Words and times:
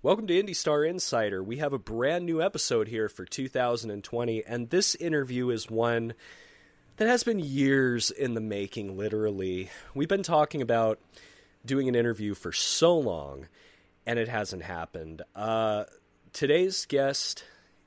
Welcome 0.00 0.28
to 0.28 0.40
Indie 0.40 0.54
Star 0.54 0.84
Insider. 0.84 1.42
We 1.42 1.56
have 1.56 1.72
a 1.72 1.78
brand 1.78 2.24
new 2.24 2.40
episode 2.40 2.86
here 2.86 3.08
for 3.08 3.24
2020, 3.24 4.44
and 4.44 4.70
this 4.70 4.94
interview 4.94 5.50
is 5.50 5.68
one 5.68 6.14
that 6.98 7.08
has 7.08 7.24
been 7.24 7.40
years 7.40 8.12
in 8.12 8.34
the 8.34 8.40
making, 8.40 8.96
literally. 8.96 9.70
We've 9.94 10.08
been 10.08 10.22
talking 10.22 10.62
about 10.62 11.00
doing 11.66 11.88
an 11.88 11.96
interview 11.96 12.34
for 12.34 12.52
so 12.52 12.96
long, 12.96 13.48
and 14.06 14.20
it 14.20 14.28
hasn't 14.28 14.62
happened. 14.62 15.22
Uh, 15.34 15.86
today's 16.32 16.86
guest 16.86 17.42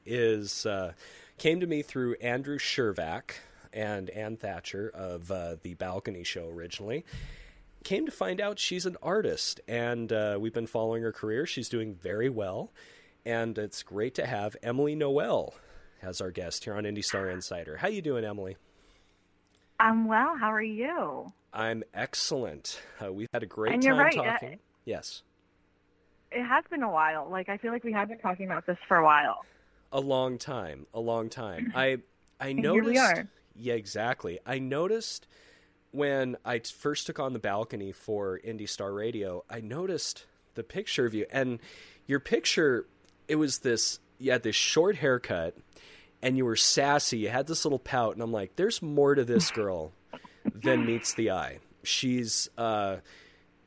is 0.05 0.65
uh, 0.65 0.91
came 1.37 1.61
to 1.61 1.65
me 1.65 1.81
through 1.81 2.15
Andrew 2.15 2.57
Shervack 2.57 3.35
and 3.71 4.09
Ann 4.09 4.35
Thatcher 4.35 4.91
of 4.93 5.31
uh, 5.31 5.55
the 5.63 5.75
Balcony 5.75 6.25
Show 6.25 6.49
originally 6.49 7.05
came 7.83 8.05
to 8.05 8.11
find 8.11 8.39
out 8.39 8.59
she's 8.59 8.85
an 8.85 8.97
artist, 9.01 9.61
and 9.67 10.11
uh, 10.11 10.37
we've 10.39 10.53
been 10.53 10.67
following 10.67 11.03
her 11.03 11.11
career. 11.11 11.45
She's 11.45 11.69
doing 11.69 11.95
very 11.95 12.29
well, 12.29 12.71
and 13.25 13.57
it's 13.57 13.83
great 13.83 14.15
to 14.15 14.25
have 14.25 14.55
Emily 14.63 14.95
Noel 14.95 15.53
as 16.01 16.21
our 16.21 16.31
guest 16.31 16.63
here 16.63 16.73
on 16.73 16.83
Indie 16.83 17.03
Star 17.03 17.29
Insider. 17.29 17.77
How 17.77 17.87
you 17.87 18.01
doing, 18.01 18.25
Emily? 18.25 18.57
I'm 19.79 20.07
well. 20.07 20.37
How 20.37 20.51
are 20.51 20.61
you? 20.61 21.31
I'm 21.53 21.83
excellent. 21.93 22.79
Uh, 23.03 23.11
we've 23.11 23.27
had 23.33 23.43
a 23.43 23.47
great 23.47 23.73
and 23.73 23.83
time 23.83 23.97
right. 23.97 24.13
talking. 24.13 24.59
yes. 24.85 25.23
It 26.31 26.45
has 26.45 26.63
been 26.69 26.83
a 26.83 26.91
while. 26.91 27.27
Like 27.29 27.49
I 27.49 27.57
feel 27.57 27.71
like 27.71 27.83
we 27.83 27.91
have 27.91 28.07
been 28.07 28.19
talking 28.19 28.45
about 28.45 28.65
this 28.65 28.77
for 28.87 28.97
a 28.97 29.03
while. 29.03 29.39
A 29.91 29.99
long 29.99 30.37
time. 30.37 30.85
A 30.93 30.99
long 30.99 31.29
time. 31.29 31.73
I 31.75 31.97
I 32.39 32.53
noticed. 32.53 32.91
here 32.91 32.93
we 32.93 32.97
are. 32.97 33.27
Yeah, 33.55 33.73
exactly. 33.73 34.39
I 34.45 34.59
noticed 34.59 35.27
when 35.91 36.37
I 36.45 36.59
t- 36.59 36.73
first 36.77 37.07
took 37.07 37.19
on 37.19 37.33
the 37.33 37.39
balcony 37.39 37.91
for 37.91 38.39
Indie 38.39 38.67
Star 38.67 38.91
Radio, 38.93 39.43
I 39.49 39.59
noticed 39.59 40.25
the 40.55 40.63
picture 40.63 41.05
of 41.05 41.13
you, 41.13 41.25
and 41.31 41.59
your 42.07 42.19
picture, 42.19 42.85
it 43.27 43.35
was 43.35 43.59
this. 43.59 43.99
You 44.17 44.31
had 44.31 44.43
this 44.43 44.55
short 44.55 44.95
haircut, 44.97 45.57
and 46.21 46.37
you 46.37 46.45
were 46.45 46.55
sassy. 46.55 47.19
You 47.19 47.29
had 47.29 47.47
this 47.47 47.65
little 47.65 47.79
pout, 47.79 48.13
and 48.13 48.21
I'm 48.21 48.31
like, 48.31 48.55
"There's 48.55 48.81
more 48.81 49.15
to 49.15 49.23
this 49.23 49.51
girl 49.51 49.91
than 50.53 50.85
meets 50.85 51.13
the 51.13 51.31
eye." 51.31 51.59
She's 51.83 52.49
uh, 52.57 52.97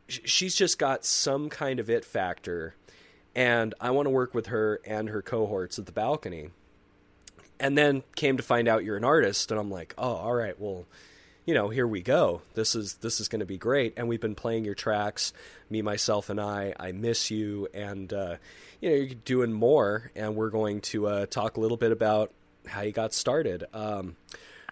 she's 0.08 0.54
just 0.54 0.78
got 0.78 1.04
some 1.04 1.48
kind 1.48 1.78
of 1.80 1.90
it 1.90 2.04
factor, 2.04 2.74
and 3.34 3.74
I 3.80 3.90
want 3.90 4.06
to 4.06 4.10
work 4.10 4.34
with 4.34 4.46
her 4.46 4.80
and 4.86 5.08
her 5.10 5.22
cohorts 5.22 5.78
at 5.78 5.86
the 5.86 5.92
balcony. 5.92 6.50
And 7.60 7.78
then 7.78 8.02
came 8.16 8.36
to 8.36 8.42
find 8.42 8.66
out 8.66 8.84
you're 8.84 8.96
an 8.96 9.04
artist, 9.04 9.50
and 9.50 9.60
I'm 9.60 9.70
like, 9.70 9.94
"Oh, 9.98 10.14
all 10.14 10.34
right, 10.34 10.58
well." 10.58 10.86
You 11.44 11.54
know, 11.54 11.68
here 11.68 11.86
we 11.86 12.00
go. 12.02 12.42
This 12.54 12.74
is 12.74 12.94
this 12.94 13.20
is 13.20 13.28
going 13.28 13.40
to 13.40 13.46
be 13.46 13.58
great. 13.58 13.94
And 13.96 14.08
we've 14.08 14.20
been 14.20 14.34
playing 14.34 14.64
your 14.64 14.74
tracks, 14.74 15.32
me, 15.68 15.82
myself, 15.82 16.30
and 16.30 16.40
I. 16.40 16.74
I 16.78 16.92
miss 16.92 17.30
you, 17.30 17.68
and 17.74 18.12
uh, 18.12 18.36
you 18.80 18.90
know, 18.90 18.96
you're 18.96 19.14
doing 19.14 19.52
more. 19.52 20.10
And 20.16 20.36
we're 20.36 20.50
going 20.50 20.80
to 20.82 21.06
uh, 21.06 21.26
talk 21.26 21.56
a 21.56 21.60
little 21.60 21.76
bit 21.76 21.92
about 21.92 22.32
how 22.66 22.82
you 22.82 22.92
got 22.92 23.12
started. 23.12 23.64
Um, 23.74 24.16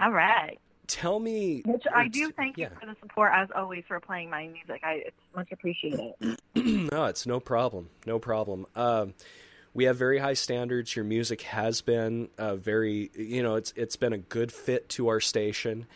All 0.01 0.11
right. 0.11 0.59
tell 0.87 1.19
me, 1.19 1.63
Which 1.65 1.85
I 1.95 2.09
do 2.09 2.31
thank 2.33 2.57
yeah. 2.57 2.71
you 2.71 2.77
for 2.81 2.87
the 2.87 2.97
support 3.01 3.33
as 3.35 3.49
always 3.55 3.85
for 3.87 4.01
playing 4.01 4.31
my 4.31 4.49
music. 4.49 4.81
I 4.83 5.03
it's 5.07 5.17
much 5.37 5.53
appreciated. 5.53 6.15
no, 6.55 7.05
it's 7.05 7.27
no 7.27 7.39
problem. 7.39 7.91
No 8.07 8.19
problem. 8.19 8.67
Um, 8.75 9.15
we 9.75 9.85
have 9.85 9.97
very 9.97 10.19
high 10.19 10.35
standards. 10.35 10.95
Your 10.95 11.05
music 11.05 11.43
has 11.43 11.81
been 11.81 12.29
uh, 12.39 12.57
very, 12.57 13.11
you 13.15 13.43
know, 13.43 13.57
it's 13.57 13.73
it's 13.77 13.97
been 13.97 14.13
a 14.13 14.19
good 14.19 14.53
fit 14.53 14.89
to 14.91 15.09
our 15.09 15.21
station, 15.21 15.87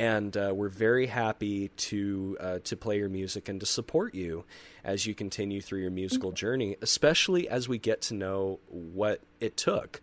and 0.00 0.34
uh, 0.34 0.50
we're 0.54 0.70
very 0.70 1.08
happy 1.08 1.68
to 1.76 2.34
uh, 2.40 2.58
to 2.64 2.74
play 2.74 2.96
your 2.96 3.10
music 3.10 3.50
and 3.50 3.60
to 3.60 3.66
support 3.66 4.14
you 4.14 4.46
as 4.82 5.04
you 5.04 5.14
continue 5.14 5.60
through 5.60 5.80
your 5.80 5.90
musical 5.90 6.32
journey, 6.32 6.74
especially 6.80 7.46
as 7.50 7.68
we 7.68 7.76
get 7.76 8.00
to 8.00 8.14
know 8.14 8.60
what 8.70 9.20
it 9.40 9.58
took 9.58 10.00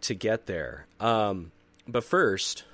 to 0.00 0.14
get 0.14 0.46
there. 0.46 0.86
Um, 0.98 1.52
but 1.86 2.04
first, 2.04 2.64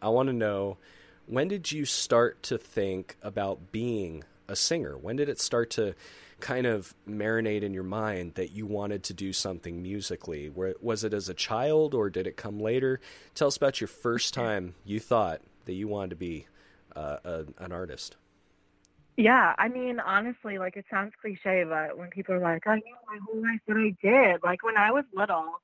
I 0.00 0.08
want 0.08 0.28
to 0.28 0.32
know 0.32 0.78
when 1.26 1.48
did 1.48 1.70
you 1.70 1.84
start 1.84 2.42
to 2.44 2.56
think 2.56 3.18
about 3.22 3.70
being 3.70 4.24
a 4.48 4.56
singer? 4.56 4.96
When 4.96 5.16
did 5.16 5.28
it 5.28 5.38
start 5.38 5.68
to 5.72 5.94
kind 6.40 6.66
of 6.66 6.94
marinate 7.06 7.60
in 7.60 7.74
your 7.74 7.82
mind 7.82 8.36
that 8.36 8.52
you 8.52 8.64
wanted 8.64 9.02
to 9.02 9.12
do 9.12 9.34
something 9.34 9.82
musically? 9.82 10.48
Where, 10.48 10.76
was 10.80 11.04
it 11.04 11.12
as 11.12 11.28
a 11.28 11.34
child 11.34 11.92
or 11.92 12.08
did 12.08 12.26
it 12.26 12.38
come 12.38 12.58
later? 12.58 13.00
Tell 13.34 13.48
us 13.48 13.58
about 13.58 13.82
your 13.82 13.88
first 13.88 14.32
time 14.42 14.76
you 14.86 14.98
thought 14.98 15.42
that 15.66 15.74
you 15.74 15.88
wanted 15.88 16.10
to 16.10 16.16
be 16.16 16.46
uh, 16.94 17.18
a, 17.24 17.44
an 17.58 17.72
artist. 17.72 18.16
Yeah, 19.16 19.54
I 19.58 19.68
mean, 19.68 19.98
honestly, 20.00 20.58
like 20.58 20.76
it 20.76 20.84
sounds 20.90 21.12
cliche, 21.20 21.64
but 21.64 21.96
when 21.96 22.10
people 22.10 22.34
are 22.34 22.40
like, 22.40 22.66
"I 22.66 22.76
knew 22.76 22.96
my 23.08 23.18
whole 23.24 23.42
life 23.42 23.60
what 23.64 23.78
I 23.78 23.94
did," 24.02 24.42
like 24.42 24.62
when 24.62 24.76
I 24.76 24.90
was 24.90 25.04
little, 25.14 25.60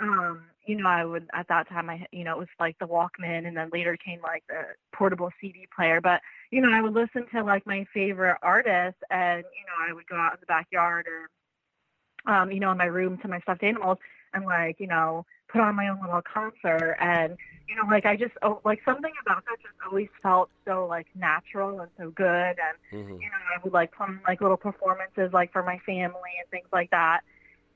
um, 0.00 0.42
you 0.66 0.76
know, 0.76 0.88
I 0.88 1.04
would 1.04 1.28
at 1.32 1.48
that 1.48 1.68
time, 1.68 1.88
I 1.88 2.06
you 2.12 2.24
know, 2.24 2.32
it 2.32 2.38
was 2.38 2.48
like 2.60 2.78
the 2.78 2.86
Walkman, 2.86 3.46
and 3.46 3.56
then 3.56 3.70
later 3.72 3.96
came 3.96 4.20
like 4.20 4.44
the 4.48 4.62
portable 4.94 5.30
CD 5.40 5.66
player. 5.74 6.00
But 6.02 6.20
you 6.50 6.60
know, 6.60 6.70
I 6.70 6.82
would 6.82 6.92
listen 6.92 7.26
to 7.34 7.42
like 7.42 7.66
my 7.66 7.86
favorite 7.94 8.36
artists, 8.42 9.00
and 9.10 9.38
you 9.38 9.64
know, 9.66 9.88
I 9.88 9.92
would 9.94 10.06
go 10.06 10.16
out 10.16 10.34
in 10.34 10.40
the 10.40 10.46
backyard 10.46 11.06
or, 11.08 12.32
um, 12.32 12.52
you 12.52 12.60
know, 12.60 12.72
in 12.72 12.78
my 12.78 12.84
room 12.86 13.16
to 13.18 13.28
my 13.28 13.40
stuffed 13.40 13.62
animals, 13.62 13.98
and 14.34 14.44
like 14.44 14.78
you 14.80 14.86
know, 14.86 15.24
put 15.52 15.60
on 15.60 15.74
my 15.76 15.88
own 15.88 16.00
little 16.00 16.22
concert, 16.22 16.96
and 17.00 17.36
you 17.68 17.76
know, 17.76 17.84
like 17.88 18.06
I 18.06 18.16
just 18.16 18.34
oh, 18.42 18.60
like 18.64 18.80
something 18.84 19.12
about 19.24 19.44
that 19.44 19.56
just 19.62 19.74
always 19.86 20.08
felt 20.22 20.50
so 20.66 20.86
like 20.86 21.06
natural 21.14 21.80
and 21.80 21.90
so 21.98 22.10
good, 22.10 22.24
and 22.58 22.76
Mm-hmm. 22.92 23.12
you 23.12 23.28
know, 23.30 23.38
I 23.54 23.60
would 23.64 23.72
like 23.72 23.92
on 24.00 24.20
like 24.26 24.40
little 24.40 24.56
performances 24.56 25.32
like 25.32 25.52
for 25.52 25.62
my 25.62 25.78
family 25.78 26.30
and 26.38 26.48
things 26.50 26.68
like 26.72 26.90
that. 26.90 27.20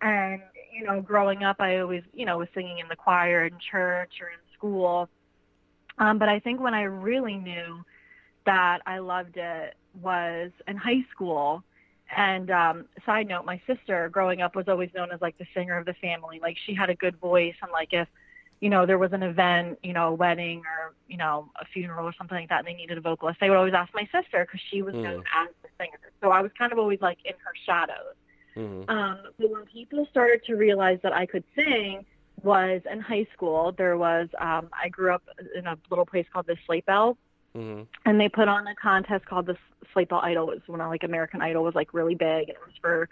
And, 0.02 0.42
you 0.72 0.84
know, 0.84 1.00
growing 1.00 1.42
up 1.42 1.56
I 1.58 1.78
always, 1.78 2.02
you 2.12 2.26
know, 2.26 2.38
was 2.38 2.48
singing 2.54 2.78
in 2.78 2.88
the 2.88 2.96
choir 2.96 3.46
in 3.46 3.54
church 3.58 4.12
or 4.20 4.28
in 4.28 4.38
school. 4.54 5.08
Um, 5.98 6.18
but 6.18 6.28
I 6.28 6.38
think 6.38 6.60
when 6.60 6.74
I 6.74 6.82
really 6.82 7.36
knew 7.36 7.82
that 8.44 8.80
I 8.86 8.98
loved 8.98 9.36
it 9.36 9.74
was 10.00 10.50
in 10.68 10.76
high 10.76 11.04
school. 11.10 11.64
And 12.14 12.50
um 12.50 12.84
side 13.04 13.28
note, 13.28 13.44
my 13.44 13.60
sister 13.66 14.08
growing 14.08 14.42
up 14.42 14.54
was 14.54 14.68
always 14.68 14.90
known 14.94 15.10
as 15.12 15.20
like 15.20 15.38
the 15.38 15.46
singer 15.54 15.76
of 15.76 15.86
the 15.86 15.94
family. 15.94 16.38
Like 16.40 16.56
she 16.66 16.74
had 16.74 16.90
a 16.90 16.94
good 16.94 17.16
voice 17.18 17.54
and 17.62 17.72
like 17.72 17.92
if 17.92 18.08
you 18.60 18.70
know, 18.70 18.86
there 18.86 18.98
was 18.98 19.12
an 19.12 19.22
event, 19.22 19.78
you 19.82 19.92
know, 19.92 20.08
a 20.08 20.14
wedding 20.14 20.60
or, 20.60 20.94
you 21.08 21.18
know, 21.18 21.50
a 21.60 21.64
funeral 21.66 22.06
or 22.06 22.14
something 22.16 22.38
like 22.38 22.48
that, 22.48 22.60
and 22.60 22.66
they 22.66 22.72
needed 22.72 22.96
a 22.96 23.02
vocalist, 23.02 23.38
they 23.38 23.50
would 23.50 23.58
always 23.58 23.74
ask 23.74 23.92
my 23.92 24.08
sister 24.10 24.46
because 24.46 24.60
she 24.70 24.80
was 24.80 24.94
Mm. 24.94 25.02
known 25.02 25.24
as 25.36 25.48
the 25.62 25.68
singer. 25.78 25.98
So 26.22 26.30
I 26.30 26.40
was 26.40 26.50
kind 26.58 26.72
of 26.72 26.78
always 26.78 27.02
like 27.02 27.18
in 27.26 27.34
her 27.44 27.52
shadows. 27.66 28.14
Mm-hmm. 28.56 28.88
Um, 28.88 29.18
but 29.38 29.50
when 29.50 29.66
people 29.66 30.06
started 30.10 30.42
to 30.44 30.54
realize 30.54 30.98
that 31.02 31.12
I 31.12 31.26
could 31.26 31.44
sing 31.54 32.06
was 32.42 32.80
in 32.90 33.00
high 33.00 33.26
school. 33.34 33.72
There 33.72 33.96
was, 33.96 34.28
um, 34.38 34.68
I 34.72 34.88
grew 34.88 35.12
up 35.12 35.22
in 35.54 35.66
a 35.66 35.76
little 35.90 36.06
place 36.06 36.26
called 36.32 36.46
the 36.46 36.56
Slate 36.64 36.86
Belt, 36.86 37.18
Mm-hmm. 37.56 37.82
and 38.04 38.20
they 38.20 38.28
put 38.28 38.48
on 38.48 38.66
a 38.66 38.74
contest 38.74 39.24
called 39.24 39.46
the 39.46 39.56
Slate 39.92 40.10
Belt 40.10 40.24
Idol. 40.24 40.50
It 40.50 40.56
was 40.56 40.62
when 40.66 40.86
like 40.88 41.04
American 41.04 41.40
Idol 41.40 41.64
was 41.64 41.74
like 41.74 41.94
really 41.94 42.14
big, 42.14 42.48
and 42.48 42.50
it 42.50 42.60
was 42.66 42.74
for 42.82 43.08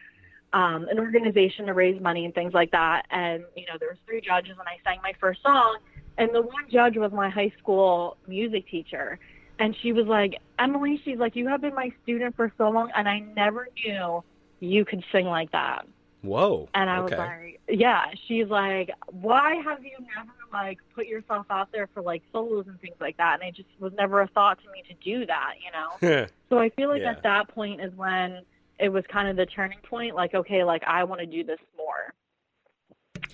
um, 0.53 0.87
an 0.88 0.99
organization 0.99 1.66
to 1.66 1.72
raise 1.72 2.00
money 2.00 2.27
and 2.27 2.34
things 2.34 2.53
like 2.53 2.71
that. 2.72 3.06
And 3.10 3.44
you 3.56 3.65
know, 3.66 3.78
there 3.81 3.88
was 3.88 3.99
three 4.06 4.21
judges, 4.21 4.56
and 4.59 4.69
I 4.69 4.77
sang 4.84 5.00
my 5.03 5.15
first 5.19 5.43
song. 5.43 5.78
And 6.19 6.32
the 6.34 6.43
one 6.43 6.65
judge 6.71 6.97
was 6.97 7.10
my 7.10 7.31
high 7.31 7.53
school 7.59 8.19
music 8.28 8.69
teacher, 8.69 9.19
and 9.59 9.75
she 9.81 9.93
was 9.93 10.06
like, 10.06 10.34
"Emily, 10.59 11.00
she's 11.05 11.19
like, 11.19 11.34
you 11.37 11.49
have 11.49 11.62
been 11.62 11.75
my 11.75 11.91
student 12.03 12.37
for 12.37 12.53
so 12.59 12.69
long, 12.69 12.91
and 12.94 13.09
I 13.09 13.21
never 13.21 13.69
knew 13.82 14.22
you 14.61 14.84
could 14.84 15.03
sing 15.11 15.25
like 15.25 15.53
that." 15.53 15.87
Whoa. 16.25 16.69
And 16.75 16.88
I 16.88 16.99
okay. 16.99 17.16
was 17.16 17.19
like, 17.19 17.61
yeah, 17.69 18.06
she's 18.26 18.49
like, 18.49 18.91
why 19.11 19.56
have 19.56 19.84
you 19.84 19.97
never 20.16 20.32
like 20.54 20.78
put 20.94 21.06
yourself 21.06 21.47
out 21.50 21.70
there 21.72 21.88
for 21.92 22.03
like 22.03 22.22
solos 22.32 22.66
and 22.69 22.81
things 22.81 22.97
like 23.00 23.16
that? 23.19 23.41
And 23.41 23.48
it 23.48 23.54
just 23.56 23.69
was 23.81 23.92
never 23.94 24.20
a 24.22 24.28
thought 24.28 24.59
to 24.62 24.70
me 24.70 24.82
to 24.88 24.94
do 25.04 25.26
that, 25.26 25.54
you 25.65 25.70
know? 25.72 26.26
So 26.50 26.59
I 26.59 26.69
feel 26.70 26.88
like 26.88 27.03
Yeah. 27.03 27.10
at 27.12 27.22
that 27.25 27.48
point 27.48 27.81
is 27.81 27.92
when 27.94 28.41
it 28.78 28.88
was 28.91 29.04
kind 29.09 29.28
of 29.28 29.37
the 29.37 29.47
turning 29.47 29.78
point. 29.88 30.14
Like, 30.14 30.34
okay, 30.34 30.62
like 30.64 30.84
I 30.87 31.04
want 31.04 31.20
to 31.20 31.26
do 31.26 31.43
this 31.44 31.58
more. 31.76 32.14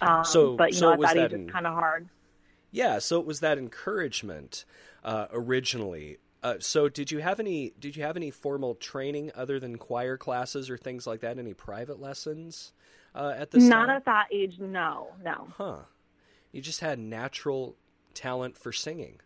Um, 0.01 0.25
So- 0.25 0.57
but 0.57 0.71
you 0.73 0.79
so 0.79 0.87
know, 0.87 0.93
at 0.95 1.01
that 1.01 1.15
that 1.17 1.25
age 1.27 1.33
in- 1.33 1.43
it's 1.45 1.53
kind 1.53 1.67
of 1.67 1.75
hard. 1.75 2.09
Yeah, 2.71 2.99
so 2.99 3.19
it 3.21 3.27
was 3.27 3.41
that 3.41 3.59
encouragement 3.59 4.65
uh, 5.05 5.27
originally. 5.33 6.19
Uh, 6.43 6.55
so 6.61 6.89
did 6.89 7.11
you 7.11 7.19
have 7.19 7.39
any 7.41 7.73
did 7.79 7.97
you 7.97 8.03
have 8.03 8.17
any 8.17 8.31
formal 8.31 8.75
training 8.75 9.31
other 9.35 9.59
than 9.61 9.77
choir 9.77 10.17
classes 10.17 10.71
or 10.71 10.79
things 10.79 11.07
like 11.07 11.21
that? 11.21 11.39
Any 11.39 11.53
private 11.53 12.01
lessons 12.01 12.73
uh, 13.15 13.35
at 13.37 13.51
this 13.51 13.65
Not 13.65 13.87
time? 13.87 13.97
at 13.97 14.05
that 14.07 14.27
age, 14.33 14.59
no, 14.59 15.09
no. 15.23 15.49
Huh. 15.59 15.77
You 16.53 16.61
just 16.61 16.81
had 16.81 16.99
natural 16.99 17.77
talent 18.15 18.57
for 18.57 18.73
singing. 18.73 19.21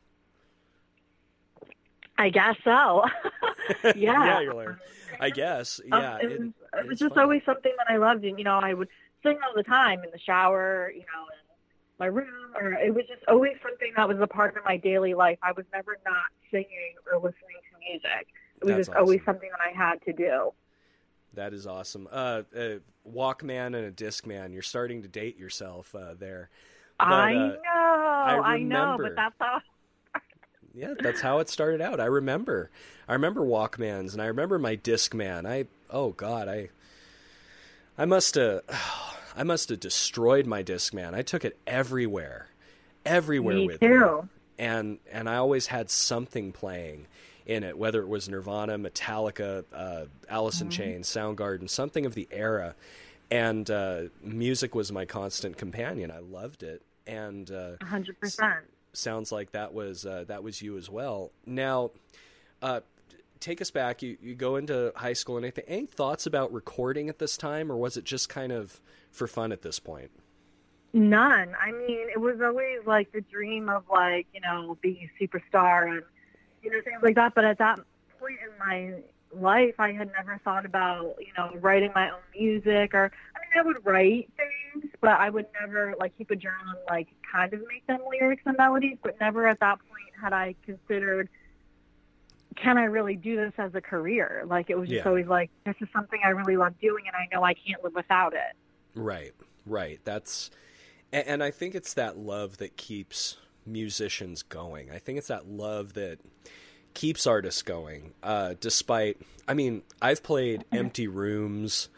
I 2.17 2.29
guess 2.31 2.55
so. 2.63 3.05
yeah. 3.85 3.93
yeah, 3.95 4.41
you're 4.41 4.55
like, 4.55 4.69
I 5.21 5.31
guess. 5.31 5.81
Um, 5.91 6.01
Yeah. 6.01 6.19
it, 6.19 6.33
it- 6.33 6.41
was, 6.41 6.49
it 6.79 6.87
was 6.89 6.99
just 6.99 7.15
fun. 7.15 7.25
always 7.25 7.43
something 7.45 7.73
that 7.79 7.87
I 7.93 7.97
loved, 7.97 8.25
and 8.25 8.39
you 8.39 8.45
know, 8.45 8.59
I 8.59 8.75
would 8.75 8.89
sing 9.23 9.39
all 9.47 9.55
the 9.55 9.63
time 9.63 10.03
in 10.05 10.11
the 10.11 10.19
shower, 10.19 10.91
you 10.93 11.01
know, 11.01 11.23
in 11.33 11.39
my 11.99 12.07
room, 12.07 12.53
or 12.57 12.73
it 12.75 12.95
was 12.95 13.05
just 13.07 13.23
always 13.29 13.55
something 13.63 13.93
that 13.97 14.09
was 14.09 14.19
a 14.21 14.27
part 14.27 14.57
of 14.57 14.65
my 14.65 14.77
daily 14.77 15.15
life. 15.15 15.39
I 15.43 15.53
was 15.53 15.65
never 15.73 15.97
not 16.05 16.25
singing 16.51 16.95
or 17.11 17.19
listening 17.19 17.57
to 17.73 17.79
music. 17.93 18.27
It 18.61 18.65
was 18.65 18.75
That's 18.77 18.89
just 18.89 18.97
always 18.99 19.21
something 19.25 19.49
that 19.51 19.61
I 19.61 19.71
had 19.77 20.03
to 20.03 20.13
do. 20.13 20.53
That 21.35 21.53
is 21.53 21.67
awesome. 21.67 22.07
Uh, 22.11 22.43
a 22.57 22.79
Walkman 23.09 23.67
and 23.67 23.77
a 23.77 23.91
Discman. 23.93 24.53
You're 24.53 24.63
starting 24.63 25.03
to 25.03 25.09
date 25.09 25.37
yourself 25.39 25.95
uh, 25.95 26.15
there. 26.19 26.51
But, 26.99 27.09
I 27.09 27.35
uh, 27.35 27.49
know, 27.49 27.59
I, 27.65 28.41
I, 28.55 28.59
know, 28.59 28.97
but 29.01 29.17
that's 29.17 29.35
how. 29.39 29.61
yeah, 30.75 30.95
that's 31.01 31.21
how 31.21 31.41
it 31.41 31.49
started 31.49 31.81
out. 31.81 32.01
I 32.01 32.07
remember. 32.07 32.71
I 33.09 33.15
remember 33.15 33.43
Walkmans, 33.43 34.13
and 34.13 34.23
I 34.23 34.27
remember 34.27 34.59
my 34.59 34.77
Discman. 34.77 35.47
I 35.47 35.67
oh 35.91 36.11
god, 36.11 36.49
I 36.49 36.71
I 37.99 38.05
must 38.05 38.37
have 38.37 38.63
I 39.37 39.43
must 39.43 39.69
have 39.71 39.81
destroyed 39.81 40.47
my 40.47 40.63
Discman. 40.63 41.15
I 41.15 41.23
took 41.23 41.45
it 41.45 41.59
everywhere, 41.67 42.49
everywhere 43.05 43.57
me 43.57 43.67
with 43.67 43.81
too. 43.81 44.23
me, 44.23 44.29
and 44.59 44.99
and 45.11 45.29
I 45.29 45.37
always 45.37 45.67
had 45.67 45.91
something 45.91 46.53
playing 46.53 47.07
in 47.47 47.63
it, 47.63 47.77
whether 47.77 48.01
it 48.01 48.09
was 48.09 48.29
Nirvana, 48.29 48.79
Metallica, 48.79 49.65
uh, 49.73 50.05
Alice 50.29 50.61
in 50.61 50.69
mm-hmm. 50.69 50.83
Chains, 50.83 51.09
Soundgarden, 51.09 51.69
something 51.69 52.07
of 52.07 52.15
the 52.15 52.29
era. 52.31 52.75
And 53.35 53.69
uh, 53.69 54.03
music 54.23 54.77
was 54.77 54.93
my 54.93 55.07
constant 55.07 55.57
companion. 55.57 56.13
I 56.13 56.21
loved 56.21 56.63
it, 56.63 56.83
and 57.05 57.51
uh, 57.51 57.85
hundred 57.85 58.21
percent 58.21 58.67
sounds 58.93 59.33
like 59.33 59.51
that 59.51 59.75
was 59.75 60.07
uh, 60.07 60.23
that 60.29 60.45
was 60.45 60.63
you 60.63 60.77
as 60.77 60.89
well. 60.89 61.33
Now, 61.45 61.91
uh, 62.63 62.83
take 63.41 63.61
us 63.61 63.73
back. 63.73 64.03
You 64.03 64.17
you 64.23 64.37
go 64.37 64.55
into 64.55 64.93
high 64.95 65.15
school 65.15 65.37
and 65.37 65.45
anything. 65.45 65.65
Any 65.67 65.87
thoughts 65.87 66.27
about 66.27 66.53
recording 66.53 67.09
at 67.09 67.19
this 67.19 67.37
time, 67.37 67.73
or 67.73 67.77
was 67.77 67.97
it 67.97 68.05
just 68.05 68.29
kind 68.29 68.53
of 68.53 68.81
for 69.11 69.27
fun 69.27 69.51
at 69.51 69.63
this 69.63 69.81
point? 69.81 70.13
None. 70.93 71.57
I 71.61 71.73
mean, 71.73 72.07
it 72.15 72.21
was 72.21 72.41
always 72.41 72.87
like 72.87 73.11
the 73.11 73.21
dream 73.21 73.69
of 73.69 73.83
like 73.91 74.29
you 74.33 74.43
know 74.43 74.79
being 74.81 75.11
a 75.11 75.25
superstar 75.25 75.89
and 75.91 76.05
you 76.63 76.71
know, 76.71 76.81
things 76.85 77.03
like 77.03 77.17
that. 77.17 77.35
But 77.35 77.47
at 77.47 77.59
that 77.59 77.81
point 78.21 78.39
in 78.45 78.59
my 78.61 79.03
life, 79.41 79.75
I 79.79 79.93
had 79.93 80.11
never 80.13 80.41
thought 80.45 80.65
about, 80.65 81.17
you 81.19 81.33
know, 81.37 81.51
writing 81.61 81.93
my 81.95 82.11
own 82.11 82.21
music 82.39 82.95
or, 82.95 83.11
I 83.35 83.39
mean, 83.39 83.65
I 83.65 83.67
would 83.67 83.85
write 83.85 84.31
things, 84.37 84.91
but 85.01 85.11
I 85.21 85.31
would 85.31 85.47
never, 85.61 85.95
like, 85.99 86.17
keep 86.17 86.31
a 86.31 86.37
journal 86.37 86.61
and, 86.69 86.79
like, 86.89 87.09
kind 87.31 87.53
of 87.53 87.61
make 87.69 87.87
them 87.87 88.01
lyrics 88.11 88.43
and 88.47 88.57
melodies, 88.57 88.99
but 89.03 89.19
never 89.21 89.47
at 89.47 89.61
that 89.61 89.79
point 89.79 90.11
had 90.21 90.33
I 90.33 90.55
considered, 90.65 91.29
can 92.57 92.79
I 92.79 92.85
really 92.85 93.17
do 93.17 93.37
this 93.37 93.53
as 93.59 93.75
a 93.75 93.81
career? 93.81 94.45
Like, 94.47 94.71
it 94.71 94.79
was 94.79 94.89
just 94.89 95.05
yeah. 95.05 95.09
always 95.09 95.27
like, 95.27 95.51
this 95.67 95.77
is 95.81 95.89
something 95.93 96.21
I 96.25 96.31
really 96.31 96.57
love 96.57 96.79
doing 96.81 97.05
and 97.07 97.17
I 97.17 97.29
know 97.35 97.43
I 97.43 97.55
can't 97.55 97.83
live 97.83 97.95
without 97.95 98.33
it. 98.33 98.57
Right, 98.95 99.33
right. 99.67 100.01
That's, 100.05 100.51
and, 101.13 101.27
and 101.27 101.43
I 101.43 101.51
think 101.51 101.75
it's 101.75 101.95
that 101.95 102.17
love 102.17 102.59
that 102.59 102.77
keeps 102.77 103.37
musicians 103.67 104.43
going. 104.43 104.91
I 104.91 104.99
think 104.99 105.19
it's 105.19 105.29
that 105.29 105.49
love 105.49 105.95
that 105.95 106.19
keeps 106.95 107.27
artists 107.27 107.63
going. 107.63 108.15
Uh, 108.23 108.55
despite, 108.61 109.21
I 109.47 109.55
mean, 109.55 109.83
I've 110.01 110.23
played 110.23 110.65
empty 110.73 111.09
rooms, 111.09 111.89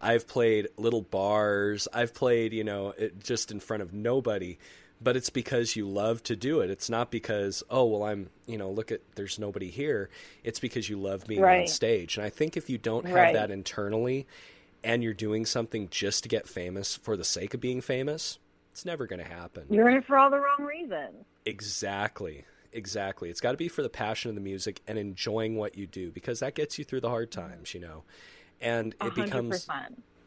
I've 0.00 0.26
played 0.26 0.68
little 0.76 1.02
bars, 1.02 1.88
I've 1.92 2.14
played, 2.14 2.52
you 2.52 2.64
know, 2.64 2.94
it, 2.96 3.22
just 3.22 3.50
in 3.50 3.60
front 3.60 3.82
of 3.82 3.92
nobody. 3.92 4.58
But 5.02 5.16
it's 5.16 5.28
because 5.28 5.76
you 5.76 5.88
love 5.88 6.22
to 6.22 6.36
do 6.36 6.60
it. 6.60 6.70
It's 6.70 6.88
not 6.88 7.10
because, 7.10 7.62
oh, 7.68 7.84
well, 7.84 8.04
I'm, 8.04 8.30
you 8.46 8.56
know, 8.56 8.70
look 8.70 8.92
at, 8.92 9.00
there's 9.16 9.38
nobody 9.38 9.68
here. 9.68 10.08
It's 10.44 10.60
because 10.60 10.88
you 10.88 10.98
love 10.98 11.26
being 11.26 11.42
right. 11.42 11.62
on 11.62 11.66
stage. 11.66 12.16
And 12.16 12.24
I 12.24 12.30
think 12.30 12.56
if 12.56 12.70
you 12.70 12.78
don't 12.78 13.04
have 13.04 13.14
right. 13.14 13.34
that 13.34 13.50
internally 13.50 14.26
and 14.82 15.02
you're 15.02 15.12
doing 15.12 15.44
something 15.44 15.88
just 15.90 16.22
to 16.22 16.28
get 16.28 16.48
famous 16.48 16.96
for 16.96 17.16
the 17.16 17.24
sake 17.24 17.52
of 17.52 17.60
being 17.60 17.80
famous, 17.80 18.38
it's 18.72 18.86
never 18.86 19.06
going 19.06 19.22
to 19.22 19.28
happen. 19.28 19.64
You're 19.68 19.88
in 19.88 19.96
it 19.96 20.06
for 20.06 20.16
all 20.16 20.30
the 20.30 20.38
wrong 20.38 20.66
reasons. 20.66 21.26
Exactly. 21.44 22.44
Exactly. 22.74 23.30
It's 23.30 23.40
got 23.40 23.52
to 23.52 23.56
be 23.56 23.68
for 23.68 23.82
the 23.82 23.88
passion 23.88 24.28
of 24.28 24.34
the 24.34 24.40
music 24.40 24.80
and 24.86 24.98
enjoying 24.98 25.56
what 25.56 25.78
you 25.78 25.86
do 25.86 26.10
because 26.10 26.40
that 26.40 26.54
gets 26.54 26.78
you 26.78 26.84
through 26.84 27.00
the 27.00 27.08
hard 27.08 27.30
times, 27.30 27.72
you 27.72 27.80
know. 27.80 28.02
And 28.60 28.94
it 28.94 29.14
100%. 29.14 29.14
becomes 29.14 29.68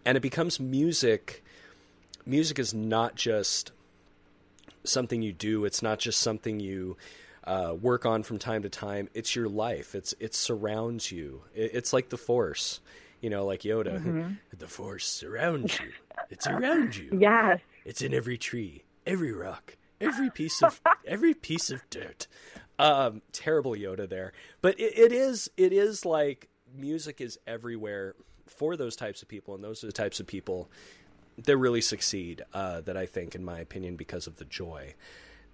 and 0.05 0.17
it 0.17 0.21
becomes 0.21 0.59
music 0.59 1.43
music 2.25 2.59
is 2.59 2.73
not 2.73 3.15
just 3.15 3.71
something 4.83 5.21
you 5.21 5.33
do, 5.33 5.65
it's 5.65 5.81
not 5.81 5.99
just 5.99 6.21
something 6.21 6.59
you 6.59 6.97
uh, 7.43 7.75
work 7.79 8.05
on 8.05 8.23
from 8.23 8.37
time 8.37 8.63
to 8.63 8.69
time. 8.69 9.09
It's 9.13 9.35
your 9.35 9.47
life. 9.47 9.95
It's 9.95 10.13
it 10.19 10.35
surrounds 10.35 11.11
you. 11.11 11.43
It, 11.55 11.71
it's 11.73 11.93
like 11.93 12.09
the 12.09 12.17
force, 12.17 12.79
you 13.21 13.29
know, 13.29 13.45
like 13.45 13.61
Yoda. 13.61 13.97
Mm-hmm. 13.99 14.31
the 14.57 14.67
force 14.67 15.07
surrounds 15.07 15.79
you. 15.79 15.91
It's 16.29 16.47
around 16.47 16.95
you. 16.95 17.09
Yes. 17.19 17.59
It's 17.85 18.01
in 18.01 18.13
every 18.13 18.37
tree, 18.37 18.83
every 19.05 19.31
rock, 19.31 19.77
every 20.01 20.29
piece 20.29 20.61
of 20.61 20.81
every 21.05 21.33
piece 21.33 21.69
of 21.69 21.81
dirt. 21.89 22.27
Um, 22.79 23.23
terrible 23.31 23.71
Yoda 23.71 24.07
there, 24.07 24.33
but 24.61 24.79
it, 24.79 24.97
it 24.97 25.11
is 25.11 25.49
it 25.57 25.73
is 25.73 26.05
like 26.05 26.47
music 26.75 27.21
is 27.21 27.39
everywhere 27.47 28.15
for 28.45 28.75
those 28.77 28.95
types 28.95 29.21
of 29.21 29.27
people, 29.27 29.55
and 29.55 29.63
those 29.63 29.83
are 29.83 29.87
the 29.87 29.93
types 29.93 30.19
of 30.19 30.27
people 30.27 30.69
that 31.43 31.57
really 31.57 31.81
succeed. 31.81 32.43
Uh, 32.53 32.81
that 32.81 32.95
I 32.95 33.05
think, 33.05 33.33
in 33.35 33.43
my 33.43 33.59
opinion, 33.59 33.95
because 33.95 34.27
of 34.27 34.37
the 34.37 34.45
joy. 34.45 34.93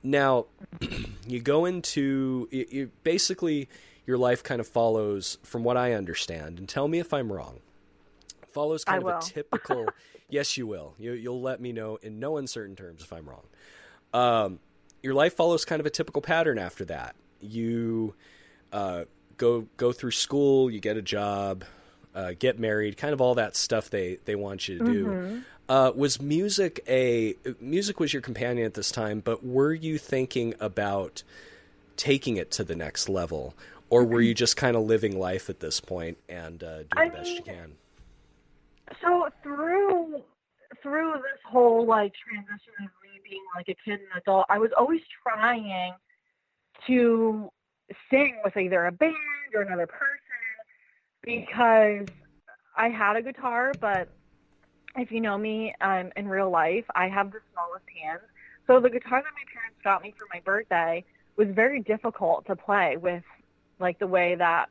Now, 0.04 0.48
you 1.28 1.40
go 1.40 1.66
into 1.66 2.50
you, 2.51 2.66
you 2.69 2.92
basically 3.04 3.69
your 4.06 4.18
life 4.18 4.44
kind 4.44 4.60
of 4.60 4.68
follows, 4.68 5.38
from 5.44 5.63
what 5.63 5.78
I 5.78 5.94
understand, 5.94 6.60
and 6.60 6.68
tell 6.68 6.88
me 6.88 7.00
if 7.00 7.13
I'm 7.13 7.31
wrong. 7.31 7.60
Follows 8.51 8.84
kind 8.84 8.95
I 8.95 8.98
of 8.98 9.04
will. 9.04 9.18
a 9.18 9.22
typical. 9.22 9.88
yes, 10.30 10.57
you 10.57 10.68
will. 10.68 10.94
You, 11.00 11.13
you'll 11.13 11.42
let 11.42 11.62
me 11.62 11.72
know 11.72 11.98
in 12.01 12.19
no 12.19 12.38
uncertain 12.38 12.75
terms 12.75 13.01
if 13.01 13.13
I'm 13.13 13.28
wrong. 13.28 13.44
Um, 14.13 14.60
your 15.01 15.13
life 15.13 15.36
follows 15.36 15.65
kind 15.65 15.80
of 15.80 15.86
a 15.86 15.89
typical 15.89 16.21
pattern 16.21 16.57
after 16.57 16.86
that. 16.86 17.15
You 17.42 18.13
uh, 18.71 19.04
go 19.38 19.68
go 19.77 19.92
through 19.92 20.12
school, 20.12 20.71
you 20.71 20.80
get 20.80 20.98
a 20.98 21.01
job, 21.01 21.65
uh, 22.15 22.33
get 22.38 22.60
married, 22.60 22.98
kind 22.98 23.13
of 23.13 23.21
all 23.21 23.36
that 23.36 23.56
stuff 23.56 23.89
they 23.89 24.19
they 24.25 24.36
want 24.36 24.68
you 24.68 24.80
to 24.80 24.86
do. 24.86 25.06
Mm-hmm. 25.06 25.39
Uh, 25.69 25.92
was 25.95 26.21
music 26.21 26.81
a 26.88 27.36
music 27.60 28.00
was 28.00 28.13
your 28.13 28.21
companion 28.21 28.65
at 28.65 28.74
this 28.74 28.92
time? 28.92 29.19
But 29.19 29.45
were 29.45 29.74
you 29.74 29.98
thinking 29.98 30.54
about 30.59 31.24
taking 31.98 32.38
it 32.38 32.51
to 32.51 32.63
the 32.63 32.75
next 32.75 33.09
level, 33.09 33.56
or 33.89 34.04
were 34.04 34.21
you 34.21 34.33
just 34.33 34.57
kind 34.57 34.75
of 34.75 34.83
living 34.83 35.18
life 35.18 35.50
at 35.50 35.59
this 35.59 35.80
point 35.80 36.18
and 36.27 36.63
uh, 36.63 36.77
doing 36.77 36.88
I 36.98 37.09
the 37.09 37.16
best 37.16 37.31
you 37.31 37.42
can? 37.42 37.74
So 39.01 39.30
through 39.42 40.21
through 40.81 41.13
this 41.13 41.42
whole 41.45 41.86
like 41.86 42.13
transition 42.27 42.74
of 42.83 42.89
being 43.23 43.43
like 43.55 43.69
a 43.69 43.75
kid 43.85 43.99
and 43.99 44.21
adult, 44.21 44.45
I 44.49 44.57
was 44.59 44.71
always 44.77 45.01
trying 45.23 45.93
to 46.87 47.49
sing 48.09 48.37
with 48.43 48.57
either 48.57 48.85
a 48.85 48.91
band 48.91 49.15
or 49.53 49.61
another 49.61 49.87
person 49.87 50.09
because 51.23 52.07
I 52.75 52.89
had 52.89 53.15
a 53.15 53.21
guitar, 53.21 53.73
but 53.79 54.09
if 54.95 55.11
you 55.11 55.21
know 55.21 55.37
me 55.37 55.73
um, 55.81 56.11
in 56.15 56.27
real 56.27 56.49
life, 56.49 56.85
I 56.95 57.07
have 57.07 57.31
the 57.31 57.39
smallest 57.51 57.85
hands. 58.01 58.21
So 58.68 58.80
the 58.80 58.89
guitar 58.89 59.21
that 59.21 59.33
my 59.33 59.51
parents 59.53 59.80
got 59.83 60.01
me 60.01 60.13
for 60.18 60.25
my 60.33 60.39
birthday 60.42 61.03
was 61.37 61.47
very 61.53 61.81
difficult 61.81 62.45
to 62.47 62.56
play 62.56 62.97
with, 62.97 63.23
like 63.80 63.99
the 63.99 64.07
way 64.07 64.35
that, 64.35 64.68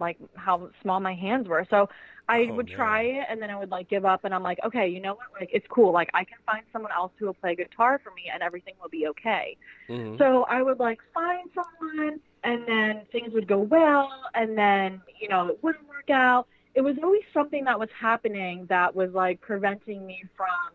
like 0.00 0.18
how 0.34 0.68
small 0.82 1.00
my 1.00 1.14
hands 1.14 1.48
were. 1.48 1.66
So 1.70 1.88
I 2.28 2.48
Oh, 2.50 2.54
would 2.56 2.68
no. 2.68 2.74
try 2.74 3.02
it 3.02 3.26
and 3.30 3.40
then 3.40 3.50
I 3.50 3.56
would 3.56 3.70
like 3.70 3.88
give 3.88 4.04
up 4.04 4.24
and 4.24 4.34
I'm 4.34 4.42
like, 4.42 4.58
okay, 4.64 4.88
you 4.88 5.00
know 5.00 5.14
what? 5.14 5.26
Like 5.40 5.50
it's 5.52 5.66
cool. 5.68 5.92
Like 5.92 6.10
I 6.14 6.24
can 6.24 6.38
find 6.46 6.64
someone 6.72 6.92
else 6.92 7.12
who 7.18 7.26
will 7.26 7.34
play 7.34 7.54
guitar 7.54 8.00
for 8.02 8.10
me 8.14 8.24
and 8.32 8.42
everything 8.42 8.74
will 8.80 8.88
be 8.88 9.06
okay. 9.08 9.56
Mhm. 9.88 10.18
So 10.18 10.44
I 10.44 10.62
would 10.62 10.78
like 10.80 10.98
find 11.14 11.48
someone 11.54 12.20
and 12.42 12.66
then 12.66 13.06
things 13.12 13.32
would 13.34 13.46
go 13.48 13.58
well 13.58 14.10
and 14.34 14.56
then, 14.56 15.02
you 15.20 15.28
know, 15.28 15.48
it 15.48 15.62
wouldn't 15.62 15.88
work 15.88 16.10
out. 16.10 16.46
It 16.74 16.80
was 16.82 16.96
always 17.02 17.22
something 17.32 17.64
that 17.64 17.78
was 17.78 17.88
happening 17.98 18.66
that 18.68 18.94
was 18.94 19.10
like 19.12 19.40
preventing 19.40 20.04
me 20.06 20.22
from, 20.36 20.74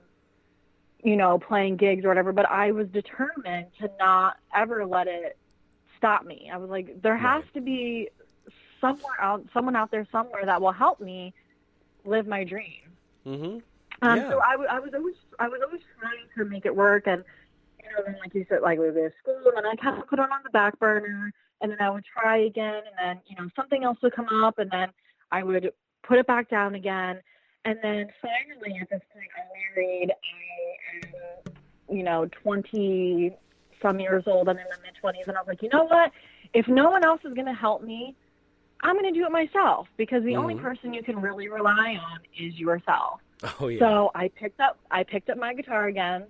you 1.03 1.15
know, 1.17 1.39
playing 1.39 1.77
gigs 1.77 2.05
or 2.05 2.10
whatever, 2.10 2.31
but 2.31 2.50
I 2.50 2.72
was 2.72 2.88
determined 2.89 3.67
to 3.79 3.89
not 4.00 4.36
ever 4.55 4.86
let 4.86 5.08
it 5.08 5.38
stop 5.98 6.25
me. 6.25 6.50
I 6.51 6.58
was 6.58 6.70
like, 6.70 7.01
there 7.01 7.17
has 7.17 7.43
Right. 7.43 7.53
to 7.55 7.62
be 7.62 8.10
somewhere 8.81 9.19
out 9.21 9.45
someone 9.53 9.75
out 9.75 9.91
there 9.91 10.07
somewhere 10.11 10.45
that 10.45 10.61
will 10.61 10.71
help 10.71 11.00
me 11.00 11.33
live 12.03 12.27
my 12.27 12.43
dream. 12.43 12.97
Mhm. 13.25 13.61
Um, 14.01 14.17
Yeah. 14.17 14.29
So 14.29 14.41
I, 14.41 14.51
w- 14.53 14.69
I 14.69 14.79
was 14.79 14.91
always 14.93 15.15
I 15.39 15.47
was 15.47 15.61
always 15.63 15.81
trying 16.00 16.27
to 16.38 16.45
make 16.45 16.65
it 16.65 16.75
work, 16.75 17.03
and 17.07 17.23
you 17.83 17.89
know, 17.91 18.03
then 18.05 18.17
like 18.19 18.33
you 18.33 18.45
said, 18.50 18.61
like 18.61 18.79
we 18.79 18.85
go 18.88 18.93
to 18.93 19.11
school, 19.21 19.53
and 19.55 19.65
I 19.67 19.75
kind 19.75 20.01
of 20.01 20.07
put 20.07 20.19
it 20.19 20.23
on 20.23 20.41
the 20.43 20.50
back 20.50 20.77
burner, 20.79 21.31
and 21.61 21.71
then 21.71 21.79
I 21.81 21.89
would 21.89 22.03
try 22.05 22.38
again, 22.38 22.81
and 22.88 22.95
then 22.97 23.21
you 23.27 23.35
know 23.38 23.50
something 23.55 23.83
else 23.83 23.97
would 24.01 24.13
come 24.13 24.27
up, 24.43 24.57
and 24.59 24.69
then 24.71 24.89
I 25.31 25.43
would 25.43 25.71
put 26.03 26.17
it 26.17 26.27
back 26.27 26.50
down 26.50 26.75
again, 26.75 27.21
and 27.65 27.77
then 27.83 28.07
finally 28.21 28.79
at 28.81 28.89
this 28.89 29.01
point 29.13 29.27
I'm 29.38 29.47
married. 29.75 30.11
I 30.11 30.97
am 31.93 31.95
you 31.97 32.03
know 32.03 32.27
twenty 32.43 33.35
some 33.81 34.00
years 34.00 34.23
old. 34.27 34.50
I'm 34.50 34.57
in 34.57 34.63
my 34.63 34.77
mid 34.83 34.95
twenties, 35.00 35.25
and 35.27 35.38
I 35.38 35.41
was 35.41 35.47
like, 35.47 35.61
you 35.61 35.69
know 35.69 35.83
what? 35.85 36.11
If 36.53 36.67
no 36.67 36.89
one 36.89 37.03
else 37.03 37.21
is 37.23 37.33
going 37.33 37.47
to 37.47 37.53
help 37.53 37.81
me, 37.83 38.15
I'm 38.81 38.93
going 39.00 39.11
to 39.13 39.17
do 39.19 39.25
it 39.25 39.31
myself 39.31 39.88
because 39.97 40.23
the 40.23 40.35
only 40.35 40.55
Mhm. 40.55 40.61
person 40.61 40.93
you 40.93 41.03
can 41.03 41.19
really 41.21 41.47
rely 41.50 41.95
on 42.01 42.19
is 42.38 42.59
yourself. 42.59 43.21
Oh 43.59 43.67
yeah. 43.67 43.79
So 43.79 44.11
I 44.15 44.27
picked 44.29 44.59
up 44.59 44.77
I 44.91 45.03
picked 45.03 45.29
up 45.29 45.38
my 45.38 45.53
guitar 45.53 45.88
again 45.88 46.25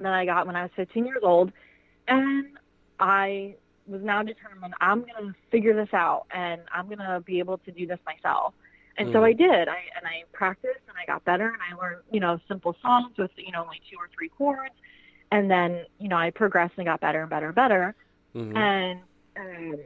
that 0.00 0.12
I 0.12 0.24
got 0.24 0.46
when 0.46 0.56
I 0.56 0.62
was 0.62 0.70
15 0.76 1.04
years 1.06 1.22
old, 1.22 1.52
and 2.06 2.56
I 3.00 3.56
was 3.86 4.02
now 4.02 4.22
determined 4.22 4.74
I'm 4.80 5.00
gonna 5.04 5.34
figure 5.50 5.74
this 5.74 5.92
out 5.94 6.26
and 6.30 6.60
I'm 6.72 6.88
gonna 6.88 7.20
be 7.20 7.38
able 7.38 7.58
to 7.58 7.70
do 7.72 7.86
this 7.86 7.98
myself. 8.06 8.54
and 8.98 9.12
so 9.12 9.22
I 9.22 9.32
did. 9.32 9.68
I 9.68 9.78
and 9.96 10.04
I 10.06 10.24
practiced 10.32 10.80
and 10.88 10.96
I 11.00 11.06
got 11.06 11.24
better 11.24 11.48
and 11.48 11.62
I 11.62 11.74
learned, 11.80 12.02
you 12.10 12.18
know, 12.20 12.40
simple 12.48 12.74
songs 12.82 13.16
with, 13.16 13.30
you 13.36 13.52
know, 13.52 13.62
only 13.62 13.80
two 13.88 13.96
or 13.96 14.08
three 14.12 14.28
chords. 14.28 14.74
And 15.30 15.48
then, 15.50 15.84
you 16.00 16.08
know, 16.08 16.16
I 16.16 16.30
progressed 16.30 16.74
and 16.78 16.86
got 16.86 17.00
better 17.00 17.20
and 17.20 17.30
better 17.30 17.46
and 17.46 17.54
better. 17.54 17.94
Mhm. 18.34 18.56
And 18.56 19.00
um, 19.36 19.78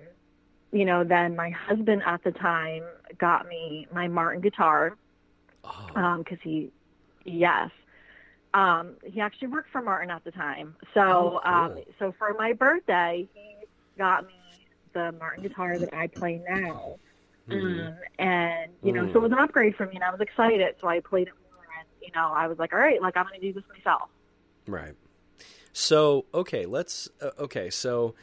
you 0.72 0.84
know, 0.84 1.04
then 1.04 1.36
my 1.36 1.50
husband 1.50 2.02
at 2.06 2.24
the 2.24 2.32
time 2.32 2.82
got 3.18 3.46
me 3.46 3.86
my 3.92 4.08
Martin 4.08 4.40
guitar 4.40 4.96
Oh, 5.64 5.86
um 5.94 6.18
because 6.22 6.38
he 6.42 6.72
yes 7.24 7.70
um 8.54 8.96
he 9.04 9.20
actually 9.20 9.48
worked 9.48 9.70
for 9.70 9.80
martin 9.80 10.10
at 10.10 10.24
the 10.24 10.30
time 10.32 10.74
so 10.92 11.00
Oh, 11.00 11.40
cool. 11.44 11.52
um 11.54 11.78
so 11.98 12.14
for 12.18 12.34
my 12.34 12.52
birthday 12.52 13.28
he 13.32 13.54
got 13.96 14.26
me 14.26 14.34
the 14.92 15.12
martin 15.20 15.42
guitar 15.44 15.78
that 15.78 15.94
i 15.94 16.08
play 16.08 16.42
now 16.48 16.96
mhm. 17.48 17.86
um 17.86 17.94
and 18.18 18.72
you 18.82 18.92
know 18.92 19.04
Mm. 19.04 19.12
so 19.12 19.18
it 19.20 19.22
was 19.22 19.32
an 19.32 19.38
upgrade 19.38 19.76
for 19.76 19.86
me 19.86 19.94
and 19.94 20.02
i 20.04 20.10
was 20.10 20.20
excited 20.20 20.74
so 20.80 20.88
i 20.88 20.98
played 21.00 21.28
it 21.28 21.34
more 21.54 21.64
and 21.78 21.86
you 22.00 22.10
know 22.14 22.32
i 22.34 22.46
was 22.48 22.58
like 22.58 22.72
all 22.72 22.78
right 22.80 23.00
like 23.00 23.16
i'm 23.16 23.24
gonna 23.24 23.38
do 23.38 23.52
this 23.52 23.64
myself 23.76 24.08
Right. 24.66 24.94
So 25.72 26.26
okay, 26.34 26.66
let's. 26.66 27.08
Uh, 27.20 27.30
okay, 27.38 27.70
so 27.70 28.14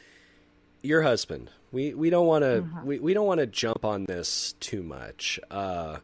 your 0.82 1.02
husband. 1.02 1.50
We 1.72 1.94
we 1.94 2.10
don't 2.10 2.26
want 2.26 2.42
to 2.42 2.62
Mhm. 2.62 2.84
we, 2.84 2.98
we 2.98 3.14
don't 3.14 3.26
want 3.26 3.40
to 3.40 3.46
jump 3.46 3.84
on 3.84 4.04
this 4.04 4.54
too 4.60 4.82
much. 4.82 5.38
Uh, 5.50 5.98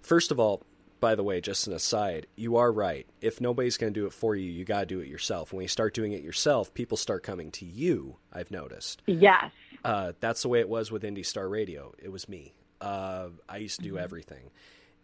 first 0.00 0.30
of 0.30 0.40
all, 0.40 0.62
by 1.00 1.14
the 1.16 1.22
way, 1.24 1.40
just 1.40 1.66
an 1.66 1.72
aside, 1.72 2.26
you 2.36 2.56
are 2.56 2.70
right. 2.72 3.06
If 3.20 3.40
nobody's 3.40 3.76
going 3.76 3.92
to 3.92 4.00
do 4.00 4.06
it 4.06 4.12
for 4.12 4.36
you, 4.36 4.48
you 4.48 4.64
got 4.64 4.80
to 4.80 4.86
do 4.86 5.00
it 5.00 5.08
yourself. 5.08 5.52
When 5.52 5.62
you 5.62 5.68
start 5.68 5.94
doing 5.94 6.12
it 6.12 6.22
yourself, 6.22 6.72
people 6.74 6.96
start 6.96 7.22
coming 7.24 7.50
to 7.52 7.64
you. 7.66 8.16
I've 8.32 8.50
noticed. 8.52 9.02
yes 9.06 9.50
Uh, 9.84 10.12
that's 10.20 10.42
the 10.42 10.48
way 10.48 10.60
it 10.60 10.68
was 10.68 10.92
with 10.92 11.02
Indie 11.02 11.26
Star 11.26 11.48
Radio. 11.48 11.92
It 11.98 12.10
was 12.12 12.28
me. 12.28 12.54
Uh, 12.80 13.30
I 13.48 13.56
used 13.58 13.78
to 13.80 13.82
do 13.84 13.98
everything. 13.98 14.50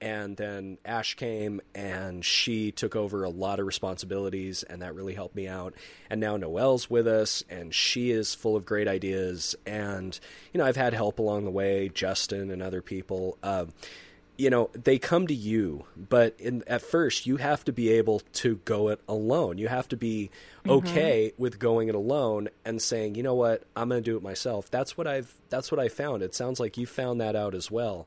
And 0.01 0.37
then 0.37 0.79
Ash 0.85 1.15
came 1.15 1.61
and 1.75 2.25
she 2.25 2.71
took 2.71 2.95
over 2.95 3.25
a 3.25 3.31
lot 3.31 3.59
of 3.59 3.67
responsibilities, 3.67 4.63
and 4.63 4.83
that 4.83 4.95
really 4.95 5.15
helped 5.15 5.35
me 5.35 5.49
out. 5.49 5.75
And 6.09 6.21
now 6.21 6.37
Noelle's 6.37 6.89
with 6.89 7.09
us, 7.09 7.43
and 7.51 7.75
she 7.75 8.11
is 8.11 8.35
full 8.35 8.55
of 8.55 8.65
great 8.65 8.87
ideas. 8.87 9.57
And, 9.67 10.19
you 10.53 10.59
know, 10.59 10.65
I've 10.65 10.77
had 10.77 10.95
help 10.95 11.19
along 11.19 11.45
the 11.45 11.51
way, 11.51 11.89
Justin 11.89 12.51
and 12.51 12.63
other 12.63 12.81
people. 12.81 13.39
Uh, 13.43 13.67
you 14.37 14.51
know, 14.51 14.71
they 14.73 15.01
come 15.01 15.27
to 15.27 15.35
you, 15.35 15.85
but 15.97 16.37
in, 16.39 16.63
at 16.69 16.81
first 16.81 17.27
you 17.27 17.39
have 17.39 17.65
to 17.65 17.73
be 17.73 17.91
able 17.91 18.21
to 18.35 18.61
go 18.65 18.89
it 18.89 19.01
alone. 19.09 19.59
You 19.59 19.67
have 19.67 19.89
to 19.89 19.97
be 19.97 20.31
okay 20.67 21.33
with 21.37 21.59
going 21.59 21.89
it 21.89 21.97
alone 21.97 22.49
and 22.65 22.81
saying, 22.81 23.17
you 23.17 23.25
know 23.25 23.35
what, 23.35 23.65
I'm 23.75 23.89
going 23.89 24.01
to 24.01 24.11
do 24.11 24.17
it 24.17 24.23
myself. 24.23 24.71
That's 24.71 24.97
what 24.97 25.09
I've. 25.09 25.35
That's 25.49 25.73
what 25.73 25.81
I 25.81 25.89
found. 25.89 26.23
It 26.23 26.37
sounds 26.37 26.61
like 26.61 26.77
you 26.77 26.87
found 26.87 27.21
that 27.21 27.35
out 27.35 27.57
as 27.57 27.69
well. 27.69 28.07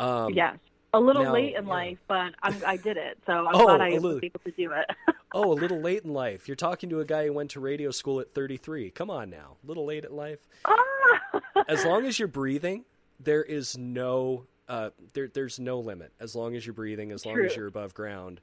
Um, 0.00 0.34
yes 0.34 0.56
a 0.92 1.00
little 1.00 1.24
now- 1.24 1.32
late 1.32 1.54
in 1.56 1.66
yeah. 1.66 1.72
life 1.72 1.98
but 2.08 2.32
I'm, 2.42 2.54
i 2.66 2.76
did 2.76 2.96
it 2.96 3.18
so 3.26 3.32
i'm 3.32 3.54
Oh, 3.54 3.64
glad 3.66 3.80
i 3.80 3.88
a 3.90 3.94
was 3.94 4.02
little- 4.02 4.20
able 4.24 4.40
to 4.44 4.50
do 4.50 4.72
it 4.72 4.86
oh, 5.32 5.52
a 5.52 5.54
little 5.54 5.80
late 5.80 6.02
in 6.04 6.12
life. 6.12 6.48
You're 6.48 6.56
talking 6.56 6.90
to 6.90 6.98
a 7.00 7.04
guy 7.04 7.26
who 7.26 7.32
went 7.32 7.50
to 7.52 7.60
radio 7.60 7.92
school 7.92 8.18
at 8.18 8.32
33. 8.32 8.90
Come 8.90 9.10
on 9.10 9.30
now, 9.30 9.56
a 9.62 9.66
little 9.68 9.84
late 9.84 10.04
in 10.04 10.16
life. 10.16 10.40
Ah! 10.64 11.40
As 11.68 11.84
long 11.84 12.04
as 12.04 12.18
you're 12.18 12.26
breathing, 12.26 12.84
there 13.20 13.44
is 13.44 13.78
no. 13.78 14.46
Uh, 14.68 14.90
there, 15.14 15.28
there's 15.28 15.60
no 15.60 15.78
limit. 15.78 16.10
As 16.18 16.34
long 16.34 16.56
as 16.56 16.66
you're 16.66 16.74
breathing, 16.74 17.12
as 17.12 17.24
long 17.24 17.38
as 17.38 17.54
you're 17.54 17.68
above 17.68 17.94
ground, 17.94 18.40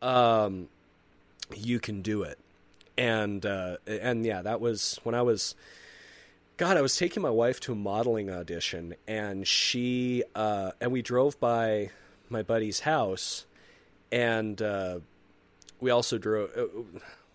um, 0.00 0.68
you 1.56 1.80
can 1.80 2.02
do 2.02 2.22
it. 2.22 2.38
And 2.96 3.44
uh, 3.44 3.78
and 3.88 4.24
yeah, 4.24 4.42
that 4.42 4.60
was 4.60 5.00
when 5.02 5.16
I 5.16 5.22
was 5.22 5.56
God, 6.62 6.76
I 6.76 6.80
was 6.80 6.96
taking 6.96 7.24
my 7.24 7.30
wife 7.30 7.58
to 7.62 7.72
a 7.72 7.74
modeling 7.74 8.30
audition, 8.30 8.94
and 9.08 9.44
she 9.48 10.22
uh, 10.36 10.70
and 10.80 10.92
we 10.92 11.02
drove 11.02 11.40
by 11.40 11.90
my 12.30 12.42
buddy's 12.42 12.78
house, 12.78 13.46
and 14.12 14.62
uh, 14.62 15.00
we 15.80 15.90
also 15.90 16.18
drove. 16.18 16.50
Uh, 16.56 16.66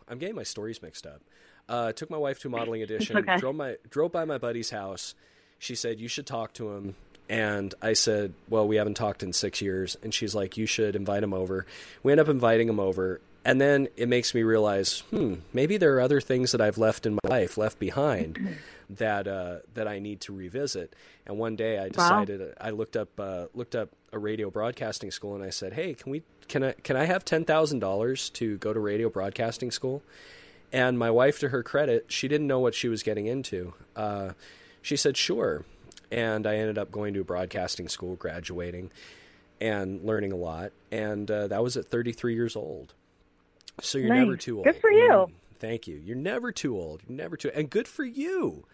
I'm 0.07 0.17
getting 0.17 0.37
my 0.37 0.43
stories 0.43 0.81
mixed 0.81 1.05
up. 1.05 1.19
Uh, 1.67 1.91
took 1.91 2.09
my 2.09 2.15
wife 2.15 2.39
to 2.39 2.47
a 2.47 2.51
modeling 2.51 2.81
audition. 2.83 3.17
okay. 3.17 3.35
Drove 3.35 3.53
my 3.53 3.75
drove 3.89 4.13
by 4.13 4.23
my 4.23 4.37
buddy's 4.37 4.69
house. 4.69 5.13
She 5.59 5.75
said 5.75 5.99
you 5.99 6.07
should 6.07 6.25
talk 6.25 6.53
to 6.53 6.71
him, 6.71 6.95
and 7.27 7.75
I 7.81 7.91
said, 7.91 8.33
well, 8.47 8.65
we 8.65 8.77
haven't 8.77 8.93
talked 8.93 9.23
in 9.23 9.33
six 9.33 9.61
years. 9.61 9.97
And 10.03 10.13
she's 10.13 10.35
like, 10.35 10.55
you 10.55 10.65
should 10.65 10.95
invite 10.95 11.21
him 11.21 11.33
over. 11.33 11.65
We 12.01 12.13
end 12.13 12.21
up 12.21 12.29
inviting 12.29 12.69
him 12.69 12.79
over, 12.79 13.19
and 13.43 13.59
then 13.59 13.89
it 13.97 14.07
makes 14.07 14.33
me 14.33 14.43
realize, 14.43 14.99
hmm, 15.09 15.35
maybe 15.51 15.75
there 15.75 15.93
are 15.97 16.01
other 16.01 16.21
things 16.21 16.53
that 16.53 16.61
I've 16.61 16.77
left 16.77 17.05
in 17.05 17.15
my 17.21 17.29
life, 17.29 17.57
left 17.57 17.77
behind, 17.77 18.57
that 18.89 19.27
uh, 19.27 19.57
that 19.73 19.87
I 19.87 19.99
need 19.99 20.21
to 20.21 20.33
revisit. 20.33 20.95
And 21.25 21.37
one 21.37 21.55
day 21.55 21.79
I 21.79 21.89
decided 21.89 22.53
I 22.59 22.69
looked 22.69 22.95
up 22.95 23.09
uh, 23.19 23.47
looked 23.53 23.75
up 23.75 23.89
a 24.11 24.19
radio 24.19 24.49
broadcasting 24.49 25.11
school, 25.11 25.35
and 25.35 25.43
I 25.43 25.49
said, 25.49 25.73
hey, 25.73 25.93
can 25.93 26.11
we 26.11 26.23
can 26.47 26.63
I 26.63 26.71
can 26.73 26.95
I 26.95 27.05
have 27.05 27.25
ten 27.25 27.45
thousand 27.45 27.79
dollars 27.79 28.29
to 28.31 28.57
go 28.57 28.73
to 28.73 28.79
radio 28.79 29.09
broadcasting 29.09 29.71
school? 29.71 30.01
And 30.71 30.99
my 30.99 31.09
wife, 31.09 31.39
to 31.39 31.49
her 31.49 31.63
credit, 31.63 32.05
she 32.09 32.27
didn't 32.27 32.47
know 32.47 32.59
what 32.59 32.75
she 32.75 32.89
was 32.89 33.03
getting 33.03 33.25
into. 33.25 33.73
Uh, 33.95 34.31
she 34.81 34.97
said, 34.97 35.15
sure. 35.15 35.63
And 36.11 36.45
I 36.45 36.55
ended 36.55 36.77
up 36.77 36.91
going 36.91 37.13
to 37.13 37.21
a 37.21 37.23
broadcasting 37.23 37.87
school, 37.87 38.15
graduating, 38.15 38.91
and 39.61 40.03
learning 40.03 40.31
a 40.31 40.35
lot. 40.35 40.71
And 40.91 41.29
uh, 41.29 41.47
that 41.47 41.63
was 41.63 41.77
at 41.77 41.85
33 41.85 42.35
years 42.35 42.55
old. 42.55 42.93
So 43.81 43.97
you're 43.97 44.13
never 44.13 44.35
too 44.35 44.57
old. 44.57 44.65
Good 44.65 44.81
for 44.81 44.91
you. 44.91 45.27
Thank 45.59 45.87
you. 45.87 45.95
You're 45.95 46.15
never 46.15 46.51
too 46.51 46.75
old. 46.77 47.01
You're 47.07 47.17
never 47.17 47.37
too, 47.37 47.51
and 47.53 47.69
good 47.69 47.87
for 47.87 48.03
you 48.03 48.65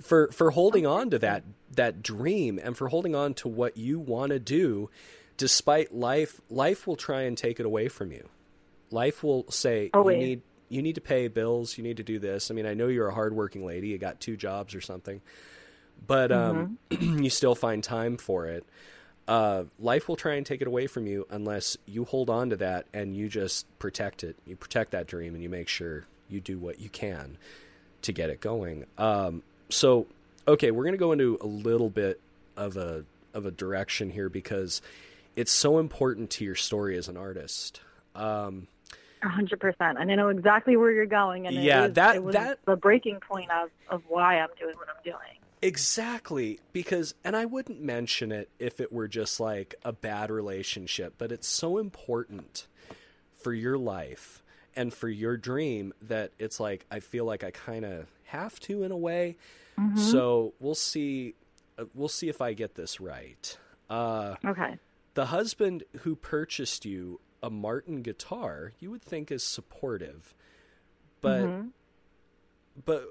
for 0.00 0.30
for 0.32 0.50
holding 0.50 0.86
on 0.86 1.10
to 1.10 1.18
that 1.18 1.44
that 1.72 2.02
dream 2.02 2.58
and 2.62 2.76
for 2.76 2.88
holding 2.88 3.14
on 3.14 3.34
to 3.34 3.48
what 3.48 3.76
you 3.76 3.98
want 3.98 4.30
to 4.30 4.38
do, 4.38 4.90
despite 5.36 5.94
life. 5.94 6.40
Life 6.48 6.86
will 6.86 6.96
try 6.96 7.22
and 7.22 7.36
take 7.36 7.60
it 7.60 7.66
away 7.66 7.88
from 7.88 8.12
you. 8.12 8.28
Life 8.90 9.22
will 9.22 9.50
say 9.50 9.90
Always. 9.92 10.14
you 10.14 10.26
need 10.26 10.42
you 10.68 10.82
need 10.82 10.94
to 10.96 11.00
pay 11.00 11.28
bills. 11.28 11.76
You 11.76 11.84
need 11.84 11.96
to 11.96 12.02
do 12.02 12.18
this. 12.18 12.50
I 12.50 12.54
mean, 12.54 12.66
I 12.66 12.74
know 12.74 12.88
you're 12.88 13.08
a 13.08 13.14
hardworking 13.14 13.64
lady. 13.64 13.88
You 13.88 13.98
got 13.98 14.20
two 14.20 14.36
jobs 14.36 14.74
or 14.74 14.80
something, 14.80 15.20
but 16.06 16.30
um, 16.30 16.78
you 16.90 17.30
still 17.30 17.54
find 17.54 17.82
time 17.82 18.16
for 18.16 18.46
it. 18.46 18.64
Uh, 19.26 19.64
life 19.78 20.08
will 20.08 20.16
try 20.16 20.36
and 20.36 20.46
take 20.46 20.62
it 20.62 20.66
away 20.66 20.86
from 20.86 21.06
you 21.06 21.26
unless 21.28 21.76
you 21.84 22.06
hold 22.06 22.30
on 22.30 22.48
to 22.48 22.56
that 22.56 22.86
and 22.94 23.14
you 23.14 23.28
just 23.28 23.66
protect 23.78 24.24
it. 24.24 24.36
You 24.46 24.56
protect 24.56 24.92
that 24.92 25.06
dream 25.06 25.34
and 25.34 25.42
you 25.42 25.50
make 25.50 25.68
sure 25.68 26.06
you 26.28 26.40
do 26.40 26.58
what 26.58 26.80
you 26.80 26.88
can 26.88 27.36
to 28.02 28.12
get 28.12 28.30
it 28.30 28.40
going. 28.40 28.86
Um, 28.96 29.42
so, 29.68 30.06
okay, 30.46 30.70
we're 30.70 30.84
going 30.84 30.92
to 30.94 30.98
go 30.98 31.12
into 31.12 31.38
a 31.40 31.46
little 31.46 31.90
bit 31.90 32.20
of 32.56 32.76
a 32.76 33.04
of 33.34 33.44
a 33.46 33.50
direction 33.50 34.10
here 34.10 34.28
because 34.28 34.80
it's 35.36 35.52
so 35.52 35.78
important 35.78 36.30
to 36.30 36.44
your 36.44 36.54
story 36.54 36.96
as 36.96 37.08
an 37.08 37.16
artist. 37.16 37.80
Um, 38.14 38.66
A 39.22 39.28
hundred 39.28 39.60
percent, 39.60 39.98
and 39.98 40.10
I 40.10 40.14
know 40.14 40.28
exactly 40.28 40.76
where 40.76 40.90
you're 40.90 41.06
going. 41.06 41.46
And 41.46 41.54
Yeah, 41.56 41.86
is- 41.86 41.94
that- 41.94 42.32
that- 42.32 42.58
the 42.64 42.76
breaking 42.76 43.20
point 43.20 43.50
of 43.50 43.70
of 43.88 44.02
why 44.08 44.38
I'm 44.38 44.48
doing 44.58 44.76
what 44.76 44.88
I'm 44.88 45.02
doing. 45.04 45.38
Exactly, 45.60 46.60
because 46.72 47.14
and 47.24 47.36
I 47.36 47.44
wouldn't 47.44 47.80
mention 47.82 48.30
it 48.32 48.48
if 48.58 48.80
it 48.80 48.92
were 48.92 49.08
just 49.08 49.38
like 49.40 49.74
a 49.84 49.92
bad 49.92 50.30
relationship, 50.30 51.14
but 51.18 51.30
it's 51.32 51.48
so 51.48 51.78
important 51.78 52.66
for 53.42 53.52
your 53.52 53.76
life 53.78 54.42
and 54.76 54.92
for 54.92 55.08
your 55.08 55.36
dream 55.36 55.92
that 56.02 56.32
it's 56.38 56.60
like 56.60 56.86
I 56.90 57.00
feel 57.00 57.24
like 57.24 57.42
I 57.44 57.50
kind 57.50 57.84
of 57.84 58.06
have 58.24 58.58
to 58.60 58.82
in 58.82 58.92
a 58.92 58.96
way. 58.96 59.36
So, 59.94 60.54
we'll 60.58 60.74
see 60.74 61.34
uh, 61.78 61.84
we'll 61.94 62.08
see 62.08 62.28
if 62.28 62.40
I 62.40 62.52
get 62.52 62.74
this 62.74 63.00
right. 63.00 63.56
Uh 63.88 64.34
Okay. 64.44 64.78
the 65.14 65.26
husband 65.26 65.84
who 66.00 66.16
purchased 66.16 66.84
you 66.84 67.20
a 67.42 67.50
Martin 67.50 68.02
guitar, 68.02 68.72
you 68.80 68.90
would 68.90 69.02
think 69.02 69.30
is 69.30 69.44
supportive. 69.44 70.34
But 71.20 71.46
Mhm. 71.48 71.70
but 72.84 73.04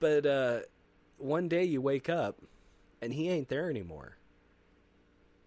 but 0.00 0.26
uh 0.26 0.60
one 1.18 1.48
day 1.48 1.62
you 1.64 1.80
wake 1.80 2.08
up 2.08 2.36
and 3.00 3.12
he 3.12 3.28
ain't 3.28 3.48
there 3.48 3.70
anymore. 3.70 4.16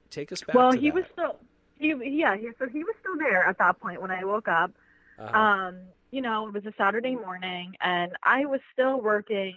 Take 0.09 0.31
us 0.31 0.41
back 0.41 0.55
well, 0.55 0.71
to 0.71 0.79
he 0.79 0.89
that. 0.89 0.95
was 0.95 1.03
still. 1.11 1.37
He, 1.77 1.93
yeah, 2.19 2.37
he, 2.37 2.49
so 2.57 2.69
he 2.69 2.83
was 2.85 2.95
still 3.01 3.17
there 3.17 3.45
at 3.45 3.57
that 3.57 3.79
point 3.81 4.01
when 4.01 4.09
I 4.11 4.23
woke 4.23 4.47
up. 4.47 4.71
Uh-huh. 5.17 5.37
Um, 5.37 5.77
you 6.11 6.21
know, 6.21 6.47
it 6.47 6.53
was 6.53 6.65
a 6.65 6.73
Saturday 6.77 7.15
morning, 7.15 7.73
and 7.81 8.11
I 8.23 8.45
was 8.45 8.59
still 8.73 9.01
working 9.01 9.55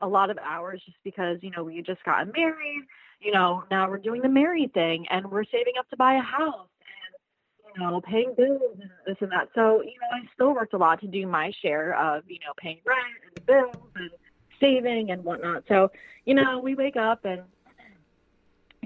a 0.00 0.08
lot 0.08 0.30
of 0.30 0.38
hours 0.38 0.80
just 0.84 0.96
because 1.04 1.38
you 1.42 1.50
know 1.50 1.62
we 1.62 1.76
had 1.76 1.86
just 1.86 2.02
gotten 2.04 2.32
married. 2.36 2.82
You 3.20 3.32
know, 3.32 3.64
now 3.70 3.88
we're 3.88 3.98
doing 3.98 4.22
the 4.22 4.28
married 4.28 4.72
thing, 4.72 5.06
and 5.10 5.30
we're 5.30 5.44
saving 5.44 5.74
up 5.78 5.88
to 5.90 5.96
buy 5.96 6.14
a 6.14 6.20
house, 6.20 6.68
and 6.80 7.74
you 7.74 7.82
know, 7.82 8.00
paying 8.00 8.34
bills 8.36 8.78
and 8.80 8.90
this 9.06 9.16
and 9.20 9.30
that. 9.32 9.48
So 9.54 9.82
you 9.82 9.98
know, 10.00 10.08
I 10.12 10.20
still 10.34 10.54
worked 10.54 10.74
a 10.74 10.78
lot 10.78 11.00
to 11.00 11.06
do 11.06 11.26
my 11.26 11.52
share 11.62 11.96
of 11.98 12.24
you 12.28 12.38
know 12.38 12.52
paying 12.56 12.78
rent 12.86 13.00
and 13.36 13.46
bills 13.46 13.90
and 13.96 14.10
saving 14.58 15.10
and 15.10 15.24
whatnot. 15.24 15.64
So 15.68 15.90
you 16.24 16.34
know, 16.34 16.58
we 16.58 16.74
wake 16.74 16.96
up 16.96 17.24
and 17.24 17.42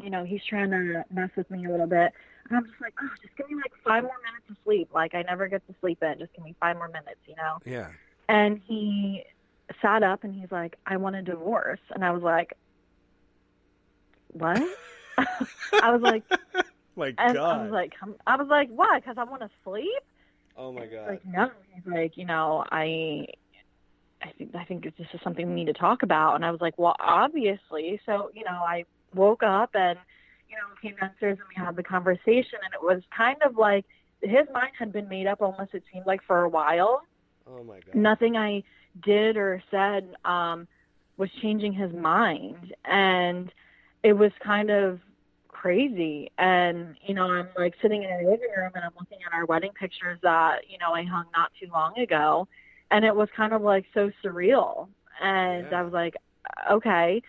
you 0.02 0.10
know 0.10 0.24
he's 0.24 0.44
trying 0.48 0.70
to 0.70 1.04
mess 1.12 1.30
with 1.36 1.50
me 1.50 1.66
a 1.66 1.70
little 1.70 1.86
bit. 1.86 2.12
And 2.48 2.58
I'm 2.58 2.66
just 2.66 2.80
like, 2.80 2.94
oh, 3.02 3.08
just 3.22 3.36
give 3.36 3.48
me 3.48 3.56
like 3.56 3.72
five 3.84 4.02
more 4.02 4.18
minutes 4.24 4.50
of 4.50 4.56
sleep. 4.64 4.90
Like 4.94 5.14
I 5.14 5.22
never 5.22 5.48
get 5.48 5.66
to 5.66 5.74
sleep 5.80 6.02
in. 6.02 6.18
Just 6.18 6.32
give 6.34 6.44
me 6.44 6.54
five 6.60 6.76
more 6.76 6.88
minutes, 6.88 7.20
you 7.26 7.34
know. 7.36 7.58
yeah. 7.64 7.88
And 8.28 8.60
he 8.66 9.24
sat 9.80 10.02
up 10.02 10.24
and 10.24 10.34
he's 10.34 10.50
like, 10.50 10.76
I 10.86 10.96
want 10.96 11.16
a 11.16 11.22
divorce. 11.22 11.80
And 11.90 12.04
I 12.04 12.10
was 12.10 12.22
like, 12.22 12.54
what? 14.32 14.62
I 15.18 15.90
was 15.90 16.02
like, 16.02 16.22
my 16.96 17.14
and 17.18 17.34
god. 17.34 17.38
I 17.38 17.62
was 17.62 17.72
like, 17.72 17.94
I'm, 18.02 18.38
was 18.38 18.48
like, 18.48 18.68
what? 18.70 19.02
Because 19.02 19.16
I 19.18 19.24
want 19.24 19.42
to 19.42 19.50
sleep. 19.62 20.02
oh 20.56 20.72
my 20.72 20.86
god. 20.86 21.08
like, 21.08 21.26
no. 21.26 21.50
He's 21.74 21.86
like, 21.86 22.16
you 22.16 22.26
know, 22.26 22.64
I, 22.70 23.26
I 24.22 24.32
think 24.38 24.54
I 24.54 24.64
think 24.64 24.84
this 24.84 25.06
is 25.12 25.20
something 25.22 25.48
we 25.48 25.54
need 25.54 25.66
to 25.66 25.74
talk 25.74 26.02
about. 26.02 26.34
And 26.34 26.44
I 26.44 26.50
was 26.50 26.60
like, 26.60 26.78
well, 26.78 26.96
obviously. 26.98 28.00
So 28.06 28.30
you 28.34 28.44
know, 28.44 28.50
I 28.50 28.84
woke 29.14 29.42
up 29.42 29.70
and 29.74 29.98
you 30.54 30.61
know 30.61 30.90
came 30.90 30.96
downstairs 31.00 31.38
and 31.38 31.49
we 31.49 31.64
had 31.64 31.76
the 31.76 31.82
conversation, 31.82 32.58
and 32.64 32.73
it 32.75 32.82
was 32.82 33.02
kind 33.16 33.37
of 33.44 33.56
like 33.56 33.84
his 34.23 34.46
mind 34.52 34.73
had 34.78 34.92
been 34.92 35.08
made 35.08 35.26
up 35.26 35.42
almost. 35.42 35.75
It 35.75 35.82
seemed 35.92 36.06
like 36.06 36.20
for 36.26 36.42
a 36.44 36.49
while. 36.49 37.02
oh 37.46 37.64
my 37.64 37.75
god. 37.75 37.94
Nothing 37.94 38.37
I 38.37 38.62
did 39.02 39.37
or 39.37 39.62
said 39.70 40.14
um, 40.25 40.68
was 41.16 41.30
changing 41.42 41.73
his 41.73 41.92
mind, 41.92 42.75
and 42.84 43.52
it 44.02 44.12
was 44.12 44.32
kind 44.42 44.70
of 44.70 45.00
crazy. 45.49 46.30
And 46.38 46.96
you 47.06 47.14
know, 47.14 47.25
I'm 47.30 47.49
like 47.56 47.75
sitting 47.82 48.02
in 48.02 48.11
our 48.11 48.25
living 48.25 48.50
room 48.56 48.70
and 48.75 48.84
I'm 48.84 48.92
looking 48.99 49.18
at 49.26 49.32
our 49.32 49.46
wedding 49.46 49.73
pictures 49.78 50.18
that 50.23 50.58
you 50.68 50.78
know 50.78 50.92
I 50.92 51.04
hung 51.04 51.26
not 51.37 51.50
too 51.61 51.68
long 51.73 51.99
ago, 51.99 52.46
and 52.90 53.04
it 53.04 53.14
was 53.14 53.28
kind 53.37 53.52
of 53.52 53.62
like 53.62 53.87
so 53.94 54.11
surreal. 54.23 54.88
And 55.20 55.66
Yeah. 55.70 55.80
I 55.80 55.82
was 55.82 55.92
like, 55.92 56.14
okay, 56.70 57.23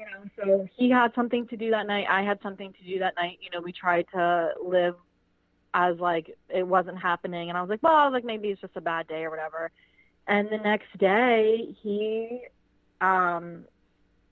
you 0.00 0.06
know. 0.06 0.30
So 0.36 0.68
he 0.76 0.90
had 0.90 1.12
something 1.14 1.46
to 1.48 1.56
do 1.56 1.70
that 1.70 1.86
night. 1.86 2.06
I 2.08 2.22
had 2.22 2.38
something 2.42 2.72
to 2.72 2.84
do 2.84 2.98
that 3.00 3.14
night. 3.16 3.38
You 3.40 3.50
know, 3.50 3.60
we 3.62 3.72
tried 3.72 4.06
to 4.14 4.50
live 4.64 4.94
as 5.74 5.98
like 5.98 6.36
it 6.48 6.66
wasn't 6.66 6.98
happening, 6.98 7.48
and 7.48 7.58
I 7.58 7.60
was 7.60 7.70
like, 7.70 7.82
well, 7.82 7.94
I 7.94 8.06
was 8.06 8.12
like 8.12 8.24
maybe 8.24 8.48
it's 8.48 8.60
just 8.60 8.76
a 8.76 8.80
bad 8.80 9.06
day 9.06 9.22
or 9.22 9.30
whatever. 9.30 9.70
And 10.26 10.48
the 10.50 10.58
next 10.58 10.96
day, 10.98 11.74
he, 11.82 12.42
um, 13.00 13.64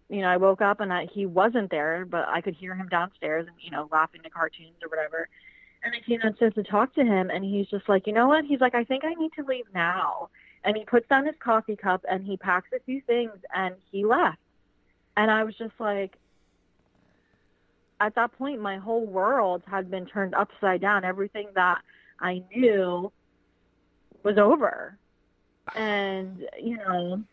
you 0.08 0.20
know, 0.20 0.28
I 0.28 0.37
woke 0.37 0.60
up 0.60 0.80
and 0.80 0.92
I, 0.92 1.06
he 1.12 1.26
wasn't 1.26 1.70
there, 1.70 2.04
but 2.04 2.28
I 2.28 2.40
could 2.40 2.54
hear 2.54 2.75
him 2.75 2.88
downstairs 2.88 3.46
and 3.46 3.56
you 3.60 3.70
know 3.70 3.88
laughing 3.92 4.22
to 4.22 4.30
cartoons 4.30 4.76
or 4.82 4.88
whatever. 4.88 5.28
And 5.84 5.94
I 5.94 6.00
came 6.06 6.20
downstairs 6.20 6.54
to 6.54 6.64
talk 6.64 6.94
to 6.94 7.04
him, 7.04 7.30
and 7.30 7.44
he's 7.44 7.68
just 7.68 7.88
like, 7.88 8.06
you 8.06 8.12
know 8.12 8.26
what? 8.26 8.44
He's 8.44 8.60
like, 8.60 8.75
I 8.75 8.84
think 8.84 9.04
I 9.04 9.14
need 9.14 9.30
to 9.38 9.44
leave 9.44 9.66
now. 9.75 10.30
And 10.64 10.76
he 10.76 10.84
puts 10.84 11.08
down 11.08 11.25
his 11.25 11.37
coffee 11.38 11.76
cup 11.76 12.04
and 12.10 12.26
he 12.26 12.37
packs 12.37 12.68
a 12.75 12.80
few 12.80 13.00
things 13.06 13.30
and 13.54 13.76
he 13.92 14.04
left. 14.04 14.38
And 15.18 15.32
I 15.32 15.42
was 15.42 15.54
just 15.56 15.75
like, 15.80 16.16
at 18.00 18.14
that 18.14 18.30
point, 18.38 18.60
my 18.60 18.76
whole 18.76 19.04
world 19.04 19.62
had 19.66 19.90
been 19.90 20.06
turned 20.06 20.32
upside 20.32 20.80
down. 20.80 21.04
Everything 21.04 21.48
that 21.56 21.80
I 22.20 22.44
knew 22.54 23.10
was 24.22 24.38
over. 24.38 24.96
And, 25.75 26.48
you 26.62 26.76
know, 26.76 27.25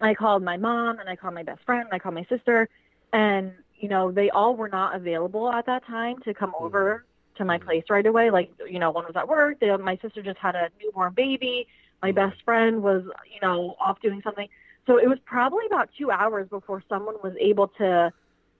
I 0.00 0.14
called 0.14 0.42
my 0.42 0.56
mom 0.56 0.98
and 0.98 1.08
I 1.08 1.16
called 1.16 1.34
my 1.34 1.42
best 1.42 1.62
friend 1.66 1.84
and 1.84 1.92
I 1.92 1.98
called 1.98 2.14
my 2.14 2.24
sister 2.30 2.66
and, 3.12 3.52
you 3.78 3.90
know, 3.90 4.10
they 4.10 4.30
all 4.30 4.56
were 4.56 4.70
not 4.70 4.96
available 4.96 5.52
at 5.52 5.66
that 5.66 5.86
time 5.86 6.16
to 6.24 6.32
come 6.32 6.54
over 6.58 7.04
to 7.36 7.44
my 7.44 7.58
Mhm. 7.58 7.64
place 7.66 7.84
right 7.90 8.06
away. 8.06 8.30
Like, 8.30 8.50
you 8.66 8.78
know, 8.78 8.90
one 8.90 9.04
was 9.04 9.16
at 9.16 9.28
work. 9.28 9.60
The, 9.60 9.76
my 9.76 9.96
sister 9.98 10.22
just 10.22 10.38
had 10.38 10.54
a 10.54 10.70
newborn 10.82 11.12
baby. 11.12 11.68
My 12.02 12.12
best 12.12 12.42
friend 12.42 12.82
was, 12.82 13.04
you 13.30 13.40
know, 13.42 13.76
off 13.78 14.00
doing 14.00 14.22
something. 14.22 14.48
So 14.86 14.98
it 14.98 15.08
was 15.08 15.18
probably 15.24 15.66
about 15.66 15.88
two 15.98 16.10
hours 16.10 16.48
before 16.48 16.82
someone 16.88 17.16
was 17.22 17.34
able 17.40 17.68
to, 17.78 18.12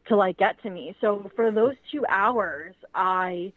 to 0.09 0.17
like 0.17 0.39
get 0.39 0.61
to 0.63 0.71
me. 0.71 0.97
So 1.01 1.31
for 1.37 1.51
those 1.51 1.75
two 1.93 2.05
hours, 2.09 2.75
I 2.95 3.53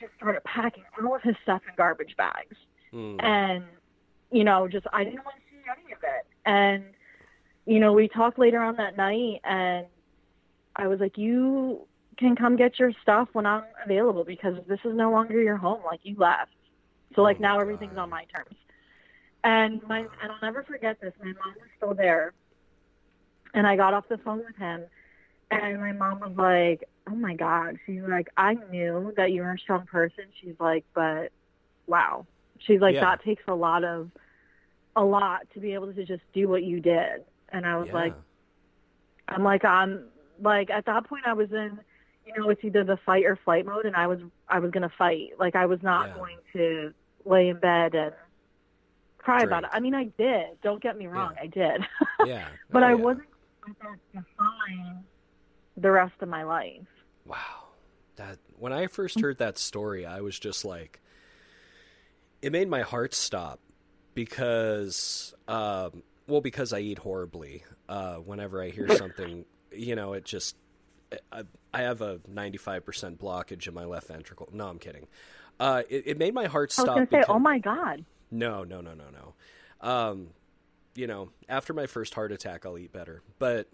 just 0.00 0.12
started 0.16 0.42
packing 0.44 0.84
all 1.02 1.14
of 1.14 1.22
his 1.22 1.36
stuff 1.42 1.62
in 1.68 1.74
garbage 1.76 2.14
bags. 2.16 2.56
Mm. 2.94 3.20
and 3.24 3.64
you 4.30 4.44
know 4.44 4.68
just 4.68 4.86
i 4.92 5.02
didn't 5.02 5.24
want 5.24 5.34
to 5.34 5.42
see 5.50 5.62
any 5.68 5.92
of 5.92 5.98
it. 6.02 6.26
And 6.46 6.84
you 7.66 7.80
know 7.80 7.92
we 7.92 8.06
talked 8.06 8.38
later 8.38 8.62
on 8.62 8.76
that 8.76 8.96
night 8.96 9.40
and 9.42 9.86
i 10.76 10.86
was 10.86 11.00
like 11.00 11.18
you 11.18 11.88
can 12.18 12.36
come 12.36 12.54
get 12.54 12.78
your 12.78 12.92
stuff 13.02 13.28
when 13.32 13.46
i'm 13.46 13.64
available 13.84 14.22
because 14.22 14.54
this 14.68 14.78
is 14.84 14.94
no 14.94 15.10
longer 15.10 15.42
your 15.42 15.56
home. 15.56 15.80
Like 15.84 16.00
you 16.04 16.14
left. 16.16 16.52
So 17.16 17.22
like 17.22 17.38
Oh 17.38 17.42
now 17.42 17.60
everything's 17.60 17.98
on 17.98 18.10
my 18.10 18.24
terms 18.26 18.54
and 19.44 19.80
my 19.88 20.00
and 20.00 20.32
i'll 20.32 20.38
never 20.42 20.64
forget 20.64 21.00
this. 21.00 21.12
My 21.20 21.26
mom 21.26 21.54
was 21.60 21.68
still 21.76 21.94
there. 21.94 22.32
And 23.54 23.66
i 23.66 23.76
got 23.76 23.94
off 23.94 24.08
the 24.08 24.18
phone 24.18 24.38
with 24.38 24.56
him. 24.56 24.84
And 25.50 25.80
my 25.80 25.92
mom 25.92 26.20
was 26.20 26.36
like 26.36 26.88
oh 27.08 27.14
my 27.14 27.34
god. 27.34 27.76
She's 27.86 28.02
like 28.08 28.28
i 28.36 28.54
knew 28.54 29.12
that 29.16 29.32
you 29.32 29.42
were 29.42 29.52
a 29.52 29.58
strong 29.58 29.86
person. 29.86 30.24
She's 30.40 30.56
like 30.58 30.84
but 30.94 31.30
wow. 31.86 32.26
She's 32.60 32.80
like 32.80 32.94
Yeah. 32.94 33.02
that 33.02 33.22
takes 33.24 33.42
a 33.48 33.54
lot 33.54 33.84
of 33.84 34.10
a 34.96 35.04
lot 35.04 35.42
to 35.54 35.60
be 35.60 35.74
able 35.74 35.92
to 35.92 36.04
just 36.04 36.22
do 36.32 36.48
what 36.48 36.62
you 36.64 36.80
did. 36.80 37.24
And 37.50 37.66
i 37.66 37.76
was 37.76 37.88
Yeah. 37.88 37.94
like 37.94 38.14
i'm 39.28 39.42
like 39.44 39.64
i'm 39.64 40.04
like 40.40 40.70
at 40.70 40.84
that 40.86 41.06
point 41.06 41.22
i 41.26 41.32
was 41.32 41.50
in 41.52 41.78
you 42.26 42.32
know 42.36 42.48
it's 42.50 42.62
either 42.64 42.84
the 42.84 42.98
fight 43.06 43.24
or 43.24 43.36
flight 43.44 43.64
mode 43.66 43.86
and 43.86 43.96
i 43.96 44.06
was 44.06 44.18
i 44.48 44.58
was 44.58 44.70
going 44.70 44.82
to 44.82 44.94
fight. 44.96 45.30
Like 45.38 45.54
i 45.56 45.66
was 45.66 45.82
not 45.82 46.08
Yeah. 46.08 46.14
going 46.14 46.36
to 46.54 46.94
lay 47.24 47.48
in 47.48 47.58
bed 47.58 47.94
and 47.94 48.12
cry 49.24 49.42
about 49.42 49.64
it 49.64 49.70
i 49.72 49.80
mean 49.80 49.94
i 49.94 50.04
did 50.18 50.46
don't 50.62 50.82
get 50.82 50.96
me 50.96 51.06
wrong 51.06 51.32
Yeah. 51.36 51.42
i 51.42 51.46
did 51.46 51.86
yeah. 52.26 52.46
but 52.70 52.82
Oh, 52.82 52.86
i 52.86 52.90
yeah. 52.90 52.94
wasn't 52.96 53.26
going 53.64 53.96
to 54.14 54.18
define 54.20 55.04
the 55.76 55.90
rest 55.90 56.14
of 56.20 56.28
my 56.28 56.42
life 56.44 56.80
Wow. 57.26 57.38
That 58.16 58.38
when 58.58 58.72
I 58.72 58.86
first 58.86 59.18
heard 59.18 59.38
that 59.38 59.56
story, 59.58 60.04
I 60.06 60.20
was 60.20 60.38
just 60.38 60.64
like 60.64 61.00
it 62.42 62.52
made 62.52 62.68
my 62.68 62.82
heart 62.82 63.14
stop 63.14 63.58
because 64.14 65.34
um 65.48 66.02
well 66.28 66.40
because 66.40 66.72
I 66.72 66.80
eat 66.80 66.98
horribly. 66.98 67.64
Uh 67.88 68.16
whenever 68.16 68.62
I 68.62 68.68
hear 68.70 68.88
something, 68.96 69.44
you 69.72 69.96
know, 69.96 70.12
it 70.12 70.24
just 70.24 70.54
I, 71.32 71.42
I 71.72 71.82
have 71.82 72.02
a 72.02 72.18
95% 72.32 73.16
blockage 73.18 73.66
in 73.68 73.74
my 73.74 73.84
left 73.84 74.08
ventricle. 74.08 74.48
No, 74.52 74.66
I'm 74.68 74.78
kidding. 74.78 75.06
Uh 75.58 75.82
it, 75.88 76.02
it 76.06 76.18
made 76.18 76.34
my 76.34 76.46
heart 76.46 76.74
i 76.76 76.82
was 76.82 76.84
stop 76.86 76.96
going 76.96 77.06
to 77.06 77.12
say 77.12 77.24
oh 77.28 77.38
my 77.38 77.58
god 77.58 78.04
no, 78.30 78.64
no, 78.64 78.80
no, 78.80 78.94
no, 78.94 79.04
no. 79.10 79.34
Um, 79.86 80.28
you 80.94 81.06
know, 81.06 81.30
after 81.48 81.72
my 81.72 81.86
first 81.86 82.14
heart 82.14 82.32
attack, 82.32 82.64
I'll 82.64 82.78
eat 82.78 82.92
better. 82.92 83.22
But 83.38 83.68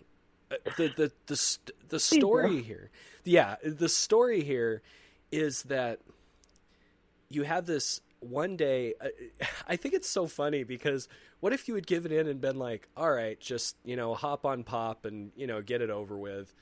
uh, 0.50 0.56
the 0.76 0.88
the 0.88 1.12
the 1.26 1.58
the 1.88 2.00
story 2.00 2.62
here, 2.62 2.90
yeah, 3.24 3.56
the 3.62 3.88
story 3.88 4.42
here 4.42 4.82
is 5.30 5.62
that 5.64 6.00
you 7.28 7.42
have 7.44 7.66
this 7.66 8.00
one 8.20 8.56
day. 8.56 8.94
Uh, 9.00 9.08
I 9.68 9.76
think 9.76 9.94
it's 9.94 10.08
so 10.08 10.26
funny 10.26 10.64
because 10.64 11.08
what 11.40 11.52
if 11.52 11.68
you 11.68 11.74
had 11.74 11.86
given 11.86 12.12
in 12.12 12.26
and 12.26 12.40
been 12.40 12.58
like, 12.58 12.88
"All 12.96 13.12
right, 13.12 13.38
just 13.40 13.76
you 13.84 13.96
know, 13.96 14.14
hop 14.14 14.44
on 14.44 14.64
pop 14.64 15.04
and 15.04 15.32
you 15.36 15.46
know, 15.46 15.62
get 15.62 15.82
it 15.82 15.90
over 15.90 16.16
with." 16.16 16.54